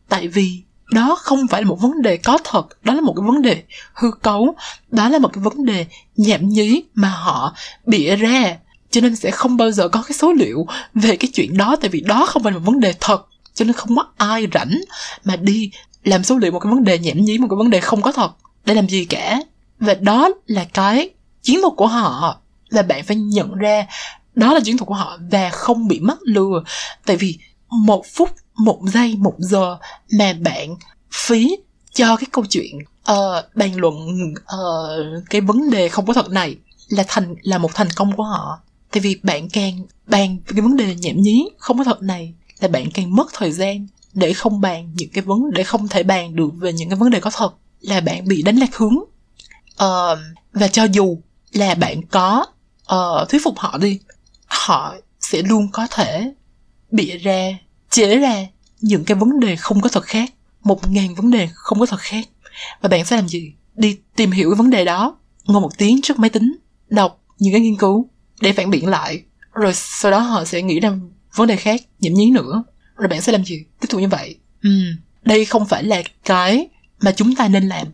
Tại 0.09 0.27
vì 0.27 0.61
đó 0.91 1.17
không 1.19 1.47
phải 1.47 1.61
là 1.61 1.67
một 1.67 1.81
vấn 1.81 2.01
đề 2.01 2.17
có 2.17 2.37
thật 2.43 2.83
đó 2.83 2.93
là 2.93 3.01
một 3.01 3.13
cái 3.17 3.27
vấn 3.27 3.41
đề 3.41 3.63
hư 3.93 4.11
cấu 4.11 4.55
đó 4.91 5.09
là 5.09 5.19
một 5.19 5.33
cái 5.33 5.43
vấn 5.43 5.65
đề 5.65 5.85
nhảm 6.17 6.49
nhí 6.49 6.83
mà 6.93 7.09
họ 7.09 7.55
bịa 7.85 8.15
ra 8.15 8.57
cho 8.91 9.01
nên 9.01 9.15
sẽ 9.15 9.31
không 9.31 9.57
bao 9.57 9.71
giờ 9.71 9.87
có 9.87 10.03
cái 10.07 10.17
số 10.17 10.33
liệu 10.33 10.65
về 10.93 11.15
cái 11.15 11.29
chuyện 11.33 11.57
đó 11.57 11.75
tại 11.81 11.89
vì 11.89 12.01
đó 12.01 12.25
không 12.25 12.43
phải 12.43 12.51
là 12.51 12.57
một 12.57 12.65
vấn 12.65 12.79
đề 12.79 12.93
thật 12.99 13.27
cho 13.53 13.65
nên 13.65 13.73
không 13.73 13.95
có 13.95 14.05
ai 14.17 14.47
rảnh 14.53 14.81
mà 15.23 15.35
đi 15.35 15.71
làm 16.03 16.23
số 16.23 16.37
liệu 16.37 16.51
một 16.51 16.59
cái 16.59 16.73
vấn 16.73 16.83
đề 16.83 16.99
nhảm 16.99 17.21
nhí 17.21 17.37
một 17.37 17.47
cái 17.49 17.57
vấn 17.57 17.69
đề 17.69 17.79
không 17.79 18.01
có 18.01 18.11
thật 18.11 18.31
để 18.65 18.73
làm 18.73 18.87
gì 18.87 19.05
cả. 19.05 19.39
Và 19.79 19.93
đó 19.93 20.29
là 20.47 20.65
cái 20.73 21.09
chiến 21.41 21.61
thuật 21.61 21.73
của 21.77 21.87
họ 21.87 22.41
là 22.75 22.81
bạn 22.81 23.03
phải 23.03 23.17
nhận 23.17 23.53
ra 23.53 23.85
đó 24.35 24.53
là 24.53 24.59
chiến 24.59 24.77
thuật 24.77 24.87
của 24.87 24.93
họ 24.93 25.17
và 25.31 25.49
không 25.49 25.87
bị 25.87 25.99
mắc 25.99 26.17
lừa. 26.21 26.63
Tại 27.05 27.17
vì 27.17 27.37
một 27.69 28.05
phút 28.13 28.29
một 28.57 28.79
giây 28.83 29.15
một 29.17 29.35
giờ 29.37 29.77
mà 30.11 30.33
bạn 30.33 30.75
phí 31.11 31.57
cho 31.93 32.15
cái 32.15 32.27
câu 32.31 32.45
chuyện 32.49 32.77
uh, 33.11 33.55
bàn 33.55 33.75
luận 33.75 33.95
uh, 34.35 35.23
cái 35.29 35.41
vấn 35.41 35.69
đề 35.69 35.89
không 35.89 36.05
có 36.05 36.13
thật 36.13 36.29
này 36.29 36.55
là 36.89 37.03
thành 37.07 37.35
là 37.41 37.57
một 37.57 37.71
thành 37.73 37.87
công 37.95 38.15
của 38.15 38.23
họ. 38.23 38.59
Tại 38.91 39.01
vì 39.01 39.19
bạn 39.23 39.49
càng 39.49 39.79
bàn 40.07 40.37
cái 40.47 40.61
vấn 40.61 40.77
đề 40.77 40.95
nhảm 40.95 41.21
nhí 41.21 41.49
không 41.57 41.77
có 41.77 41.83
thật 41.83 42.01
này 42.01 42.33
là 42.59 42.67
bạn 42.67 42.91
càng 42.93 43.15
mất 43.15 43.27
thời 43.33 43.51
gian 43.51 43.87
để 44.13 44.33
không 44.33 44.61
bàn 44.61 44.91
những 44.95 45.09
cái 45.09 45.23
vấn 45.23 45.51
để 45.51 45.63
không 45.63 45.87
thể 45.87 46.03
bàn 46.03 46.35
được 46.35 46.49
về 46.55 46.73
những 46.73 46.89
cái 46.89 46.95
vấn 46.95 47.09
đề 47.09 47.19
có 47.19 47.29
thật 47.29 47.53
là 47.81 47.99
bạn 47.99 48.27
bị 48.27 48.41
đánh 48.41 48.57
lạc 48.57 48.75
hướng. 48.75 48.95
Uh, 49.83 50.19
và 50.53 50.67
cho 50.67 50.83
dù 50.83 51.17
là 51.51 51.75
bạn 51.75 52.01
có 52.01 52.45
uh, 52.93 53.29
thuyết 53.29 53.43
phục 53.43 53.59
họ 53.59 53.77
đi. 53.77 53.99
Họ 54.45 54.95
sẽ 55.21 55.41
luôn 55.41 55.67
có 55.71 55.87
thể 55.91 56.31
bịa 56.91 57.17
ra 57.17 57.47
chế 57.89 58.17
ra 58.17 58.45
những 58.81 59.05
cái 59.05 59.15
vấn 59.15 59.39
đề 59.39 59.55
không 59.55 59.81
có 59.81 59.89
thật 59.89 60.03
khác. 60.03 60.33
Một 60.63 60.91
ngàn 60.91 61.15
vấn 61.15 61.31
đề 61.31 61.49
không 61.53 61.79
có 61.79 61.85
thật 61.85 61.99
khác. 61.99 62.25
Và 62.81 62.89
bạn 62.89 63.05
sẽ 63.05 63.15
làm 63.15 63.27
gì? 63.27 63.53
Đi 63.73 63.97
tìm 64.15 64.31
hiểu 64.31 64.49
cái 64.49 64.55
vấn 64.55 64.69
đề 64.69 64.85
đó. 64.85 65.17
Ngồi 65.43 65.61
một 65.61 65.77
tiếng 65.77 66.01
trước 66.01 66.19
máy 66.19 66.29
tính 66.29 66.55
đọc 66.89 67.21
những 67.39 67.53
cái 67.53 67.61
nghiên 67.61 67.77
cứu 67.77 68.09
để 68.41 68.53
phản 68.53 68.69
biện 68.69 68.87
lại. 68.87 69.21
Rồi 69.53 69.73
sau 69.73 70.11
đó 70.11 70.19
họ 70.19 70.45
sẽ 70.45 70.61
nghĩ 70.61 70.79
ra 70.79 70.91
vấn 71.35 71.47
đề 71.47 71.55
khác 71.55 71.81
nhiễm 71.99 72.13
nhí 72.13 72.31
nữa. 72.31 72.63
Rồi 72.95 73.07
bạn 73.07 73.21
sẽ 73.21 73.31
làm 73.31 73.45
gì? 73.45 73.63
Tiếp 73.79 73.87
tục 73.89 74.01
như 74.01 74.07
vậy. 74.07 74.35
Ừ, 74.63 74.69
đây 75.21 75.45
không 75.45 75.65
phải 75.65 75.83
là 75.83 76.03
cái 76.25 76.67
mà 77.01 77.11
chúng 77.11 77.35
ta 77.35 77.47
nên 77.47 77.67
làm. 77.67 77.87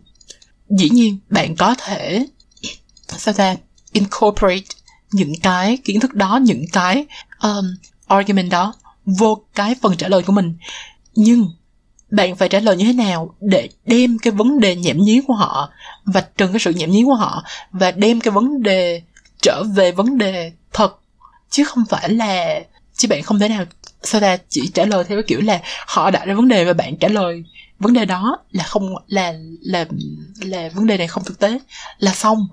Dĩ 0.68 0.90
nhiên 0.90 1.18
bạn 1.30 1.56
có 1.56 1.74
thể 1.78 2.26
sao 3.08 3.34
ta 3.34 3.56
incorporate 3.92 4.64
những 5.12 5.32
cái 5.42 5.78
kiến 5.84 6.00
thức 6.00 6.14
đó 6.14 6.38
những 6.42 6.64
cái 6.72 7.06
um, 7.42 7.64
argument 8.06 8.50
đó 8.50 8.74
vô 9.04 9.44
cái 9.54 9.74
phần 9.82 9.96
trả 9.96 10.08
lời 10.08 10.22
của 10.22 10.32
mình. 10.32 10.54
Nhưng 11.14 11.50
bạn 12.10 12.36
phải 12.36 12.48
trả 12.48 12.60
lời 12.60 12.76
như 12.76 12.84
thế 12.84 12.92
nào 12.92 13.34
để 13.40 13.68
đem 13.86 14.18
cái 14.18 14.30
vấn 14.30 14.60
đề 14.60 14.76
nhảm 14.76 14.98
nhí 14.98 15.20
của 15.26 15.34
họ 15.34 15.70
và 16.04 16.20
trừng 16.20 16.52
cái 16.52 16.60
sự 16.60 16.70
nhảm 16.70 16.90
nhí 16.90 17.04
của 17.04 17.14
họ 17.14 17.44
và 17.70 17.90
đem 17.90 18.20
cái 18.20 18.32
vấn 18.32 18.62
đề 18.62 19.02
trở 19.42 19.62
về 19.74 19.92
vấn 19.92 20.18
đề 20.18 20.52
thật? 20.72 20.98
Chứ 21.50 21.64
không 21.64 21.84
phải 21.88 22.08
là 22.08 22.60
chứ 22.94 23.08
bạn 23.08 23.22
không 23.22 23.38
thể 23.38 23.48
nào 23.48 23.64
sao 24.02 24.20
ta 24.20 24.36
chỉ 24.48 24.70
trả 24.74 24.84
lời 24.84 25.04
theo 25.04 25.18
cái 25.18 25.24
kiểu 25.26 25.40
là 25.40 25.60
họ 25.86 26.10
đặt 26.10 26.24
ra 26.24 26.34
vấn 26.34 26.48
đề 26.48 26.64
và 26.64 26.72
bạn 26.72 26.96
trả 26.96 27.08
lời 27.08 27.44
vấn 27.78 27.92
đề 27.92 28.04
đó 28.04 28.38
là 28.50 28.64
không 28.64 28.94
là 29.06 29.34
là 29.60 29.86
là 30.40 30.68
vấn 30.74 30.86
đề 30.86 30.98
này 30.98 31.08
không 31.08 31.24
thực 31.24 31.38
tế 31.38 31.58
là 31.98 32.14
xong. 32.14 32.46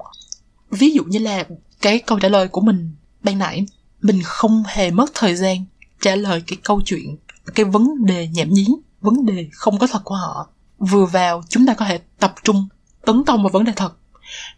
Ví 0.72 0.92
dụ 0.92 1.04
như 1.04 1.20
là 1.20 1.44
cái 1.82 2.00
câu 2.00 2.20
trả 2.20 2.30
lời 2.30 2.48
của 2.48 2.62
mình 2.62 2.96
ban 3.24 3.40
nãy. 3.40 3.66
Mình 4.02 4.22
không 4.24 4.64
hề 4.68 4.92
mất 4.92 5.12
thời 5.14 5.36
gian 5.36 5.66
trả 6.02 6.16
lời 6.16 6.44
cái 6.48 6.58
câu 6.64 6.82
chuyện 6.86 7.18
cái 7.56 7.66
vấn 7.66 8.06
đề 8.06 8.28
nhảm 8.28 8.50
nhí 8.50 8.68
vấn 9.02 9.26
đề 9.26 9.50
không 9.52 9.80
có 9.80 9.88
thật 9.88 10.02
của 10.04 10.16
họ. 10.16 10.50
Vừa 10.78 11.06
vào 11.06 11.44
chúng 11.50 11.66
ta 11.66 11.74
có 11.74 11.86
thể 11.86 12.00
tập 12.20 12.36
trung 12.44 12.68
tấn 13.06 13.24
công 13.24 13.44
vào 13.44 13.50
vấn 13.50 13.64
đề 13.64 13.72
thật. 13.76 13.94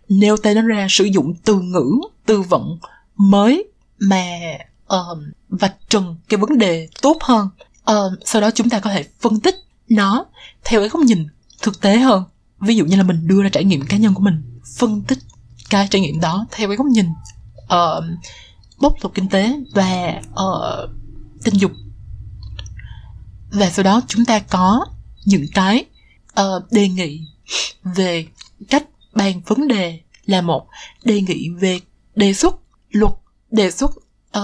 Nêu 0.09 0.37
tên 0.37 0.55
nó 0.55 0.61
ra 0.61 0.87
sử 0.89 1.03
dụng 1.03 1.33
từ 1.45 1.59
ngữ 1.59 1.91
từ 2.25 2.41
vựng 2.41 2.79
mới 3.15 3.65
mà 3.99 4.25
uh, 4.93 5.17
vạch 5.49 5.75
trần 5.89 6.15
cái 6.29 6.37
vấn 6.37 6.57
đề 6.57 6.87
tốt 7.01 7.17
hơn. 7.21 7.49
Uh, 7.91 8.19
sau 8.25 8.41
đó 8.41 8.51
chúng 8.51 8.69
ta 8.69 8.79
có 8.79 8.89
thể 8.89 9.05
phân 9.19 9.39
tích 9.39 9.55
nó 9.89 10.25
theo 10.63 10.79
cái 10.79 10.89
góc 10.89 11.01
nhìn 11.01 11.27
thực 11.61 11.81
tế 11.81 11.97
hơn. 11.97 12.23
Ví 12.59 12.75
dụ 12.75 12.85
như 12.85 12.95
là 12.95 13.03
mình 13.03 13.27
đưa 13.27 13.43
ra 13.43 13.49
trải 13.49 13.63
nghiệm 13.63 13.85
cá 13.85 13.97
nhân 13.97 14.13
của 14.13 14.21
mình 14.21 14.59
phân 14.77 15.01
tích 15.01 15.19
cái 15.71 15.87
trải 15.87 16.01
nghiệm 16.01 16.19
đó 16.19 16.45
theo 16.51 16.67
cái 16.67 16.77
góc 16.77 16.87
nhìn 16.87 17.05
uh, 17.63 18.03
bóc 18.79 18.93
lột 19.01 19.13
kinh 19.13 19.29
tế 19.29 19.53
và 19.73 20.21
uh, 20.31 20.89
tình 21.43 21.53
dục. 21.53 21.71
Và 23.51 23.69
sau 23.69 23.83
đó 23.83 24.01
chúng 24.07 24.25
ta 24.25 24.39
có 24.39 24.85
những 25.25 25.45
cái 25.53 25.85
uh, 26.41 26.71
đề 26.71 26.87
nghị 26.87 27.21
về 27.83 28.25
cách 28.69 28.83
bàn 29.13 29.41
vấn 29.45 29.67
đề 29.67 29.99
là 30.25 30.41
một 30.41 30.67
đề 31.03 31.21
nghị 31.21 31.49
về 31.59 31.79
đề 32.15 32.33
xuất 32.33 32.55
luật 32.91 33.13
đề 33.51 33.71
xuất 33.71 33.91
uh, 34.37 34.43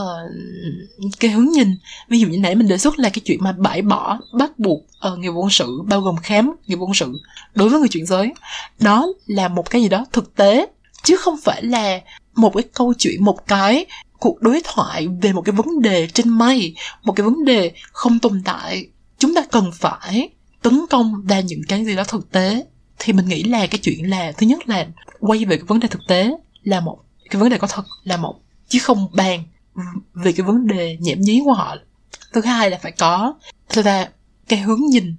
cái 1.19 1.31
hướng 1.31 1.49
nhìn. 1.49 1.77
Ví 2.09 2.19
dụ 2.19 2.27
như 2.27 2.37
nãy 2.37 2.55
mình 2.55 2.67
đề 2.67 2.77
xuất 2.77 2.99
là 2.99 3.09
cái 3.09 3.21
chuyện 3.25 3.39
mà 3.41 3.51
bãi 3.51 3.81
bỏ 3.81 4.19
bắt 4.33 4.59
buộc 4.59 4.79
uh, 5.13 5.19
nghiệp 5.19 5.29
quân 5.29 5.49
sự 5.49 5.81
bao 5.81 6.01
gồm 6.01 6.15
khám 6.17 6.55
nghiệp 6.67 6.75
quân 6.75 6.93
sự 6.93 7.13
đối 7.55 7.69
với 7.69 7.79
người 7.79 7.89
chuyển 7.89 8.05
giới. 8.05 8.33
Đó 8.79 9.07
là 9.25 9.47
một 9.47 9.69
cái 9.69 9.81
gì 9.81 9.89
đó 9.89 10.05
thực 10.11 10.35
tế 10.35 10.65
chứ 11.07 11.17
không 11.17 11.37
phải 11.43 11.63
là 11.63 12.01
một 12.35 12.53
cái 12.53 12.63
câu 12.73 12.93
chuyện 12.97 13.23
một 13.23 13.47
cái 13.47 13.85
cuộc 14.19 14.41
đối 14.41 14.61
thoại 14.63 15.07
về 15.21 15.33
một 15.33 15.41
cái 15.41 15.53
vấn 15.53 15.81
đề 15.81 16.07
trên 16.07 16.29
mây 16.29 16.75
một 17.03 17.13
cái 17.13 17.23
vấn 17.23 17.45
đề 17.45 17.71
không 17.91 18.19
tồn 18.19 18.41
tại. 18.45 18.87
Chúng 19.19 19.35
ta 19.35 19.41
cần 19.51 19.71
phải 19.73 20.29
tấn 20.61 20.85
công 20.89 21.27
ra 21.27 21.39
những 21.39 21.61
cái 21.67 21.85
gì 21.85 21.95
đó 21.95 22.03
thực 22.03 22.31
tế. 22.31 22.65
Thì 22.99 23.13
mình 23.13 23.27
nghĩ 23.27 23.43
là 23.43 23.67
cái 23.67 23.79
chuyện 23.83 24.09
là 24.09 24.31
thứ 24.31 24.47
nhất 24.47 24.69
là 24.69 24.87
quay 25.19 25.45
về 25.45 25.57
cái 25.57 25.65
vấn 25.67 25.79
đề 25.79 25.87
thực 25.87 26.01
tế 26.07 26.31
là 26.63 26.79
một 26.79 26.97
cái 27.29 27.41
vấn 27.41 27.49
đề 27.49 27.57
có 27.57 27.67
thật 27.67 27.85
là 28.03 28.17
một 28.17 28.35
chứ 28.67 28.79
không 28.79 29.07
bàn 29.13 29.43
về 30.13 30.31
cái 30.31 30.45
vấn 30.45 30.67
đề 30.67 30.97
nhiễm 30.99 31.21
nhí 31.21 31.41
của 31.45 31.53
họ. 31.53 31.75
Thứ 32.33 32.41
hai 32.41 32.69
là 32.69 32.79
phải 32.81 32.91
có 32.91 33.33
thứ 33.69 33.83
ba 33.83 34.07
cái 34.47 34.59
hướng 34.59 34.81
nhìn 34.89 35.15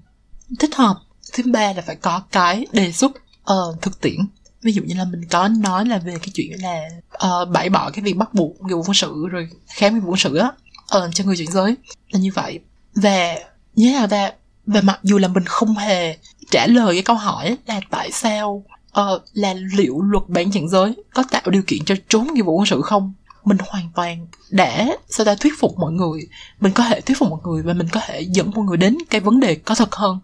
thích 0.59 0.75
hợp. 0.75 0.97
Thứ 1.33 1.43
ba 1.47 1.73
là 1.73 1.83
phải 1.87 1.97
có 1.97 2.23
cái 2.33 2.67
đề 2.73 2.93
xuất 2.93 3.13
uh, 3.53 3.83
thực 3.83 4.01
tiễn 4.01 4.19
ví 4.63 4.73
dụ 4.73 4.83
như 4.83 4.95
là 4.95 5.05
mình 5.05 5.21
có 5.31 5.49
nói 5.49 5.87
là 5.87 5.99
về 5.99 6.15
cái 6.23 6.29
chuyện 6.35 6.51
là 6.63 6.89
uh, 7.27 7.49
bãi 7.49 7.71
bỏ 7.71 7.91
cái 7.91 8.03
việc 8.03 8.17
bắt 8.17 8.35
buộc 8.35 8.61
nghiệp 8.61 8.75
vụ 8.75 8.83
quân 8.83 8.95
sự 8.95 9.29
rồi 9.31 9.49
khám 9.67 9.95
nghiệp 9.95 10.01
vụ 10.01 10.11
quân 10.11 10.17
sự 10.17 10.37
á 10.37 10.53
uh, 10.97 11.15
cho 11.15 11.25
người 11.25 11.37
chuyển 11.37 11.51
giới 11.51 11.77
là 12.11 12.21
như 12.21 12.31
vậy. 12.35 12.61
Và 12.95 13.35
như 13.75 13.87
thế 13.87 13.93
nào 13.93 14.07
ta? 14.07 14.33
Và 14.67 14.81
mặc 14.81 15.01
dù 15.03 15.19
là 15.19 15.29
mình 15.29 15.45
không 15.45 15.75
hề 15.75 16.17
trả 16.51 16.67
lời 16.67 16.95
cái 16.95 17.03
câu 17.03 17.17
hỏi 17.17 17.57
là 17.67 17.81
tại 17.91 18.13
sao 18.13 18.65
uh, 19.01 19.23
là 19.33 19.55
liệu 19.55 20.01
luật 20.01 20.29
bản 20.29 20.51
chuyển 20.51 20.69
giới 20.69 20.95
có 21.15 21.25
tạo 21.31 21.43
điều 21.51 21.63
kiện 21.67 21.85
cho 21.85 21.95
trốn 22.09 22.29
nghĩa 22.35 22.43
vụ 22.43 22.57
quân 22.57 22.67
sự 22.67 22.83
không? 22.83 23.13
Mình 23.45 23.59
hoàn 23.69 23.91
toàn 23.95 24.27
đã 24.51 24.97
sao 25.09 25.27
ta 25.27 25.35
thuyết 25.35 25.53
phục 25.59 25.79
mọi 25.79 25.93
người. 25.93 26.21
Mình 26.61 26.73
có 26.73 26.85
thể 26.85 27.01
thuyết 27.01 27.19
phục 27.19 27.31
mọi 27.31 27.41
người 27.45 27.63
và 27.63 27.73
mình 27.73 27.89
có 27.93 28.01
thể 28.07 28.21
dẫn 28.21 28.51
mọi 28.55 28.65
người 28.65 28.77
đến 28.77 28.99
cái 29.11 29.21
vấn 29.21 29.41
đề 29.41 29.55
có 29.55 29.75
thật 29.75 29.95
hơn. 29.95 30.19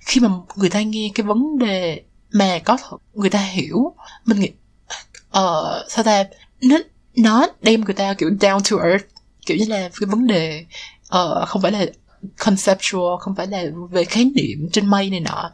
Khi 0.00 0.20
mà 0.20 0.28
người 0.56 0.70
ta 0.70 0.82
nghe 0.82 1.10
cái 1.14 1.26
vấn 1.26 1.58
đề 1.58 2.02
mà 2.32 2.58
có 2.64 2.76
thật 2.76 2.96
người 3.14 3.30
ta 3.30 3.38
hiểu. 3.38 3.94
Mình 4.24 4.40
nghĩ 4.40 4.50
ờ 5.30 5.82
uh, 5.84 5.90
sao 5.90 6.04
ta 6.04 6.24
nó 6.62 6.76
nó 7.16 7.46
đem 7.62 7.80
người 7.80 7.94
ta 7.94 8.14
kiểu 8.14 8.30
down 8.40 8.60
to 8.70 8.84
earth 8.88 9.04
kiểu 9.46 9.56
như 9.56 9.64
là 9.68 9.90
cái 10.00 10.06
vấn 10.06 10.26
đề 10.26 10.64
uh, 11.06 11.48
không 11.48 11.62
phải 11.62 11.72
là 11.72 11.86
conceptual 12.44 13.18
không 13.20 13.34
phải 13.34 13.46
là 13.46 13.64
về 13.90 14.04
khái 14.04 14.24
niệm 14.24 14.68
trên 14.72 14.86
mây 14.86 15.10
này 15.10 15.20
nọ 15.20 15.50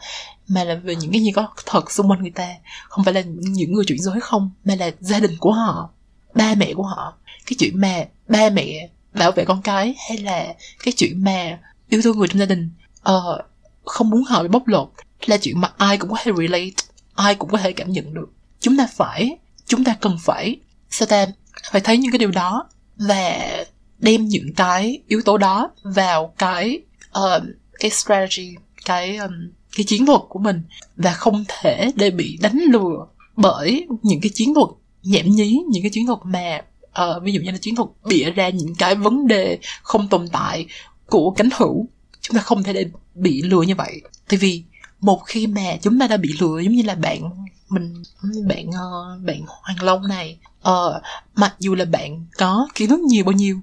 mà 0.49 0.65
là 0.65 0.75
về 0.75 0.97
những 0.97 1.13
cái 1.13 1.21
gì 1.21 1.31
có 1.33 1.49
thật 1.67 1.93
xung 1.93 2.11
quanh 2.11 2.23
người 2.23 2.31
ta. 2.31 2.49
Không 2.89 3.05
phải 3.05 3.15
là 3.15 3.23
những 3.27 3.73
người 3.73 3.85
chuyển 3.85 3.99
giới 3.99 4.21
không 4.21 4.51
mà 4.65 4.75
là 4.75 4.91
gia 5.01 5.21
đình 5.21 5.37
của 5.41 5.53
họ 5.53 5.91
ba 6.35 6.55
mẹ 6.55 6.75
của 6.75 6.83
họ. 6.83 7.15
Cái 7.47 7.57
chuyện 7.59 7.81
mà 7.81 8.05
ba 8.29 8.51
mẹ 8.51 8.89
bảo 9.15 9.33
vệ 9.33 9.45
con 9.45 9.63
cái 9.63 9.95
hay 10.09 10.19
là 10.19 10.55
cái 10.85 10.93
chuyện 10.97 11.25
mà 11.25 11.59
yêu 11.89 12.03
thương 12.03 12.19
người 12.19 12.29
trong 12.29 12.39
gia 12.39 12.47
đình 12.47 12.71
uh, 13.11 13.41
không 13.85 14.11
muốn 14.11 14.23
họ 14.25 14.43
bị 14.43 14.49
bóc 14.49 14.69
lột 14.69 14.89
là 15.29 15.37
chuyện 15.37 15.61
mà 15.61 15.73
ai 15.77 15.99
cũng 15.99 16.11
có 16.11 16.17
thể 16.23 16.33
relate 16.39 16.71
ai 17.15 17.35
cũng 17.35 17.51
có 17.51 17.59
thể 17.59 17.73
cảm 17.73 17.93
nhận 17.93 18.15
được. 18.15 18.33
Chúng 18.61 18.77
ta 18.77 18.89
phải 18.97 19.37
chúng 19.67 19.85
ta 19.85 19.97
cần 20.01 20.19
phải 20.23 20.57
sao 20.91 21.07
ta 21.07 21.27
phải 21.71 21.81
thấy 21.81 21.99
những 21.99 22.13
cái 22.13 22.19
điều 22.19 22.31
đó 22.31 22.69
và 22.97 23.65
đem 23.99 24.25
những 24.25 24.55
cái 24.57 25.03
yếu 25.09 25.23
tố 25.23 25.39
đó 25.39 25.71
vào 25.83 26.35
cái 26.39 26.81
uh, 27.19 27.43
cái 27.79 27.91
strategy 27.91 28.55
cái 28.85 29.17
um, 29.17 29.33
cái 29.77 29.85
chiến 29.85 30.07
thuật 30.07 30.21
của 30.29 30.39
mình 30.39 30.63
và 30.97 31.13
không 31.13 31.45
thể 31.49 31.93
để 31.95 32.11
bị 32.11 32.39
đánh 32.41 32.59
lừa 32.73 33.07
bởi 33.37 33.87
những 34.03 34.21
cái 34.21 34.31
chiến 34.35 34.55
thuật 34.55 34.69
nhảm 35.03 35.31
nhí 35.31 35.63
những 35.71 35.83
cái 35.83 35.91
chiến 35.91 36.07
thuật 36.07 36.19
mà 36.25 36.61
uh, 36.89 37.23
ví 37.23 37.33
dụ 37.33 37.41
như 37.41 37.51
là 37.51 37.59
chiến 37.59 37.75
thuật 37.75 37.89
bịa 38.05 38.31
ra 38.31 38.49
những 38.49 38.75
cái 38.75 38.95
vấn 38.95 39.27
đề 39.27 39.59
không 39.83 40.09
tồn 40.09 40.29
tại 40.29 40.67
của 41.07 41.31
cánh 41.31 41.49
hữu. 41.57 41.87
Chúng 42.21 42.37
ta 42.37 42.43
không 42.43 42.63
thể 42.63 42.73
để 42.73 42.87
bị 43.15 43.43
lừa 43.43 43.63
như 43.63 43.75
vậy. 43.75 44.01
Tại 44.29 44.39
vì 44.39 44.63
một 45.03 45.23
khi 45.27 45.47
mà 45.47 45.77
chúng 45.83 45.99
ta 45.99 46.07
đã 46.07 46.17
bị 46.17 46.35
lừa 46.41 46.61
giống 46.61 46.73
như 46.73 46.83
là 46.83 46.95
bạn 46.95 47.31
mình 47.69 48.03
bạn 48.49 48.71
ờ, 48.73 49.19
bạn 49.25 49.43
hoàng 49.47 49.83
long 49.83 50.09
này 50.09 50.39
uh, 50.69 51.03
mặc 51.35 51.55
dù 51.59 51.75
là 51.75 51.85
bạn 51.85 52.25
có 52.39 52.69
kiến 52.75 52.89
thức 52.89 53.01
nhiều 53.01 53.25
bao 53.25 53.33
nhiêu 53.33 53.61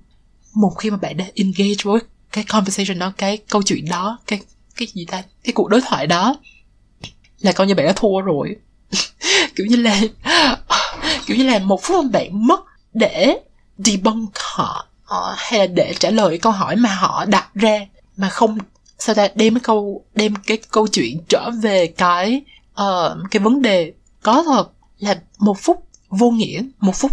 một 0.54 0.69
khi 0.69 0.91
mà 0.91 0.97
bạn 0.97 1.17
đã 1.17 1.25
engage 1.36 1.84
với 1.84 1.99
cái 2.32 2.43
conversation 2.43 2.99
đó 2.99 3.13
cái 3.17 3.38
câu 3.38 3.63
chuyện 3.63 3.86
đó 3.89 4.19
cái 4.28 4.39
cái 4.75 4.88
gì 4.93 5.06
ta 5.06 5.23
cái 5.43 5.54
cuộc 5.54 5.69
đối 5.69 5.82
thoại 5.82 6.08
đó 6.08 6.36
là 7.39 7.52
coi 7.52 7.67
như 7.67 7.75
bạn 7.75 7.86
đã 7.86 7.93
thua 7.95 8.21
rồi. 8.21 8.56
Kiểu 9.56 9.65
như 9.65 9.75
là 9.75 9.99
kiểu 11.25 11.38
như 11.38 11.43
là 11.43 11.60
một 11.60 11.84
phút 11.84 12.06
bạn 12.12 12.47
mất 12.47 12.60
để 12.93 13.38
debunk 13.78 14.30
họ 14.36 14.88
uh, 15.04 15.38
hay 15.38 15.60
là 15.60 15.67
để 15.67 15.93
trả 15.99 16.10
lời 16.10 16.38
câu 16.38 16.52
hỏi 16.52 16.75
mà 16.75 16.95
họ 16.95 17.25
đặt 17.25 17.54
ra 17.54 17.86
mà 18.17 18.30
không 18.30 18.58
sao 18.99 19.15
ta? 19.15 19.27
Đem 19.35 19.53
cái 19.53 19.62
câu 19.63 20.05
đem 20.15 20.35
cái 20.35 20.57
câu 20.71 20.88
chuyện 20.88 21.21
trở 21.29 21.51
về 21.62 21.88
cái 21.88 22.41
uh, 22.71 23.31
cái 23.31 23.39
vấn 23.39 23.62
đề 23.62 23.93
có 24.23 24.43
thật 24.43 24.71
là 24.99 25.21
một 25.39 25.57
phút 25.59 25.88
vô 26.09 26.29
nghĩa 26.31 26.62
một 26.79 26.95
phút 26.95 27.12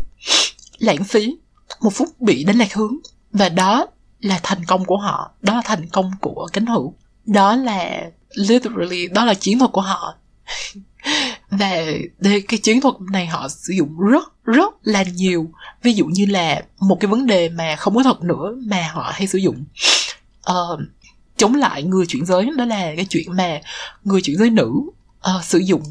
lãng 0.79 1.05
phí 1.05 1.37
một 1.81 1.91
phút 1.93 2.21
bị 2.21 2.45
đánh 2.45 2.59
lạc 2.59 2.75
hướng. 2.75 2.97
Và 3.33 3.49
đó 3.49 3.87
là 4.21 4.41
thành 4.43 4.65
công 4.65 4.85
của 4.85 4.97
họ 4.97 5.31
đó 5.43 5.55
là 5.55 5.63
thành 5.65 5.89
công 5.89 6.11
của 6.21 6.49
cánh 6.53 6.67
hữu. 6.67 6.95
Đó 7.27 7.57
là 7.57 8.11
literally 8.35 9.09
đó 9.09 9.25
là 9.25 9.35
chiến 9.35 9.59
thuật 9.59 9.73
của 9.73 9.81
họ. 9.81 10.15
Và 11.51 11.85
cái 12.23 12.59
chiến 12.63 12.81
thuật 12.81 12.95
này 13.13 13.27
họ 13.27 13.49
sử 13.49 13.73
dụng 13.73 13.99
rất 13.99 14.45
rất 14.45 14.75
là 14.83 15.03
nhiều. 15.03 15.51
Ví 15.83 15.93
dụ 15.93 16.07
như 16.07 16.27
là 16.27 16.63
một 16.81 16.97
cái 17.01 17.09
vấn 17.09 17.27
đề 17.27 17.49
mà 17.49 17.77
không 17.77 17.95
có 17.95 18.03
thật 18.03 18.23
nữa 18.23 18.55
mà 18.67 18.91
họ 18.93 19.11
hay 19.15 19.27
sử 19.27 19.39
dụng. 19.39 19.65
Uh, 20.51 20.81
chống 21.37 21.55
lại 21.55 21.83
người 21.83 22.07
chuyển 22.07 22.27
giới. 22.27 22.49
Đó 22.57 22.65
là 22.65 22.93
cái 22.97 23.07
chuyện 23.11 23.37
mà 23.37 23.61
người 24.05 24.21
chuyển 24.23 24.39
giới 24.39 24.51
nữ 24.51 24.71
uh, 25.37 25.45
sử 25.45 25.59
dụng 25.59 25.83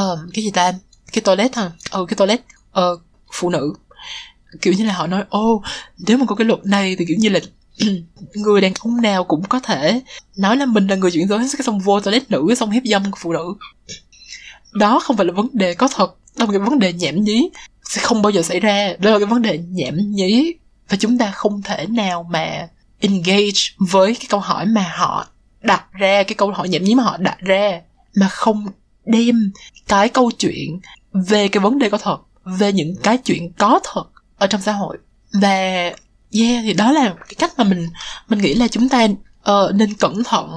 uh, 0.00 0.18
cái 0.34 0.44
gì 0.44 0.50
ta 0.50 0.72
cái 1.12 1.22
toilet 1.22 1.56
hả? 1.56 1.70
Ừ 1.90 2.06
cái 2.08 2.16
toilet 2.16 2.40
uh, 2.78 3.00
phụ 3.32 3.50
nữ. 3.50 3.74
Kiểu 4.62 4.74
như 4.74 4.84
là 4.84 4.94
họ 4.94 5.06
nói 5.06 5.24
ô 5.28 5.62
nếu 5.98 6.18
mà 6.18 6.26
có 6.26 6.34
cái 6.34 6.44
luật 6.44 6.66
này 6.66 6.96
thì 6.98 7.04
kiểu 7.08 7.16
như 7.20 7.28
là 7.28 7.40
người 8.34 8.60
đàn 8.60 8.72
ông 8.80 9.02
nào 9.02 9.24
cũng 9.24 9.42
có 9.48 9.60
thể 9.60 10.00
nói 10.36 10.56
là 10.56 10.66
mình 10.66 10.86
là 10.86 10.96
người 10.96 11.10
chuyển 11.10 11.28
giới 11.28 11.38
cái 11.38 11.62
xong 11.64 11.78
vô 11.78 12.00
toilet 12.00 12.30
nữ 12.30 12.54
xong 12.54 12.70
hiếp 12.70 12.82
dâm 12.84 13.02
phụ 13.16 13.32
nữ. 13.32 13.54
Đó 14.72 15.00
không 15.00 15.16
phải 15.16 15.26
là 15.26 15.32
vấn 15.32 15.48
đề 15.52 15.74
có 15.74 15.88
thật 15.88 16.16
đó 16.36 16.46
là 16.46 16.52
cái 16.52 16.58
vấn 16.58 16.78
đề 16.78 16.92
nhảm 16.92 17.24
nhí 17.24 17.48
sẽ 17.84 18.02
không 18.02 18.22
bao 18.22 18.30
giờ 18.30 18.42
xảy 18.42 18.60
ra. 18.60 18.92
Đó 18.98 19.10
là 19.10 19.18
cái 19.18 19.26
vấn 19.26 19.42
đề 19.42 19.58
nhảm 19.58 19.96
nhí 20.10 20.54
và 20.88 20.96
chúng 20.96 21.18
ta 21.18 21.30
không 21.30 21.62
thể 21.62 21.86
nào 21.86 22.22
mà 22.30 22.68
engage 23.00 23.60
với 23.78 24.14
cái 24.14 24.26
câu 24.28 24.40
hỏi 24.40 24.66
mà 24.66 24.92
họ 24.96 25.26
đặt 25.60 25.92
ra 25.92 26.22
cái 26.22 26.34
câu 26.34 26.50
hỏi 26.50 26.68
nhảm 26.68 26.84
nhí 26.84 26.94
mà 26.94 27.02
họ 27.02 27.16
đặt 27.16 27.38
ra 27.40 27.80
mà 28.16 28.28
không 28.28 28.66
đem 29.04 29.50
cái 29.88 30.08
câu 30.08 30.30
chuyện 30.30 30.80
về 31.12 31.48
cái 31.48 31.60
vấn 31.60 31.78
đề 31.78 31.90
có 31.90 31.98
thật 31.98 32.18
về 32.44 32.72
những 32.72 32.94
cái 33.02 33.18
chuyện 33.18 33.52
có 33.52 33.80
thật 33.84 34.04
ở 34.38 34.46
trong 34.46 34.60
xã 34.60 34.72
hội. 34.72 34.98
Và 35.32 35.92
yeah 36.32 36.62
thì 36.62 36.72
đó 36.72 36.92
là 36.92 37.14
cái 37.28 37.34
cách 37.38 37.52
mà 37.56 37.64
mình 37.64 37.88
mình 38.28 38.38
nghĩ 38.38 38.54
là 38.54 38.68
chúng 38.68 38.88
ta 38.88 39.04
uh, 39.50 39.74
nên 39.74 39.94
cẩn 39.94 40.24
thận 40.24 40.50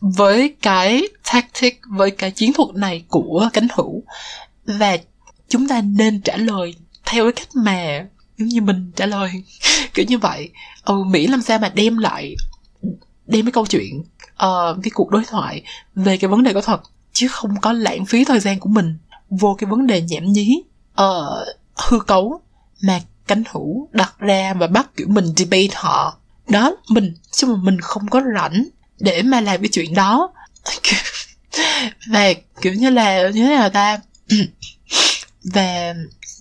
với 0.00 0.54
cái 0.62 1.02
tactic 1.32 1.80
với 1.88 2.10
cái 2.10 2.30
chiến 2.30 2.52
thuật 2.52 2.74
này 2.74 3.04
của 3.08 3.48
cánh 3.52 3.66
hữu. 3.74 4.02
Và 4.64 4.96
chúng 5.48 5.68
ta 5.68 5.80
nên 5.80 6.20
trả 6.20 6.36
lời 6.36 6.74
theo 7.04 7.24
cái 7.24 7.32
cách 7.32 7.48
mà 7.54 8.06
như 8.38 8.60
mình 8.60 8.92
trả 8.96 9.06
lời. 9.06 9.30
Kiểu 9.94 10.04
như 10.08 10.18
vậy. 10.18 10.50
Ừ 10.84 11.02
mỹ 11.04 11.26
làm 11.26 11.42
sao 11.42 11.58
mà 11.58 11.68
đem 11.68 11.98
lại 11.98 12.36
đem 13.26 13.44
cái 13.44 13.52
câu 13.52 13.66
chuyện 13.66 14.00
uh, 14.32 14.76
cái 14.82 14.90
cuộc 14.94 15.10
đối 15.10 15.24
thoại 15.24 15.62
về 15.94 16.16
cái 16.16 16.28
vấn 16.28 16.42
đề 16.42 16.52
có 16.52 16.60
thật 16.60 16.82
chứ 17.12 17.28
không 17.28 17.60
có 17.60 17.72
lãng 17.72 18.06
phí 18.06 18.24
thời 18.24 18.40
gian 18.40 18.60
của 18.60 18.68
mình 18.68 18.96
vô 19.30 19.56
cái 19.58 19.70
vấn 19.70 19.86
đề 19.86 20.02
nhảm 20.02 20.32
nhí 20.32 20.62
uh, 21.02 21.48
hư 21.76 22.00
cấu 22.00 22.40
mà 22.82 23.00
cánh 23.26 23.42
hữu 23.50 23.88
đặt 23.92 24.14
ra 24.18 24.54
và 24.54 24.66
bắt 24.66 24.96
kiểu 24.96 25.06
mình 25.08 25.24
debate 25.36 25.74
họ. 25.74 26.18
Đó 26.48 26.76
mình 26.88 27.14
chứ 27.30 27.46
mà 27.46 27.54
mình 27.62 27.80
không 27.80 28.08
có 28.08 28.22
rảnh 28.34 28.64
để 29.00 29.22
mà 29.22 29.40
làm 29.40 29.60
cái 29.60 29.68
chuyện 29.72 29.94
đó. 29.94 30.32
Và 32.12 32.32
kiểu 32.60 32.74
như 32.74 32.90
là 32.90 33.28
như 33.28 33.44
thế 33.44 33.56
nào 33.56 33.70
ta? 33.70 33.98
Và 35.44 35.94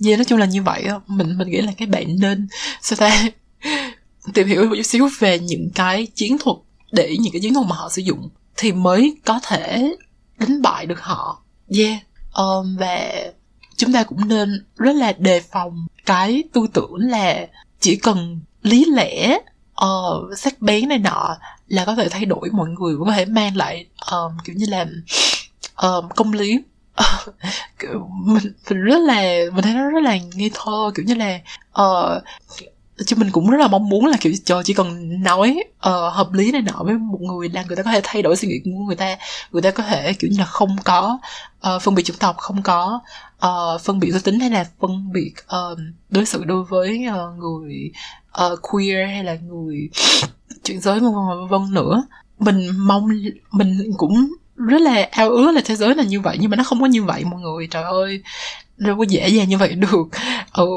yeah, 0.06 0.20
nói 0.20 0.26
chung 0.26 0.40
là 0.40 0.46
như 0.46 0.64
vậy 0.64 0.88
mình 1.08 1.38
mình 1.38 1.50
nghĩ 1.50 1.62
là 1.62 1.72
các 1.78 1.90
bạn 1.90 2.16
nên 2.20 2.48
sao 2.82 2.98
ta 2.98 3.26
tìm 4.34 4.48
hiểu 4.48 4.66
một 4.66 4.76
chút 4.76 4.84
xíu 4.84 5.10
về 5.20 5.40
những 5.40 5.70
cái 5.76 6.08
chiến 6.16 6.38
thuật 6.38 6.58
để 6.92 7.18
những 7.20 7.34
cái 7.34 7.42
chiến 7.42 7.54
thuật 7.54 7.68
mà 7.68 7.76
họ 7.76 7.90
sử 7.90 8.02
dụng 8.02 8.30
thì 8.58 8.72
mới 8.72 9.16
có 9.26 9.40
thể 9.44 9.96
đánh 10.40 10.62
bại 10.62 10.86
được 10.86 11.02
họ. 11.02 11.44
Yeah. 11.78 12.00
Um, 12.34 12.78
và 12.78 13.12
chúng 13.78 13.94
ta 13.94 14.04
cũng 14.04 14.28
nên 14.28 14.66
rất 14.76 14.96
là 14.96 15.12
đề 15.12 15.42
phòng 15.42 15.88
cái 16.06 16.44
tư 16.54 16.68
tưởng 16.74 16.96
là 16.96 17.48
chỉ 17.80 17.96
cần 17.96 18.40
lý 18.62 18.86
lẽ 18.96 19.38
uh, 19.86 20.38
sắc 20.38 20.62
bén 20.62 20.90
này 20.90 21.00
nọ 21.00 21.38
là 21.68 21.86
có 21.86 21.96
thể 21.96 22.10
thay 22.10 22.26
đổi 22.26 22.50
mọi 22.52 22.70
người 22.70 22.96
cũng 22.98 23.08
có 23.08 23.14
thể 23.14 23.26
mang 23.26 23.58
lại 23.58 23.86
um, 24.12 24.32
kiểu 24.44 24.56
như 24.56 24.66
là 24.70 24.86
um, 25.82 26.10
công 26.16 26.34
lý. 26.34 26.60
mình 28.26 28.54
mình 28.70 28.82
rất 28.84 29.00
là 29.00 29.22
mình 29.54 29.64
thấy 29.64 29.74
nó 29.74 29.90
rất 29.90 30.04
là 30.04 30.18
ngây 30.36 30.52
thơ 30.54 30.92
kiểu 30.96 31.06
như 31.06 31.14
là 31.16 31.40
uh, 31.82 32.24
chứ 33.06 33.16
mình 33.16 33.32
cũng 33.32 33.50
rất 33.50 33.58
là 33.58 33.68
mong 33.68 33.90
muốn 33.90 34.06
là 34.06 34.18
kiểu 34.22 34.34
cho 34.46 34.64
chỉ 34.64 34.74
cần 34.74 35.22
nói 35.24 35.64
uh, 35.90 36.14
hợp 36.14 36.34
lý 36.34 36.52
này 36.52 36.62
nọ 36.62 36.84
với 36.84 36.98
một 36.98 37.22
người 37.22 37.50
là 37.50 37.64
người 37.64 37.76
ta 37.76 37.84
có 37.84 37.92
thể 37.92 38.02
thay 38.04 38.22
đổi 38.22 38.36
suy 38.36 38.48
nghĩ 38.48 38.60
của 38.64 38.72
người 38.72 38.96
ta. 38.96 39.18
Người 39.52 39.62
ta 39.62 39.72
có 39.72 39.84
thể 39.84 40.14
kiểu 40.14 40.32
như 40.32 40.40
là 40.40 40.46
không 40.46 40.76
có 40.84 41.20
uh, 41.76 41.82
phân 41.82 41.96
biệt 41.96 42.04
chủng 42.04 42.18
tộc 42.18 42.38
không 42.38 42.62
có 42.64 43.00
uh, 43.46 43.82
phân 43.82 44.00
biệt 44.00 44.12
giới 44.12 44.22
tính 44.22 44.40
hay 44.40 44.50
là 44.50 44.66
phân 44.80 45.12
biệt 45.14 45.34
uh, 45.46 45.80
đối 46.10 46.26
xử 46.26 46.44
đối 46.44 46.64
với 46.64 47.06
uh, 47.10 47.40
người 47.40 47.92
uh, 48.46 48.60
queer 48.62 49.08
hay 49.08 49.24
là 49.24 49.36
người 49.36 49.90
chuyển 50.64 50.82
giới 50.82 51.00
vân 51.00 51.48
vân 51.50 51.74
nữa. 51.74 52.04
Mình 52.40 52.70
mong 52.78 53.08
mình 53.52 53.92
cũng 53.98 54.34
rất 54.56 54.82
là 54.82 55.08
ao 55.12 55.30
ước 55.30 55.52
là 55.52 55.62
thế 55.66 55.76
giới 55.76 55.96
là 55.96 56.04
như 56.04 56.20
vậy 56.22 56.38
nhưng 56.40 56.50
mà 56.50 56.58
nó 56.58 56.64
không 56.64 56.82
có 56.82 56.86
như 56.88 57.04
vậy 57.04 57.26
mọi 57.26 57.42
người 57.42 57.68
trời 57.72 57.84
ơi. 57.84 58.22
Đâu 58.78 58.98
có 58.98 59.04
dễ 59.04 59.28
dàng 59.28 59.50
như 59.50 59.58
vậy 59.58 59.72
được. 59.76 60.08
Ừ 60.54 60.68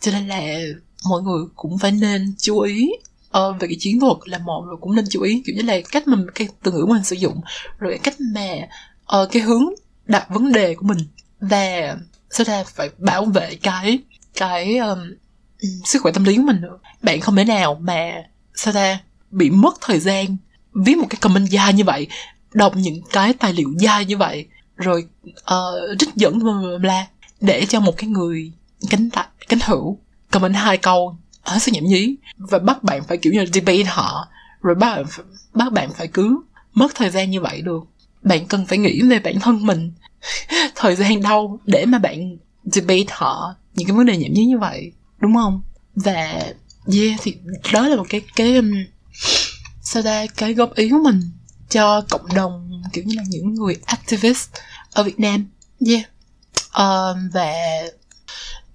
cho 0.00 0.12
nên 0.12 0.28
là 0.28 0.42
mọi 1.08 1.22
người 1.22 1.44
cũng 1.54 1.78
phải 1.78 1.92
nên 1.92 2.34
chú 2.38 2.60
ý 2.60 2.90
uh, 3.38 3.60
về 3.60 3.68
cái 3.68 3.76
chiến 3.80 4.00
thuật 4.00 4.16
là 4.24 4.38
một 4.38 4.64
rồi 4.66 4.76
cũng 4.80 4.94
nên 4.94 5.04
chú 5.10 5.22
ý 5.22 5.42
kiểu 5.46 5.56
như 5.56 5.62
là 5.62 5.76
cách 5.90 6.08
mình 6.08 6.26
cái 6.34 6.48
từ 6.62 6.72
ngữ 6.72 6.86
mình 6.88 7.04
sử 7.04 7.16
dụng 7.16 7.40
rồi 7.78 7.92
cái 7.92 7.98
cách 7.98 8.14
mà 8.34 8.54
uh, 9.22 9.28
cái 9.32 9.42
hướng 9.42 9.64
đặt 10.06 10.26
vấn 10.30 10.52
đề 10.52 10.74
của 10.74 10.86
mình 10.86 10.98
và 11.40 11.96
sau 12.30 12.44
ra 12.44 12.64
phải 12.64 12.90
bảo 12.98 13.24
vệ 13.24 13.54
cái 13.62 13.98
cái 14.34 14.76
um, 14.76 14.98
sức 15.84 16.02
khỏe 16.02 16.12
tâm 16.12 16.24
lý 16.24 16.36
của 16.36 16.42
mình 16.42 16.60
nữa. 16.60 16.78
Bạn 17.02 17.20
không 17.20 17.36
thể 17.36 17.44
nào 17.44 17.74
mà 17.74 18.12
sao 18.54 18.74
ta 18.74 18.98
bị 19.30 19.50
mất 19.50 19.74
thời 19.80 20.00
gian 20.00 20.36
viết 20.74 20.96
một 20.96 21.06
cái 21.10 21.18
comment 21.20 21.48
dài 21.50 21.72
như 21.72 21.84
vậy 21.84 22.06
đọc 22.54 22.72
những 22.76 23.00
cái 23.12 23.32
tài 23.32 23.52
liệu 23.52 23.72
dài 23.78 24.04
như 24.04 24.16
vậy 24.16 24.46
rồi 24.76 25.06
uh, 25.30 25.98
trích 25.98 26.14
dẫn 26.14 26.38
bla 26.82 27.06
để 27.40 27.66
cho 27.68 27.80
một 27.80 27.96
cái 27.96 28.10
người 28.10 28.52
cánh 28.90 29.10
tạ, 29.10 29.26
cánh 29.48 29.58
hữu 29.64 29.98
comment 30.30 30.54
hai 30.54 30.76
câu 30.76 31.16
ở 31.42 31.58
sự 31.58 31.72
nhảm 31.72 31.84
nhí. 31.84 32.16
Và 32.38 32.58
bắt 32.58 32.82
bạn 32.82 33.02
phải 33.08 33.16
kiểu 33.16 33.32
như 33.32 33.38
là 33.38 33.46
debate 33.52 33.84
họ 33.84 34.28
rồi 34.60 34.74
bắt 34.74 34.96
bạn 34.96 35.04
bắt 35.54 35.72
bạn 35.72 35.92
phải 35.92 36.08
cứ 36.08 36.40
mất 36.74 36.94
thời 36.94 37.10
gian 37.10 37.30
như 37.30 37.40
vậy 37.40 37.60
được. 37.60 37.84
Bạn 38.22 38.46
cần 38.46 38.66
phải 38.66 38.78
nghĩ 38.78 39.02
về 39.02 39.18
bản 39.18 39.40
thân 39.40 39.66
mình. 39.66 39.92
Thời 40.74 40.96
gian 40.96 41.22
đâu 41.22 41.58
để 41.66 41.86
mà 41.86 41.98
bạn 41.98 42.36
debate 42.64 43.04
họ 43.10 43.54
những 43.74 43.88
cái 43.88 43.96
vấn 43.96 44.06
đề 44.06 44.16
nhảm 44.16 44.32
nhí 44.32 44.44
như 44.44 44.58
vậy 44.58 44.92
đúng 45.18 45.34
không? 45.34 45.62
Và 45.94 46.42
yeah 46.92 47.20
thì 47.22 47.36
đó 47.72 47.88
là 47.88 47.96
một 47.96 48.06
cái 48.08 48.20
cái 48.36 48.60
sau 49.82 50.02
sao 50.02 50.02
ra 50.02 50.26
cái 50.36 50.54
góp 50.54 50.74
ý 50.74 50.90
của 50.90 51.00
mình 51.04 51.20
cho 51.76 52.02
cộng 52.10 52.34
đồng 52.34 52.82
kiểu 52.92 53.04
như 53.06 53.14
là 53.16 53.22
những 53.28 53.54
người 53.54 53.76
activist 53.86 54.50
ở 54.92 55.02
Việt 55.02 55.20
Nam. 55.20 55.46
Yeah. 55.86 56.02
Um, 56.74 57.30
và 57.32 57.52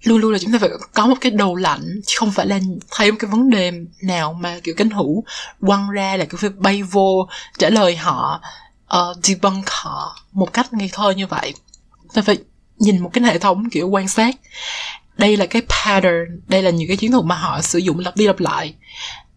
luôn 0.04 0.18
luôn 0.18 0.32
là 0.32 0.40
chúng 0.40 0.52
ta 0.52 0.60
phải 0.60 0.70
có 0.94 1.08
một 1.08 1.16
cái 1.22 1.32
đầu 1.32 1.56
lạnh 1.56 2.02
chứ 2.06 2.16
không 2.18 2.32
phải 2.32 2.48
là 2.48 2.60
thấy 2.92 3.12
một 3.12 3.18
cái 3.20 3.32
vấn 3.32 3.50
đề 3.50 3.72
nào 4.02 4.34
mà 4.34 4.60
kiểu 4.64 4.76
cánh 4.78 4.90
hữu 4.90 5.24
quăng 5.60 5.90
ra 5.90 6.18
là 6.18 6.26
cứ 6.26 6.38
phải 6.38 6.50
bay 6.50 6.84
vô 6.84 7.28
trả 7.58 7.70
lời 7.70 7.96
họ 7.96 8.42
uh, 8.98 9.18
debunk 9.24 9.70
họ 9.70 10.20
một 10.32 10.54
cách 10.54 10.74
ngây 10.74 10.90
thơ 10.94 11.12
như 11.12 11.28
vậy. 11.28 11.54
Ta 12.14 12.22
phải 12.22 12.38
nhìn 12.78 13.00
một 13.00 13.10
cái 13.14 13.24
hệ 13.24 13.40
thống 13.40 13.70
kiểu 13.70 13.88
quan 13.90 14.08
sát. 14.08 14.36
Đây 15.18 15.38
là 15.38 15.46
cái 15.46 15.62
pattern 15.62 16.42
đây 16.48 16.62
là 16.62 16.70
những 16.70 16.88
cái 16.88 16.98
chiến 16.98 17.12
thuật 17.12 17.26
mà 17.26 17.36
họ 17.36 17.62
sử 17.62 17.80
dụng 17.80 18.00
lặp 18.00 18.18
đi 18.18 18.28
lặp 18.28 18.40
lại. 18.40 18.76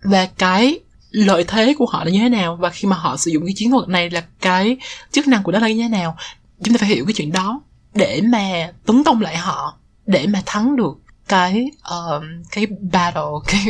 Và 0.02 0.26
cái 0.26 0.80
lợi 1.14 1.44
thế 1.44 1.74
của 1.78 1.86
họ 1.86 2.04
là 2.04 2.10
như 2.10 2.18
thế 2.18 2.28
nào 2.28 2.56
và 2.56 2.70
khi 2.70 2.88
mà 2.88 2.96
họ 2.96 3.16
sử 3.16 3.30
dụng 3.30 3.46
cái 3.46 3.54
chiến 3.56 3.70
thuật 3.70 3.88
này 3.88 4.10
là 4.10 4.24
cái 4.40 4.76
chức 5.12 5.28
năng 5.28 5.42
của 5.42 5.52
nó 5.52 5.58
là 5.58 5.68
như 5.68 5.82
thế 5.82 5.88
nào 5.88 6.16
chúng 6.64 6.74
ta 6.74 6.78
phải 6.78 6.88
hiểu 6.88 7.04
cái 7.06 7.14
chuyện 7.16 7.32
đó 7.32 7.60
để 7.94 8.20
mà 8.24 8.72
tấn 8.86 9.04
công 9.04 9.20
lại 9.20 9.36
họ 9.36 9.78
để 10.06 10.26
mà 10.26 10.42
thắng 10.46 10.76
được 10.76 10.98
cái 11.28 11.70
uh, 11.94 12.22
cái 12.50 12.66
battle 12.66 13.22
cái 13.46 13.66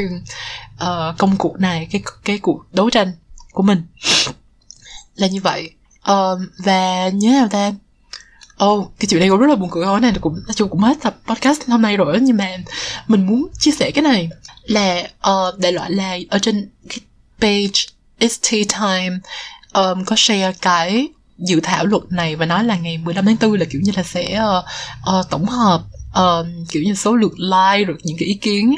uh, 0.74 1.18
công 1.18 1.36
cuộc 1.36 1.61
này 1.61 1.88
cái 1.90 2.03
cái 2.24 2.38
cuộc 2.38 2.64
đấu 2.72 2.90
tranh 2.90 3.12
của 3.53 3.62
mình. 3.62 3.82
Là 5.14 5.26
như 5.26 5.40
vậy. 5.40 5.70
Uh, 6.11 6.38
và 6.59 7.09
như 7.09 7.28
thế 7.28 7.34
nào 7.34 7.49
ta? 7.49 7.72
Oh, 8.64 8.92
cái 8.99 9.07
chuyện 9.09 9.20
này 9.20 9.28
cũng 9.28 9.40
rất 9.40 9.47
là 9.47 9.57
buồn 9.57 9.68
cười 9.72 9.84
thôi 9.84 10.01
này 10.01 10.12
cũng 10.20 10.34
nói 10.34 10.55
chung 10.55 10.68
cũng 10.68 10.80
hết 10.80 10.97
tập 11.03 11.16
podcast 11.26 11.68
hôm 11.68 11.82
nay 11.82 11.97
rồi 11.97 12.18
nhưng 12.22 12.36
mà 12.36 12.57
mình 13.09 13.26
muốn 13.26 13.49
chia 13.59 13.70
sẻ 13.70 13.90
cái 13.90 14.03
này 14.03 14.28
là 14.62 15.09
uh, 15.30 15.59
đại 15.59 15.72
loại 15.72 15.90
là 15.90 16.18
ở 16.30 16.38
trên 16.38 16.68
cái 16.88 16.99
page 17.41 17.95
It's 18.18 18.51
Tea 18.51 18.64
Time. 18.64 19.18
Um, 19.72 20.05
có 20.05 20.16
share 20.16 20.53
cái 20.61 21.09
dự 21.39 21.61
thảo 21.61 21.87
luật 21.87 22.03
này 22.11 22.37
và 22.37 22.47
nói 22.47 22.64
là 22.64 22.76
ngày 22.76 22.99
15 22.99 23.26
tháng 23.26 23.37
4 23.41 23.53
là 23.53 23.66
kiểu 23.70 23.80
như 23.85 23.93
là 23.97 24.03
sẽ 24.03 24.41
uh, 24.41 24.64
uh, 25.18 25.30
tổng 25.30 25.45
hợp 25.45 25.82
um, 26.14 26.64
kiểu 26.70 26.82
như 26.82 26.95
số 26.95 27.16
lượt 27.16 27.32
like 27.39 27.85
rồi 27.85 27.97
những 28.03 28.16
cái 28.18 28.28
ý 28.28 28.35
kiến. 28.35 28.74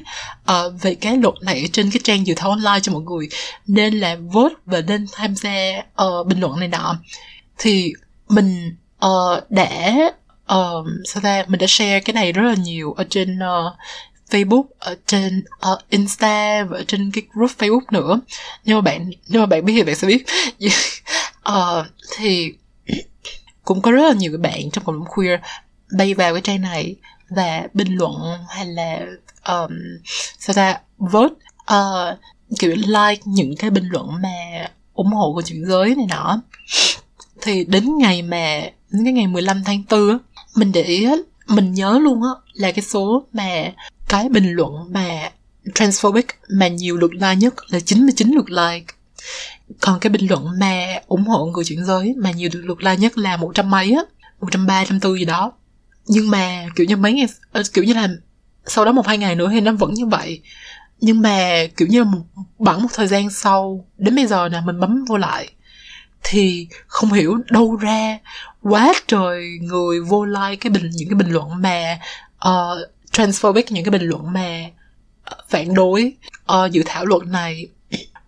Uh, 0.53 0.83
về 0.83 0.95
cái 0.95 1.17
luật 1.17 1.35
này 1.43 1.69
trên 1.73 1.91
cái 1.91 2.01
trang 2.05 2.27
dự 2.27 2.35
thảo 2.37 2.51
online 2.51 2.81
cho 2.83 2.93
mọi 2.93 3.03
người 3.03 3.29
nên 3.67 4.01
là 4.01 4.17
vote 4.33 4.55
và 4.67 4.81
nên 4.81 5.07
tham 5.13 5.35
gia 5.35 5.83
uh, 6.05 6.27
bình 6.27 6.41
luận 6.41 6.61
này 6.61 6.69
nọ. 6.69 6.97
Thì 7.59 7.93
mình 8.29 8.77
uh, 9.07 9.51
đã 9.51 9.95
uh, 10.55 10.87
sao 11.05 11.21
ta 11.23 11.45
mình 11.49 11.61
đã 11.61 11.67
share 11.69 12.01
cái 12.01 12.15
này 12.15 12.33
rất 12.33 12.43
là 12.43 12.55
nhiều 12.55 12.93
ở 12.93 13.05
trên 13.11 13.39
uh, 13.39 13.73
Facebook 14.31 14.65
ở 14.79 14.97
trên 15.07 15.45
uh, 15.73 15.79
Insta 15.91 16.65
và 16.65 16.83
trên 16.89 17.11
cái 17.15 17.23
group 17.35 17.51
Facebook 17.59 17.81
nữa. 17.91 18.21
Nhưng 18.65 18.77
mà 18.77 18.81
bạn 18.81 19.11
nhưng 19.27 19.43
mà 19.43 19.47
bạn 19.47 19.65
biết 19.65 19.73
thì 19.77 19.83
bạn 19.83 19.95
sẽ 19.95 20.07
biết. 20.07 20.25
Uh, 21.49 21.87
thì 22.17 22.53
cũng 23.65 23.81
có 23.81 23.91
rất 23.91 24.03
là 24.09 24.13
nhiều 24.13 24.39
bạn 24.39 24.71
trong 24.73 24.85
cộng 24.85 24.99
đồng 24.99 25.09
queer 25.15 25.41
bay 25.99 26.15
vào 26.15 26.33
cái 26.33 26.43
trang 26.43 26.61
này 26.61 26.97
và 27.29 27.69
bình 27.75 27.97
luận 27.97 28.13
hay 28.49 28.67
là 28.67 29.01
um, 29.49 29.71
sao 30.39 30.55
ta 30.55 30.81
vote 30.99 31.35
uh, 31.75 32.19
kiểu 32.59 32.75
like 32.77 33.23
những 33.25 33.57
cái 33.57 33.71
bình 33.71 33.89
luận 33.91 34.09
mà 34.23 34.67
ủng 34.95 35.13
hộ 35.13 35.33
của 35.35 35.43
chuyển 35.43 35.65
giới 35.67 35.95
này 35.95 36.07
nọ. 36.09 36.41
Thì 37.43 37.65
đến 37.65 37.99
ngày 37.99 38.23
mà 38.23 38.61
đến 38.91 39.05
cái 39.05 39.13
ngày 39.13 39.27
15 39.27 39.65
tháng 39.65 39.83
4 39.91 40.19
mình 40.57 40.73
để 40.73 40.83
ý 40.83 41.07
mình 41.47 41.75
nhớ 41.75 41.99
luôn 41.99 42.23
á 42.23 42.31
là 42.53 42.73
cái 42.73 42.83
số 42.83 43.25
mà 43.33 43.73
cái 44.09 44.29
bình 44.29 44.53
luận 44.53 44.93
mà 44.93 45.31
transphobic 45.75 46.27
mà 46.49 46.69
nhiều 46.69 46.97
lượt 46.97 47.13
like 47.13 47.37
nhất 47.37 47.55
là 47.69 47.81
99 47.81 48.33
lượt 48.33 48.51
like. 48.51 48.95
Còn 49.81 50.01
cái 50.01 50.11
bình 50.11 50.27
luận 50.31 50.47
mà 50.61 50.87
ủng 51.07 51.25
hộ 51.25 51.47
người 51.47 51.65
chuyển 51.65 51.85
giới 51.85 52.15
mà 52.17 52.31
nhiều 52.31 52.51
lượt 52.53 52.83
like 52.83 52.97
nhất 52.97 53.19
là 53.19 53.37
một 53.37 53.51
trăm 53.55 53.71
mấy 53.71 53.93
á 53.93 54.03
một 54.41 54.49
trăm 54.51 54.67
ba 54.67 54.85
trăm 54.85 55.01
tư 55.01 55.15
gì 55.15 55.25
đó. 55.25 55.53
Nhưng 56.07 56.31
mà 56.31 56.67
kiểu 56.77 56.87
như 56.87 56.97
mấy 56.97 57.13
ngày 57.13 57.27
ờ, 57.53 57.63
kiểu 57.73 57.85
như 57.85 57.95
là 57.95 58.09
sau 58.67 58.85
đó 58.85 58.93
một 58.93 59.07
hai 59.07 59.19
ngày 59.19 59.35
nữa 59.35 59.49
thì 59.53 59.61
nó 59.61 59.73
vẫn 59.73 59.95
như 59.95 60.07
vậy. 60.07 60.41
Nhưng 61.01 61.23
mà 61.23 61.67
kiểu 61.77 61.89
như 61.89 61.99
là 61.99 62.05
một, 62.05 62.23
bẵng 62.59 62.83
một 62.83 62.89
thời 62.95 63.07
gian 63.07 63.31
sau 63.31 63.87
đến 63.99 64.17
bây 64.17 64.27
giờ 64.27 64.49
nè 64.49 64.61
mình 64.65 64.81
bấm 64.81 65.05
vô 65.05 65.17
lại 65.17 65.49
thì 66.23 66.69
không 66.87 67.13
hiểu 67.13 67.39
đâu 67.51 67.77
ra 67.77 68.19
quá 68.63 68.93
trời 69.07 69.59
người 69.63 70.01
vô 70.01 70.25
like 70.25 70.57
cái 70.57 70.71
bình 70.71 70.91
những 70.93 71.09
cái 71.09 71.15
bình 71.15 71.31
luận 71.31 71.63
mà 71.63 71.99
uh, 72.49 72.91
transphobic 73.17 73.73
những 73.73 73.85
cái 73.85 73.91
bình 73.91 74.03
luận 74.03 74.33
mà 74.33 74.71
ờ, 75.25 75.37
phản 75.49 75.75
đối 75.75 76.13
uh, 76.53 76.73
dự 76.73 76.83
thảo 76.87 77.05
luật 77.07 77.27
này. 77.27 77.67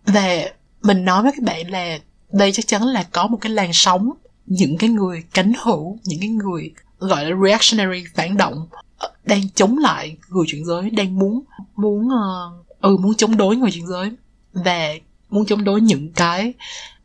Và 0.07 0.51
mình 0.83 1.05
nói 1.05 1.23
với 1.23 1.33
các 1.33 1.43
bạn 1.43 1.71
là 1.71 1.99
đây 2.33 2.53
chắc 2.53 2.67
chắn 2.67 2.83
là 2.83 3.03
có 3.03 3.27
một 3.27 3.39
cái 3.41 3.53
làn 3.53 3.71
sóng 3.73 4.11
những 4.47 4.79
cái 4.79 4.91
người 4.91 5.25
cánh 5.35 5.53
hữu 5.63 5.99
những 6.05 6.21
cái 6.21 6.29
người 6.29 6.71
gọi 6.99 7.25
là 7.25 7.37
reactionary 7.45 8.05
phản 8.15 8.37
động 8.37 8.69
ờ, 8.99 9.11
đang 9.25 9.49
chống 9.55 9.79
lại 9.79 10.17
người 10.29 10.45
chuyển 10.49 10.65
giới 10.65 10.91
đang 10.91 11.19
muốn 11.19 11.43
muốn 11.77 12.07
uh, 12.07 12.81
ừ 12.81 12.97
muốn 12.97 13.15
chống 13.15 13.37
đối 13.37 13.57
người 13.57 13.71
chuyển 13.71 13.87
giới. 13.87 14.11
Và 14.53 14.89
muốn 15.31 15.47
chống 15.47 15.65
đối 15.65 15.81
những 15.81 16.13
cái 16.13 16.53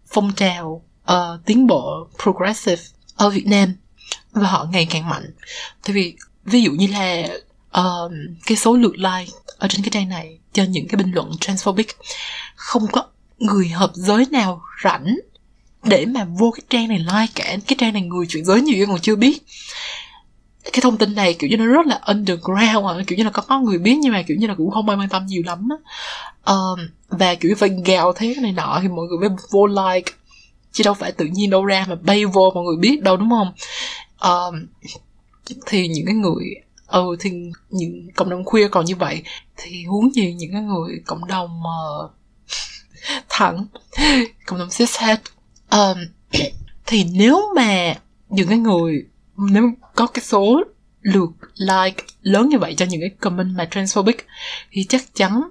phong 0.07 0.33
trào 0.35 0.83
uh, 1.11 1.45
tiến 1.45 1.67
bộ 1.67 2.07
progressive 2.23 2.83
ở 3.15 3.29
Việt 3.29 3.47
Nam. 3.47 3.73
Và 4.31 4.47
họ 4.47 4.67
ngày 4.71 4.87
càng 4.89 5.09
mạnh. 5.09 5.33
Tại 5.85 5.93
vì 5.93 6.15
ví 6.45 6.61
dụ 6.61 6.71
như 6.71 6.87
là 6.87 7.27
uh, 7.79 8.11
cái 8.45 8.57
số 8.57 8.75
lượt 8.75 8.97
like 8.97 9.31
ở 9.57 9.67
trên 9.67 9.81
cái 9.81 9.89
trang 9.91 10.09
này 10.09 10.39
cho 10.53 10.63
những 10.63 10.87
cái 10.87 10.97
bình 10.97 11.11
luận 11.11 11.31
transphobic. 11.39 11.87
Không 12.55 12.87
có 12.91 13.05
người 13.37 13.67
hợp 13.67 13.91
giới 13.93 14.25
nào 14.31 14.61
rảnh 14.83 15.15
để 15.83 16.05
mà 16.05 16.25
vô 16.39 16.51
cái 16.51 16.63
trang 16.69 16.87
này 16.87 16.99
like 16.99 17.33
cả. 17.35 17.57
Cái 17.67 17.75
trang 17.79 17.93
này 17.93 18.01
người 18.01 18.25
chuyển 18.29 18.45
giới 18.45 18.61
nhiều 18.61 18.85
còn 18.87 18.99
chưa 18.99 19.15
biết. 19.15 19.43
Cái 20.63 20.81
thông 20.81 20.97
tin 20.97 21.15
này 21.15 21.33
kiểu 21.33 21.49
như 21.49 21.57
nó 21.57 21.65
rất 21.65 21.85
là 21.85 21.99
underground 22.05 22.85
à, 22.85 23.03
kiểu 23.07 23.17
như 23.17 23.23
là 23.23 23.29
có 23.29 23.41
có 23.41 23.59
người 23.59 23.77
biết 23.77 23.95
nhưng 24.01 24.13
mà 24.13 24.21
kiểu 24.21 24.37
như 24.39 24.47
là 24.47 24.55
cũng 24.55 24.71
không 24.71 24.89
ai 24.89 24.97
quan 24.97 25.09
tâm 25.09 25.25
nhiều 25.25 25.43
lắm 25.45 25.69
á. 25.69 25.77
Uh, 26.53 26.79
và 27.09 27.35
kiểu 27.35 27.55
phải 27.57 27.69
gào 27.85 28.13
thế 28.13 28.35
này 28.41 28.51
nọ 28.51 28.79
thì 28.81 28.87
mọi 28.87 29.05
người 29.05 29.29
mới 29.29 29.37
vô 29.51 29.67
like. 29.67 30.11
Chứ 30.71 30.83
đâu 30.83 30.93
phải 30.93 31.11
tự 31.11 31.25
nhiên 31.25 31.49
đâu 31.49 31.65
ra 31.65 31.85
mà 31.89 31.95
bay 31.95 32.25
vô 32.25 32.51
mọi 32.55 32.63
người 32.63 32.77
biết 32.77 33.01
đâu 33.01 33.17
đúng 33.17 33.29
không? 33.29 33.53
Uh, 34.27 34.55
thì 35.65 35.87
những 35.87 36.05
cái 36.05 36.15
người 36.15 36.43
ừ 36.93 37.15
thì 37.19 37.31
những 37.69 38.07
cộng 38.15 38.29
đồng 38.29 38.45
khuya 38.45 38.67
còn 38.67 38.85
như 38.85 38.95
vậy 38.95 39.23
thì 39.57 39.85
huống 39.85 40.13
gì 40.13 40.33
những 40.33 40.51
cái 40.51 40.61
người 40.61 41.01
cộng 41.05 41.27
đồng 41.27 41.61
uh, 41.61 42.11
thẳng 43.29 43.65
cộng 44.45 44.59
đồng 44.59 44.69
cishet 44.69 45.19
um, 45.71 45.97
thì 46.85 47.03
nếu 47.03 47.41
mà 47.55 47.95
những 48.29 48.47
cái 48.47 48.57
người 48.57 49.05
nếu 49.37 49.63
có 49.95 50.07
cái 50.07 50.23
số 50.23 50.63
lượt 51.01 51.29
like 51.55 52.03
lớn 52.21 52.49
như 52.49 52.57
vậy 52.57 52.73
cho 52.77 52.85
những 52.85 53.01
cái 53.01 53.09
comment 53.09 53.57
mà 53.57 53.67
transphobic 53.71 54.27
thì 54.71 54.83
chắc 54.83 55.01
chắn 55.13 55.41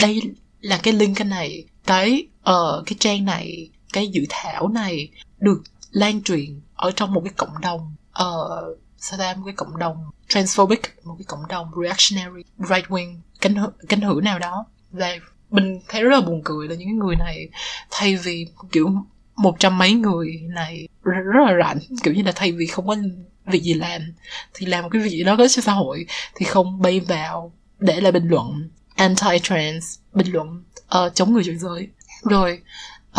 đây 0.00 0.22
là 0.60 0.80
cái 0.82 0.94
link 0.94 1.16
cái 1.16 1.28
này 1.28 1.64
cái 1.86 2.26
uh, 2.40 2.86
cái 2.86 2.96
trang 2.98 3.24
này 3.24 3.70
cái 3.92 4.08
dự 4.08 4.24
thảo 4.28 4.68
này 4.68 5.08
được 5.38 5.62
lan 5.90 6.22
truyền 6.22 6.60
ở 6.74 6.90
trong 6.90 7.14
một 7.14 7.20
cái 7.24 7.32
cộng 7.36 7.60
đồng 7.60 7.94
uh, 8.22 8.78
sao 9.02 9.18
ta? 9.18 9.34
Một 9.34 9.42
cái 9.44 9.54
cộng 9.54 9.78
đồng 9.78 10.10
transphobic 10.28 10.80
một 11.04 11.14
cái 11.18 11.24
cộng 11.24 11.48
đồng 11.48 11.70
reactionary 11.82 12.42
right 12.58 12.86
wing 12.88 13.16
cánh 13.40 13.54
hữu 13.54 13.70
cánh 13.88 14.00
hữu 14.00 14.20
nào 14.20 14.38
đó. 14.38 14.64
Và 14.90 15.08
mình 15.50 15.80
thấy 15.88 16.02
rất 16.02 16.10
là 16.10 16.20
buồn 16.20 16.40
cười 16.44 16.68
là 16.68 16.74
những 16.74 16.98
người 16.98 17.16
này 17.16 17.48
thay 17.90 18.16
vì 18.16 18.46
kiểu 18.72 18.90
một 19.36 19.56
trăm 19.58 19.78
mấy 19.78 19.92
người 19.92 20.40
này 20.54 20.88
rất 21.02 21.42
là 21.46 21.54
rảnh 21.64 21.78
kiểu 22.02 22.14
như 22.14 22.22
là 22.22 22.32
thay 22.34 22.52
vì 22.52 22.66
không 22.66 22.86
có 22.86 22.96
việc 23.46 23.62
gì 23.62 23.74
làm 23.74 24.02
thì 24.54 24.66
làm 24.66 24.82
một 24.82 24.88
cái 24.92 25.02
việc 25.02 25.10
gì 25.10 25.24
đó 25.24 25.36
có 25.36 25.48
cho 25.48 25.62
xã 25.62 25.72
hội 25.72 26.06
thì 26.34 26.46
không 26.46 26.82
bay 26.82 27.00
vào 27.00 27.52
để 27.78 28.00
lại 28.00 28.12
bình 28.12 28.28
luận 28.28 28.70
anti 28.94 29.38
trans 29.42 29.98
bình 30.12 30.32
luận 30.32 30.64
uh, 30.98 31.14
chống 31.14 31.32
người 31.32 31.44
chuyển 31.44 31.58
giới. 31.58 31.88
Rồi 32.22 32.60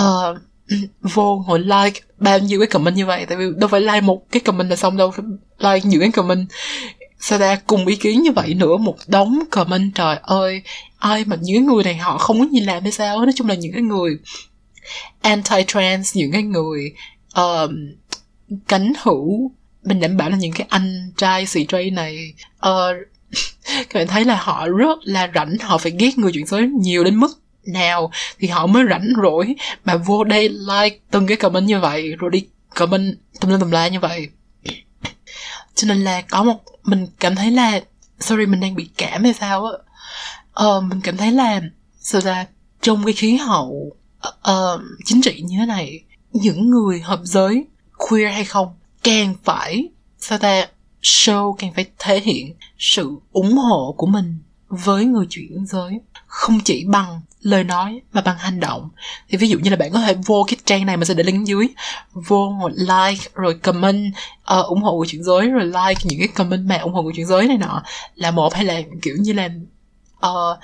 uh, 0.01 0.37
vô 1.01 1.43
ngồi 1.47 1.59
like 1.59 2.01
bao 2.17 2.39
nhiêu 2.39 2.59
cái 2.59 2.67
comment 2.67 2.95
như 2.95 3.05
vậy? 3.05 3.25
Tại 3.25 3.37
vì 3.37 3.45
đâu 3.57 3.67
phải 3.67 3.81
like 3.81 4.01
một 4.01 4.31
cái 4.31 4.39
comment 4.39 4.69
là 4.69 4.75
xong 4.75 4.97
đâu 4.97 5.11
phải 5.11 5.25
like 5.59 5.89
nhiều 5.89 5.99
cái 5.99 6.11
comment. 6.11 6.47
Sao 7.19 7.39
ra 7.39 7.55
cùng 7.67 7.87
ý 7.87 7.95
kiến 7.95 8.21
như 8.21 8.31
vậy 8.31 8.53
nữa 8.53 8.77
một 8.77 8.97
đống 9.07 9.43
comment. 9.51 9.95
Trời 9.95 10.17
ơi 10.21 10.61
ai 10.97 11.25
mà 11.25 11.37
những 11.41 11.65
người 11.65 11.83
này 11.83 11.95
họ 11.95 12.17
không 12.17 12.39
có 12.39 12.45
gì 12.51 12.59
làm 12.59 12.83
hay 12.83 12.91
sao? 12.91 13.25
Nói 13.25 13.33
chung 13.35 13.47
là 13.47 13.55
những 13.55 13.73
cái 13.73 13.81
người 13.81 14.17
anti 15.21 15.63
trans 15.67 16.17
những 16.17 16.31
cái 16.31 16.43
người 16.43 16.93
um, 17.35 17.75
cánh 18.67 18.93
hữu. 19.03 19.51
Mình 19.83 19.99
đảm 19.99 20.17
bảo 20.17 20.29
là 20.29 20.37
những 20.37 20.53
cái 20.53 20.67
anh 20.69 21.11
trai 21.17 21.45
xì 21.45 21.65
trai 21.65 21.91
này 21.91 22.33
uh, 22.67 22.95
các 23.89 23.93
bạn 23.93 24.07
thấy 24.07 24.25
là 24.25 24.35
họ 24.35 24.67
rất 24.67 24.99
là 25.03 25.31
rảnh 25.35 25.57
họ 25.61 25.77
phải 25.77 25.91
ghét 25.99 26.17
người 26.17 26.31
chuyển 26.31 26.45
giới 26.45 26.67
nhiều 26.67 27.03
đến 27.03 27.15
mức 27.15 27.42
nào 27.65 28.11
thì 28.39 28.47
họ 28.47 28.67
mới 28.67 28.83
rảnh 28.89 29.07
rỗi 29.23 29.55
mà 29.85 29.95
vô 29.95 30.23
đây 30.23 30.49
like 30.49 30.99
từng 31.11 31.27
cái 31.27 31.37
comment 31.37 31.65
như 31.65 31.79
vậy 31.79 32.15
rồi 32.15 32.31
đi 32.31 32.47
comment 32.75 33.17
tùm 33.39 33.51
lên 33.51 33.59
tùm 33.59 33.71
la 33.71 33.87
như 33.87 33.99
vậy. 33.99 34.27
Cho 35.75 35.87
nên 35.87 36.03
là 36.03 36.21
có 36.21 36.43
một 36.43 36.59
mình 36.83 37.07
cảm 37.19 37.35
thấy 37.35 37.51
là 37.51 37.81
sorry 38.19 38.45
mình 38.45 38.59
đang 38.59 38.75
bị 38.75 38.89
cảm 38.97 39.23
hay 39.23 39.33
sao 39.33 39.65
á. 39.65 39.71
Ờ, 40.53 40.81
mình 40.81 41.01
cảm 41.03 41.17
thấy 41.17 41.31
là 41.31 41.61
sao 41.99 42.21
ra 42.21 42.45
trong 42.81 43.05
cái 43.05 43.13
khí 43.13 43.37
hậu 43.37 43.95
uh, 44.27 44.81
chính 45.05 45.21
trị 45.21 45.41
như 45.41 45.57
thế 45.59 45.65
này 45.65 46.03
những 46.33 46.69
người 46.69 46.99
hợp 46.99 47.19
giới 47.23 47.65
queer 47.97 48.33
hay 48.33 48.45
không 48.45 48.67
càng 49.03 49.35
phải 49.43 49.89
sao 50.19 50.37
ta 50.37 50.67
show 51.01 51.53
càng 51.53 51.73
phải 51.75 51.85
thể 51.99 52.19
hiện 52.19 52.55
sự 52.77 53.11
ủng 53.31 53.57
hộ 53.57 53.95
của 53.97 54.07
mình 54.07 54.39
với 54.73 55.05
người 55.05 55.25
chuyển 55.29 55.65
giới 55.65 55.99
không 56.27 56.59
chỉ 56.59 56.85
bằng 56.87 57.21
lời 57.41 57.63
nói 57.63 58.01
mà 58.13 58.21
bằng 58.21 58.37
hành 58.37 58.59
động. 58.59 58.89
Thì 59.29 59.37
ví 59.37 59.49
dụ 59.49 59.59
như 59.59 59.69
là 59.69 59.75
bạn 59.75 59.91
có 59.93 59.99
thể 59.99 60.15
vô 60.25 60.45
cái 60.47 60.57
trang 60.65 60.85
này 60.85 60.97
mà 60.97 61.05
sẽ 61.05 61.13
để 61.13 61.23
link 61.23 61.47
dưới. 61.47 61.67
Vô 62.13 62.49
một 62.49 62.71
like 62.75 63.29
rồi 63.33 63.53
comment 63.53 64.13
uh, 64.59 64.65
ủng 64.65 64.81
hộ 64.81 64.97
người 64.97 65.07
chuyển 65.07 65.23
giới 65.23 65.47
rồi 65.47 65.65
like 65.65 66.01
những 66.03 66.19
cái 66.19 66.27
comment 66.27 66.65
mà 66.65 66.77
ủng 66.77 66.93
hộ 66.93 67.01
người 67.01 67.13
chuyển 67.15 67.27
giới 67.27 67.47
này 67.47 67.57
nọ. 67.57 67.83
Là 68.15 68.31
một 68.31 68.53
hay 68.53 68.65
là 68.65 68.81
kiểu 69.01 69.15
như 69.19 69.33
là 69.33 69.49
uh, 70.27 70.57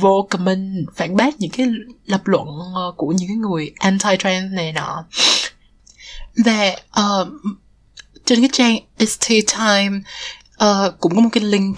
vô 0.00 0.26
comment 0.30 0.86
phản 0.94 1.16
bác 1.16 1.40
những 1.40 1.50
cái 1.50 1.66
lập 2.06 2.26
luận 2.28 2.48
uh, 2.48 2.96
của 2.96 3.12
những 3.12 3.28
cái 3.28 3.36
người 3.36 3.72
anti 3.78 4.16
trans 4.18 4.52
này 4.52 4.72
nọ. 4.72 5.04
Và 6.44 6.74
uh, 7.00 7.28
trên 8.24 8.40
cái 8.40 8.48
trang 8.52 8.76
ST 8.98 9.28
Time 9.28 10.00
uh, 10.64 11.00
cũng 11.00 11.14
có 11.14 11.20
một 11.20 11.28
cái 11.32 11.44
link. 11.44 11.76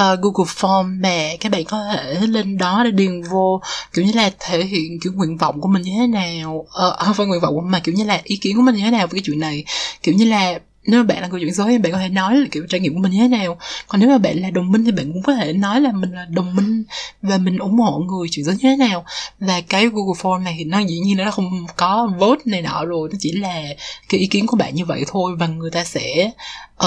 Uh, 0.00 0.20
Google 0.22 0.52
Form 0.56 1.00
mà 1.00 1.28
các 1.40 1.52
bạn 1.52 1.64
có 1.64 1.84
thể 1.92 2.26
lên 2.26 2.58
đó 2.58 2.82
để 2.84 2.90
điền 2.90 3.22
vô 3.22 3.60
kiểu 3.92 4.04
như 4.04 4.12
là 4.12 4.30
thể 4.38 4.64
hiện 4.64 4.98
kiểu 5.02 5.12
nguyện 5.12 5.36
vọng 5.36 5.60
của 5.60 5.68
mình 5.68 5.82
như 5.82 5.92
thế 5.98 6.06
nào. 6.06 6.54
Uh, 6.54 6.98
không 6.98 7.14
phải 7.14 7.26
nguyện 7.26 7.40
vọng 7.40 7.70
mà 7.70 7.78
kiểu 7.78 7.94
như 7.94 8.04
là 8.04 8.20
ý 8.24 8.36
kiến 8.36 8.56
của 8.56 8.62
mình 8.62 8.74
như 8.74 8.82
thế 8.82 8.90
nào 8.90 9.06
về 9.06 9.10
cái 9.12 9.22
chuyện 9.24 9.40
này. 9.40 9.64
Kiểu 10.02 10.14
như 10.14 10.24
là 10.24 10.58
nếu 10.86 11.02
mà 11.02 11.06
bạn 11.06 11.22
là 11.22 11.28
người 11.28 11.40
chuyển 11.40 11.54
giới 11.54 11.68
thì 11.68 11.78
bạn 11.78 11.92
có 11.92 11.98
thể 11.98 12.08
nói 12.08 12.36
là 12.36 12.46
kiểu 12.50 12.66
trải 12.68 12.80
nghiệm 12.80 12.94
của 12.94 13.00
mình 13.00 13.12
như 13.12 13.18
thế 13.18 13.28
nào. 13.28 13.58
Còn 13.88 14.00
nếu 14.00 14.10
mà 14.10 14.18
bạn 14.18 14.38
là 14.38 14.50
đồng 14.50 14.72
minh 14.72 14.84
thì 14.84 14.92
bạn 14.92 15.12
cũng 15.12 15.22
có 15.22 15.34
thể 15.34 15.52
nói 15.52 15.80
là 15.80 15.92
mình 15.92 16.12
là 16.12 16.26
đồng 16.30 16.56
minh 16.56 16.84
và 17.22 17.38
mình 17.38 17.58
ủng 17.58 17.78
hộ 17.78 17.98
người 17.98 18.28
chuyển 18.30 18.44
giới 18.44 18.54
như 18.54 18.60
thế 18.62 18.76
nào. 18.76 19.04
Và 19.40 19.60
cái 19.60 19.86
Google 19.86 20.20
Form 20.22 20.42
này 20.42 20.54
thì 20.58 20.64
nó 20.64 20.78
dĩ 20.78 20.98
nhiên 20.98 21.16
nó 21.16 21.30
không 21.30 21.66
có 21.76 22.10
vote 22.18 22.42
này 22.44 22.62
nọ 22.62 22.84
rồi 22.84 23.08
nó 23.12 23.18
chỉ 23.20 23.32
là 23.32 23.62
cái 24.08 24.20
ý 24.20 24.26
kiến 24.26 24.46
của 24.46 24.56
bạn 24.56 24.74
như 24.74 24.84
vậy 24.84 25.04
thôi 25.08 25.32
và 25.38 25.46
người 25.46 25.70
ta 25.70 25.84
sẽ 25.84 26.30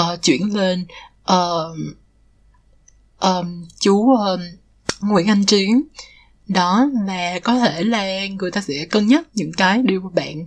uh, 0.00 0.22
chuyển 0.22 0.56
lên 0.56 0.86
uh, 1.32 1.76
uh, 3.26 3.46
chú 3.80 3.94
uh, 3.94 4.40
Nguyễn 5.00 5.26
Anh 5.26 5.44
Chiến 5.44 5.82
đó 6.48 6.88
mà 7.06 7.38
có 7.44 7.58
thể 7.58 7.84
là 7.84 8.26
người 8.26 8.50
ta 8.50 8.60
sẽ 8.60 8.86
cân 8.90 9.06
nhắc 9.06 9.26
những 9.34 9.52
cái 9.52 9.82
điều 9.82 10.00
mà 10.00 10.10
bạn 10.14 10.46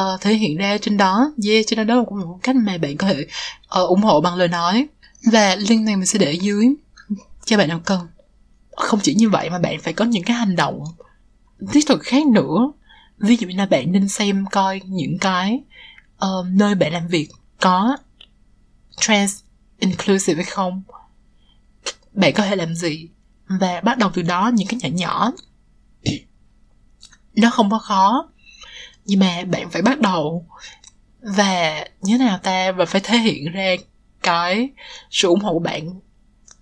uh, 0.00 0.20
thể 0.20 0.34
hiện 0.34 0.56
ra 0.56 0.78
trên 0.78 0.96
đó. 0.96 1.32
Yeah 1.46 1.66
cho 1.66 1.76
nên 1.76 1.86
đó 1.86 2.04
cũng 2.08 2.18
là 2.18 2.24
một 2.24 2.38
cách 2.42 2.56
mà 2.56 2.78
bạn 2.78 2.96
có 2.96 3.06
thể 3.06 3.26
uh, 3.80 3.88
ủng 3.88 4.02
hộ 4.02 4.20
bằng 4.20 4.34
lời 4.34 4.48
nói. 4.48 4.86
Và 5.32 5.56
link 5.56 5.86
này 5.86 5.96
mình 5.96 6.06
sẽ 6.06 6.18
để 6.18 6.32
dưới. 6.32 6.68
Cho 7.44 7.56
bạn 7.56 7.68
nào 7.68 7.80
cần. 7.84 8.00
Không 8.76 9.00
chỉ 9.02 9.14
như 9.14 9.30
vậy 9.30 9.50
mà 9.50 9.58
bạn 9.58 9.80
phải 9.80 9.92
có 9.92 10.04
những 10.04 10.24
cái 10.24 10.36
hành 10.36 10.56
động 10.56 10.84
thiết 11.72 11.86
thực 11.86 12.00
khác 12.02 12.26
nữa. 12.26 12.72
Ví 13.18 13.36
dụ 13.36 13.48
như 13.48 13.56
là 13.56 13.66
bạn 13.66 13.92
nên 13.92 14.08
xem 14.08 14.44
coi 14.50 14.80
những 14.84 15.18
cái 15.18 15.60
uh, 16.24 16.46
nơi 16.46 16.74
bạn 16.74 16.92
làm 16.92 17.08
việc 17.08 17.28
có 17.60 17.96
trans 19.00 19.40
inclusive 19.78 20.42
hay 20.42 20.50
không? 20.50 20.82
Bạn 22.12 22.32
có 22.34 22.44
thể 22.44 22.56
làm 22.56 22.74
gì 22.74 23.08
và 23.46 23.80
bắt 23.80 23.98
đầu 23.98 24.10
từ 24.14 24.22
đó 24.22 24.50
những 24.54 24.68
cái 24.68 24.80
nhỏ 24.82 24.88
nhỏ? 24.88 25.32
Nó 27.34 27.50
không 27.50 27.70
có 27.70 27.78
khó, 27.78 28.30
nhưng 29.04 29.20
mà 29.20 29.44
bạn 29.44 29.70
phải 29.70 29.82
bắt 29.82 30.00
đầu. 30.00 30.46
Và 31.20 31.84
như 32.00 32.18
thế 32.18 32.24
nào 32.24 32.38
ta? 32.38 32.72
Và 32.72 32.84
phải 32.84 33.00
thể 33.00 33.18
hiện 33.18 33.52
ra 33.52 33.76
cái 34.22 34.68
sự 35.10 35.28
ủng 35.28 35.40
hộ 35.40 35.52
của 35.52 35.58
bạn 35.58 36.00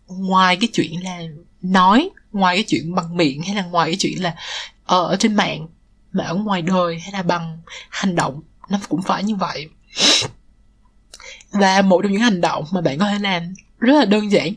ngoài 0.06 0.56
cái 0.56 0.68
chuyện 0.72 1.04
là 1.04 1.22
nói, 1.62 2.10
ngoài 2.32 2.56
cái 2.56 2.64
chuyện 2.68 2.94
bằng 2.94 3.16
miệng 3.16 3.42
hay 3.42 3.54
là 3.54 3.62
ngoài 3.62 3.90
cái 3.90 3.96
chuyện 3.98 4.22
là 4.22 4.34
ở 4.84 5.16
trên 5.20 5.34
mạng, 5.34 5.66
mà 6.12 6.24
ở 6.24 6.34
ngoài 6.34 6.62
đời 6.62 6.98
hay 6.98 7.12
là 7.12 7.22
bằng 7.22 7.58
hành 7.90 8.16
động. 8.16 8.42
Nó 8.68 8.78
cũng 8.88 9.02
phải 9.02 9.24
như 9.24 9.34
vậy 9.34 9.68
và 11.54 11.82
một 11.82 12.00
trong 12.02 12.12
những 12.12 12.20
hành 12.20 12.40
động 12.40 12.64
mà 12.72 12.80
bạn 12.80 12.98
có 12.98 13.06
thể 13.06 13.18
làm. 13.20 13.54
Rất 13.78 13.94
là 13.98 14.04
đơn 14.04 14.32
giản. 14.32 14.52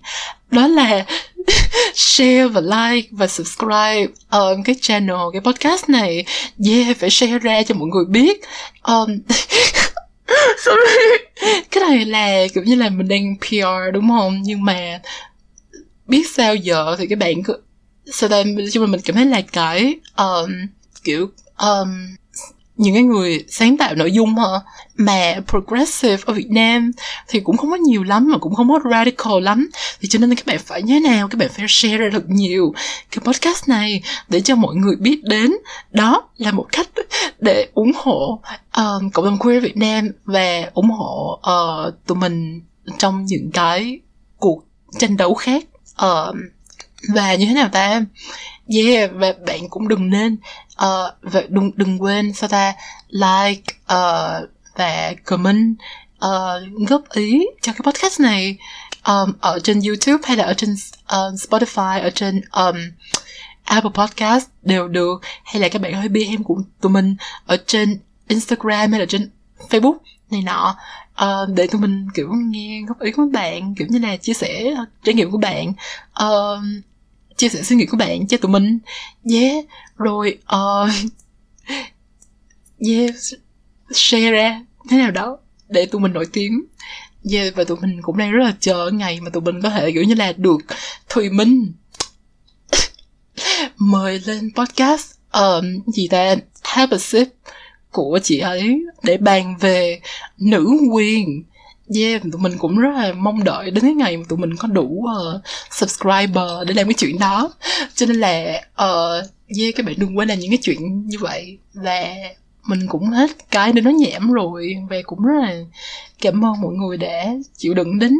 Đó 0.51 0.67
là 0.67 1.05
share 1.93 2.47
và 2.47 2.61
like 2.61 3.07
và 3.11 3.27
subscribe 3.27 4.07
um, 4.31 4.63
cái 4.63 4.75
channel 4.81 5.17
cái 5.33 5.41
podcast 5.41 5.89
này. 5.89 6.25
Yeah 6.65 6.97
phải 6.97 7.09
share 7.09 7.39
ra 7.39 7.63
cho 7.63 7.75
mọi 7.75 7.87
người 7.87 8.05
biết. 8.05 8.41
Um, 8.83 9.19
sorry. 10.65 11.23
Cái 11.71 11.83
này 11.89 12.05
là 12.05 12.47
kiểu 12.53 12.63
như 12.63 12.75
là 12.75 12.89
mình 12.89 13.07
đang 13.07 13.35
PR 13.41 13.93
đúng 13.93 14.09
không? 14.09 14.41
Nhưng 14.43 14.65
mà 14.65 14.99
biết 16.07 16.23
sao 16.33 16.55
giờ 16.55 16.95
thì 16.99 17.07
các 17.07 17.19
bạn 17.19 17.43
cứ 17.43 17.61
sau 18.13 18.29
đây 18.29 18.45
chung 18.73 18.91
mình 18.91 19.01
cảm 19.01 19.15
thấy 19.15 19.25
là 19.25 19.41
cái 19.41 19.95
um, 20.17 20.51
kiểu 21.03 21.29
um, 21.57 22.15
những 22.77 22.93
cái 22.93 23.03
người 23.03 23.45
sáng 23.49 23.77
tạo 23.77 23.95
nội 23.95 24.11
dung 24.11 24.35
hả 24.35 24.59
mà 24.95 25.35
progressive 25.47 26.23
ở 26.25 26.33
Việt 26.33 26.49
Nam 26.49 26.91
thì 27.27 27.39
cũng 27.39 27.57
không 27.57 27.71
có 27.71 27.75
nhiều 27.75 28.03
lắm 28.03 28.29
mà 28.31 28.37
cũng 28.37 28.55
không 28.55 28.69
có 28.69 28.79
radical 28.91 29.41
lắm. 29.41 29.69
Thì 30.01 30.07
cho 30.07 30.19
nên 30.19 30.35
các 30.35 30.45
bạn 30.45 30.59
phải 30.65 30.81
như 30.81 30.93
thế 30.93 30.99
nào 30.99 31.27
các 31.27 31.37
bạn 31.37 31.49
phải 31.53 31.65
share 31.69 31.97
ra 31.97 32.09
thật 32.11 32.23
nhiều 32.27 32.73
cái 33.11 33.19
podcast 33.25 33.67
này 33.67 34.01
để 34.29 34.41
cho 34.41 34.55
mọi 34.55 34.75
người 34.75 34.95
biết 34.95 35.23
đến. 35.23 35.51
Đó 35.91 36.29
là 36.37 36.51
một 36.51 36.65
cách 36.71 36.87
để 37.39 37.67
ủng 37.73 37.91
hộ 37.95 38.41
um, 38.77 39.09
cộng 39.09 39.25
đồng 39.25 39.37
queer 39.37 39.63
Việt 39.63 39.77
Nam 39.77 40.09
và 40.25 40.69
ủng 40.73 40.89
hộ 40.89 41.39
uh, 41.39 41.93
tụi 42.07 42.17
mình 42.17 42.61
trong 42.97 43.25
những 43.25 43.51
cái 43.53 43.99
cuộc 44.37 44.63
tranh 44.99 45.17
đấu 45.17 45.33
khác. 45.33 45.63
Uh, 46.05 46.35
và 47.13 47.35
như 47.35 47.45
thế 47.45 47.53
nào 47.53 47.69
ta? 47.71 48.01
Yeah 48.75 49.11
và 49.13 49.33
bạn 49.47 49.69
cũng 49.69 49.87
đừng 49.87 50.09
nên 50.09 50.37
ờ, 50.75 51.15
uh, 51.25 51.33
và 51.33 51.43
đừng 51.49 51.71
đừng 51.75 52.01
quên 52.01 52.33
sao 52.33 52.49
ta? 52.49 52.73
Like 53.09 53.73
uh, 53.93 54.49
và 54.75 55.13
comment 55.25 55.75
uh, 56.25 56.89
góp 56.89 57.09
ý 57.09 57.45
cho 57.61 57.71
cái 57.71 57.81
podcast 57.83 58.19
này 58.19 58.57
um, 59.07 59.33
ở 59.41 59.59
trên 59.63 59.81
YouTube 59.81 60.23
hay 60.23 60.37
là 60.37 60.43
ở 60.43 60.53
trên 60.53 60.75
uh, 61.03 61.33
Spotify 61.33 62.01
ở 62.01 62.09
trên 62.09 62.41
um, 62.51 62.75
Apple 63.63 63.91
Podcast 63.93 64.45
đều 64.61 64.87
được. 64.87 65.21
Hay 65.43 65.61
là 65.61 65.69
các 65.69 65.81
bạn 65.81 65.93
hơi 65.93 66.09
bi 66.09 66.25
em 66.25 66.43
của 66.43 66.57
tụi 66.81 66.91
mình 66.91 67.15
ở 67.45 67.57
trên 67.67 67.99
Instagram 68.27 68.91
hay 68.91 68.99
là 68.99 69.05
trên 69.09 69.29
Facebook 69.69 69.97
này 70.31 70.41
nọ 70.41 70.77
uh, 71.23 71.49
để 71.55 71.67
tụi 71.67 71.81
mình 71.81 72.07
kiểu 72.13 72.29
nghe 72.33 72.81
góp 72.87 72.99
ý 72.99 73.11
của 73.11 73.25
bạn 73.33 73.75
kiểu 73.75 73.87
như 73.89 73.99
là 73.99 74.17
chia 74.17 74.33
sẻ 74.33 74.75
trải 75.03 75.15
nghiệm 75.15 75.31
của 75.31 75.37
bạn. 75.37 75.73
Uh, 76.23 76.59
chia 77.37 77.49
sẻ 77.49 77.63
suy 77.63 77.75
nghĩ 77.75 77.85
của 77.85 77.97
bạn 77.97 78.27
cho 78.27 78.37
tụi 78.37 78.51
mình. 78.51 78.79
Yeah 79.31 79.65
rồi 79.97 80.37
uh, 80.55 80.89
yeah 82.87 83.15
share 83.91 84.31
ra 84.31 84.61
thế 84.89 84.97
nào 84.97 85.11
đó 85.11 85.37
để 85.69 85.85
tụi 85.85 86.01
mình 86.01 86.13
nổi 86.13 86.25
tiếng. 86.33 86.63
Yeah 87.31 87.55
và 87.55 87.63
tụi 87.63 87.77
mình 87.81 88.01
cũng 88.01 88.17
đang 88.17 88.31
rất 88.31 88.43
là 88.43 88.53
chờ 88.59 88.89
ngày 88.93 89.21
mà 89.21 89.29
tụi 89.29 89.41
mình 89.41 89.61
có 89.61 89.69
thể 89.69 89.91
kiểu 89.91 90.03
như 90.03 90.13
là 90.13 90.33
được 90.37 90.57
thùy 91.09 91.29
minh 91.29 91.71
mời 93.77 94.21
lên 94.25 94.51
podcast. 94.55 95.11
Um, 95.31 95.93
gì 95.93 96.07
ta? 96.07 96.35
Have 96.63 96.95
a 96.95 96.99
sip 96.99 97.27
của 97.91 98.19
chị 98.23 98.39
ấy 98.39 98.81
để 99.03 99.17
bàn 99.17 99.57
về 99.59 99.99
nữ 100.37 100.77
quyền 100.91 101.43
yeah 101.95 102.21
tụi 102.31 102.41
mình 102.41 102.57
cũng 102.57 102.77
rất 102.77 102.89
là 102.95 103.13
mong 103.13 103.43
đợi 103.43 103.71
đến 103.71 103.83
cái 103.83 103.93
ngày 103.93 104.17
mà 104.17 104.23
tụi 104.29 104.39
mình 104.39 104.55
có 104.55 104.67
đủ 104.67 105.05
uh, 105.05 105.41
subscriber 105.71 106.67
để 106.67 106.73
làm 106.73 106.87
cái 106.87 106.93
chuyện 106.97 107.19
đó. 107.19 107.53
Cho 107.95 108.05
nên 108.05 108.15
là 108.15 108.61
uh, 108.83 109.25
yeah 109.59 109.75
các 109.75 109.85
bạn 109.85 109.95
đừng 109.97 110.17
quên 110.17 110.27
là 110.27 110.35
những 110.35 110.51
cái 110.51 110.59
chuyện 110.61 111.07
như 111.07 111.17
vậy 111.19 111.57
và 111.73 112.15
mình 112.67 112.87
cũng 112.87 113.09
hết 113.09 113.31
cái 113.51 113.71
để 113.73 113.81
nó 113.81 113.91
nhảm 113.91 114.31
rồi 114.31 114.75
và 114.89 114.97
cũng 115.05 115.25
rất 115.25 115.33
là 115.41 115.55
cảm 116.21 116.45
ơn 116.45 116.61
mọi 116.61 116.73
người 116.73 116.97
đã 116.97 117.25
chịu 117.57 117.73
đựng 117.73 117.99
đến 117.99 118.13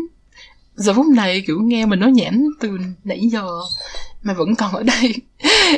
giờ 0.76 0.94
phút 0.94 1.06
này 1.08 1.44
kiểu 1.48 1.60
nghe 1.62 1.86
mình 1.86 2.00
nói 2.00 2.12
nhảm 2.12 2.46
từ 2.60 2.78
nãy 3.04 3.30
giờ 3.32 3.48
mà 4.24 4.34
vẫn 4.34 4.56
còn 4.56 4.72
ở 4.72 4.84
đây. 4.84 5.16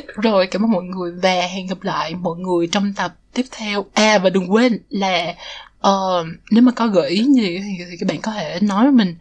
Rồi 0.16 0.48
cảm 0.48 0.66
ơn 0.66 0.72
mọi 0.72 0.84
người 0.84 1.12
và 1.22 1.48
hẹn 1.48 1.68
gặp 1.68 1.84
lại 1.84 2.16
mọi 2.16 2.38
người 2.38 2.68
trong 2.68 2.94
tập 2.94 3.16
tiếp 3.34 3.46
theo. 3.52 3.86
À 3.94 4.18
và 4.18 4.30
đừng 4.30 4.52
quên 4.52 4.80
là 4.90 5.36
uh, 5.88 6.28
nếu 6.52 6.64
mà 6.64 6.72
có 6.72 6.88
gợi 6.88 7.10
ý 7.10 7.24
gì 7.24 7.60
thì, 7.60 7.84
thì 7.90 7.98
các 8.00 8.08
bạn 8.08 8.22
có 8.22 8.32
thể 8.32 8.60
nói 8.62 8.84
với 8.84 8.92
mình. 8.92 9.16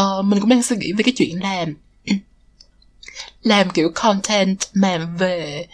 Uh, 0.00 0.24
mình 0.24 0.40
cũng 0.40 0.48
đang 0.48 0.62
suy 0.62 0.76
nghĩ 0.76 0.92
về 0.92 1.02
cái 1.02 1.14
chuyện 1.16 1.42
làm 1.42 1.74
làm 3.42 3.70
kiểu 3.70 3.90
content 3.94 4.58
mà 4.74 4.98
về 5.18 5.66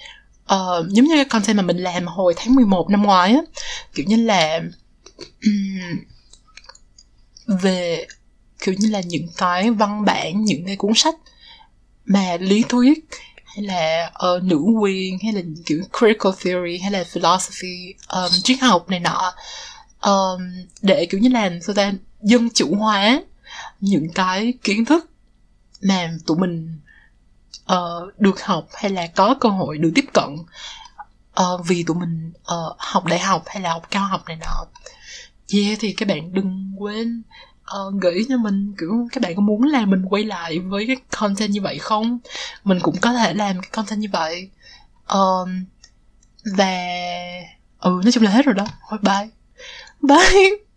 uh, 0.54 0.88
giống 0.88 1.06
như 1.06 1.14
cái 1.14 1.24
content 1.24 1.56
mà 1.56 1.62
mình 1.62 1.76
làm 1.76 2.06
hồi 2.06 2.34
tháng 2.36 2.54
11 2.54 2.90
năm 2.90 3.02
ngoái 3.02 3.32
á. 3.32 3.40
Kiểu 3.94 4.06
như 4.08 4.16
là 4.16 4.60
um, 5.44 5.98
về 7.46 8.06
kiểu 8.64 8.74
như 8.78 8.88
là 8.90 9.00
những 9.00 9.28
cái 9.36 9.70
văn 9.70 10.04
bản 10.04 10.44
những 10.44 10.66
cái 10.66 10.76
cuốn 10.76 10.92
sách 10.94 11.14
mà 12.04 12.36
lý 12.40 12.64
thuyết 12.68 12.98
hay 13.44 13.64
là 13.64 14.12
uh, 14.34 14.42
nữ 14.42 14.56
quyền 14.56 15.18
hay 15.22 15.32
là 15.32 15.40
kiểu 15.66 15.82
critical 15.98 16.32
theory 16.44 16.78
hay 16.78 16.90
là 16.90 17.04
philosophy 17.04 17.94
um, 18.08 18.30
triết 18.42 18.60
học 18.60 18.88
này 18.88 19.00
nọ 19.00 19.32
um, 20.00 20.40
để 20.82 21.06
kiểu 21.10 21.20
như 21.20 21.28
là 21.28 21.50
sao 21.62 21.74
ta 21.74 21.92
dân 22.22 22.48
chủ 22.54 22.74
hóa 22.74 23.22
những 23.80 24.08
cái 24.14 24.54
kiến 24.62 24.84
thức 24.84 25.10
mà 25.82 26.12
tụi 26.26 26.38
mình 26.38 26.80
uh, 27.72 28.18
được 28.18 28.42
học 28.42 28.68
hay 28.74 28.90
là 28.90 29.06
có 29.06 29.34
cơ 29.40 29.48
hội 29.48 29.78
được 29.78 29.92
tiếp 29.94 30.04
cận 30.12 30.36
uh, 31.40 31.66
vì 31.66 31.84
tụi 31.84 31.96
mình 31.96 32.32
uh, 32.40 32.76
học 32.78 33.04
đại 33.06 33.18
học 33.18 33.42
hay 33.46 33.62
là 33.62 33.70
học 33.70 33.90
cao 33.90 34.04
học 34.04 34.22
này 34.26 34.36
nọ. 34.36 34.64
Yeah 35.54 35.78
thì 35.80 35.92
các 35.92 36.08
bạn 36.08 36.34
đừng 36.34 36.72
quên 36.78 37.22
uh, 37.62 37.94
gửi 38.02 38.24
cho 38.28 38.36
mình 38.36 38.74
kiểu 38.78 39.08
các 39.12 39.22
bạn 39.22 39.34
có 39.36 39.42
muốn 39.42 39.62
là 39.62 39.84
mình 39.84 40.04
quay 40.10 40.24
lại 40.24 40.58
với 40.58 40.86
cái 40.86 40.96
content 41.20 41.50
như 41.50 41.60
vậy 41.62 41.78
không? 41.78 42.18
Mình 42.64 42.78
cũng 42.82 42.96
có 43.00 43.12
thể 43.12 43.34
làm 43.34 43.60
cái 43.60 43.70
content 43.70 44.00
như 44.00 44.08
vậy. 44.12 44.50
Um, 45.08 45.64
và 46.56 46.76
ừ 47.78 48.00
nói 48.04 48.12
chung 48.12 48.24
là 48.24 48.30
hết 48.30 48.44
rồi 48.46 48.54
đó. 48.54 48.66
Bye 48.90 48.98
bye. 49.02 49.39
Bye 50.02 50.69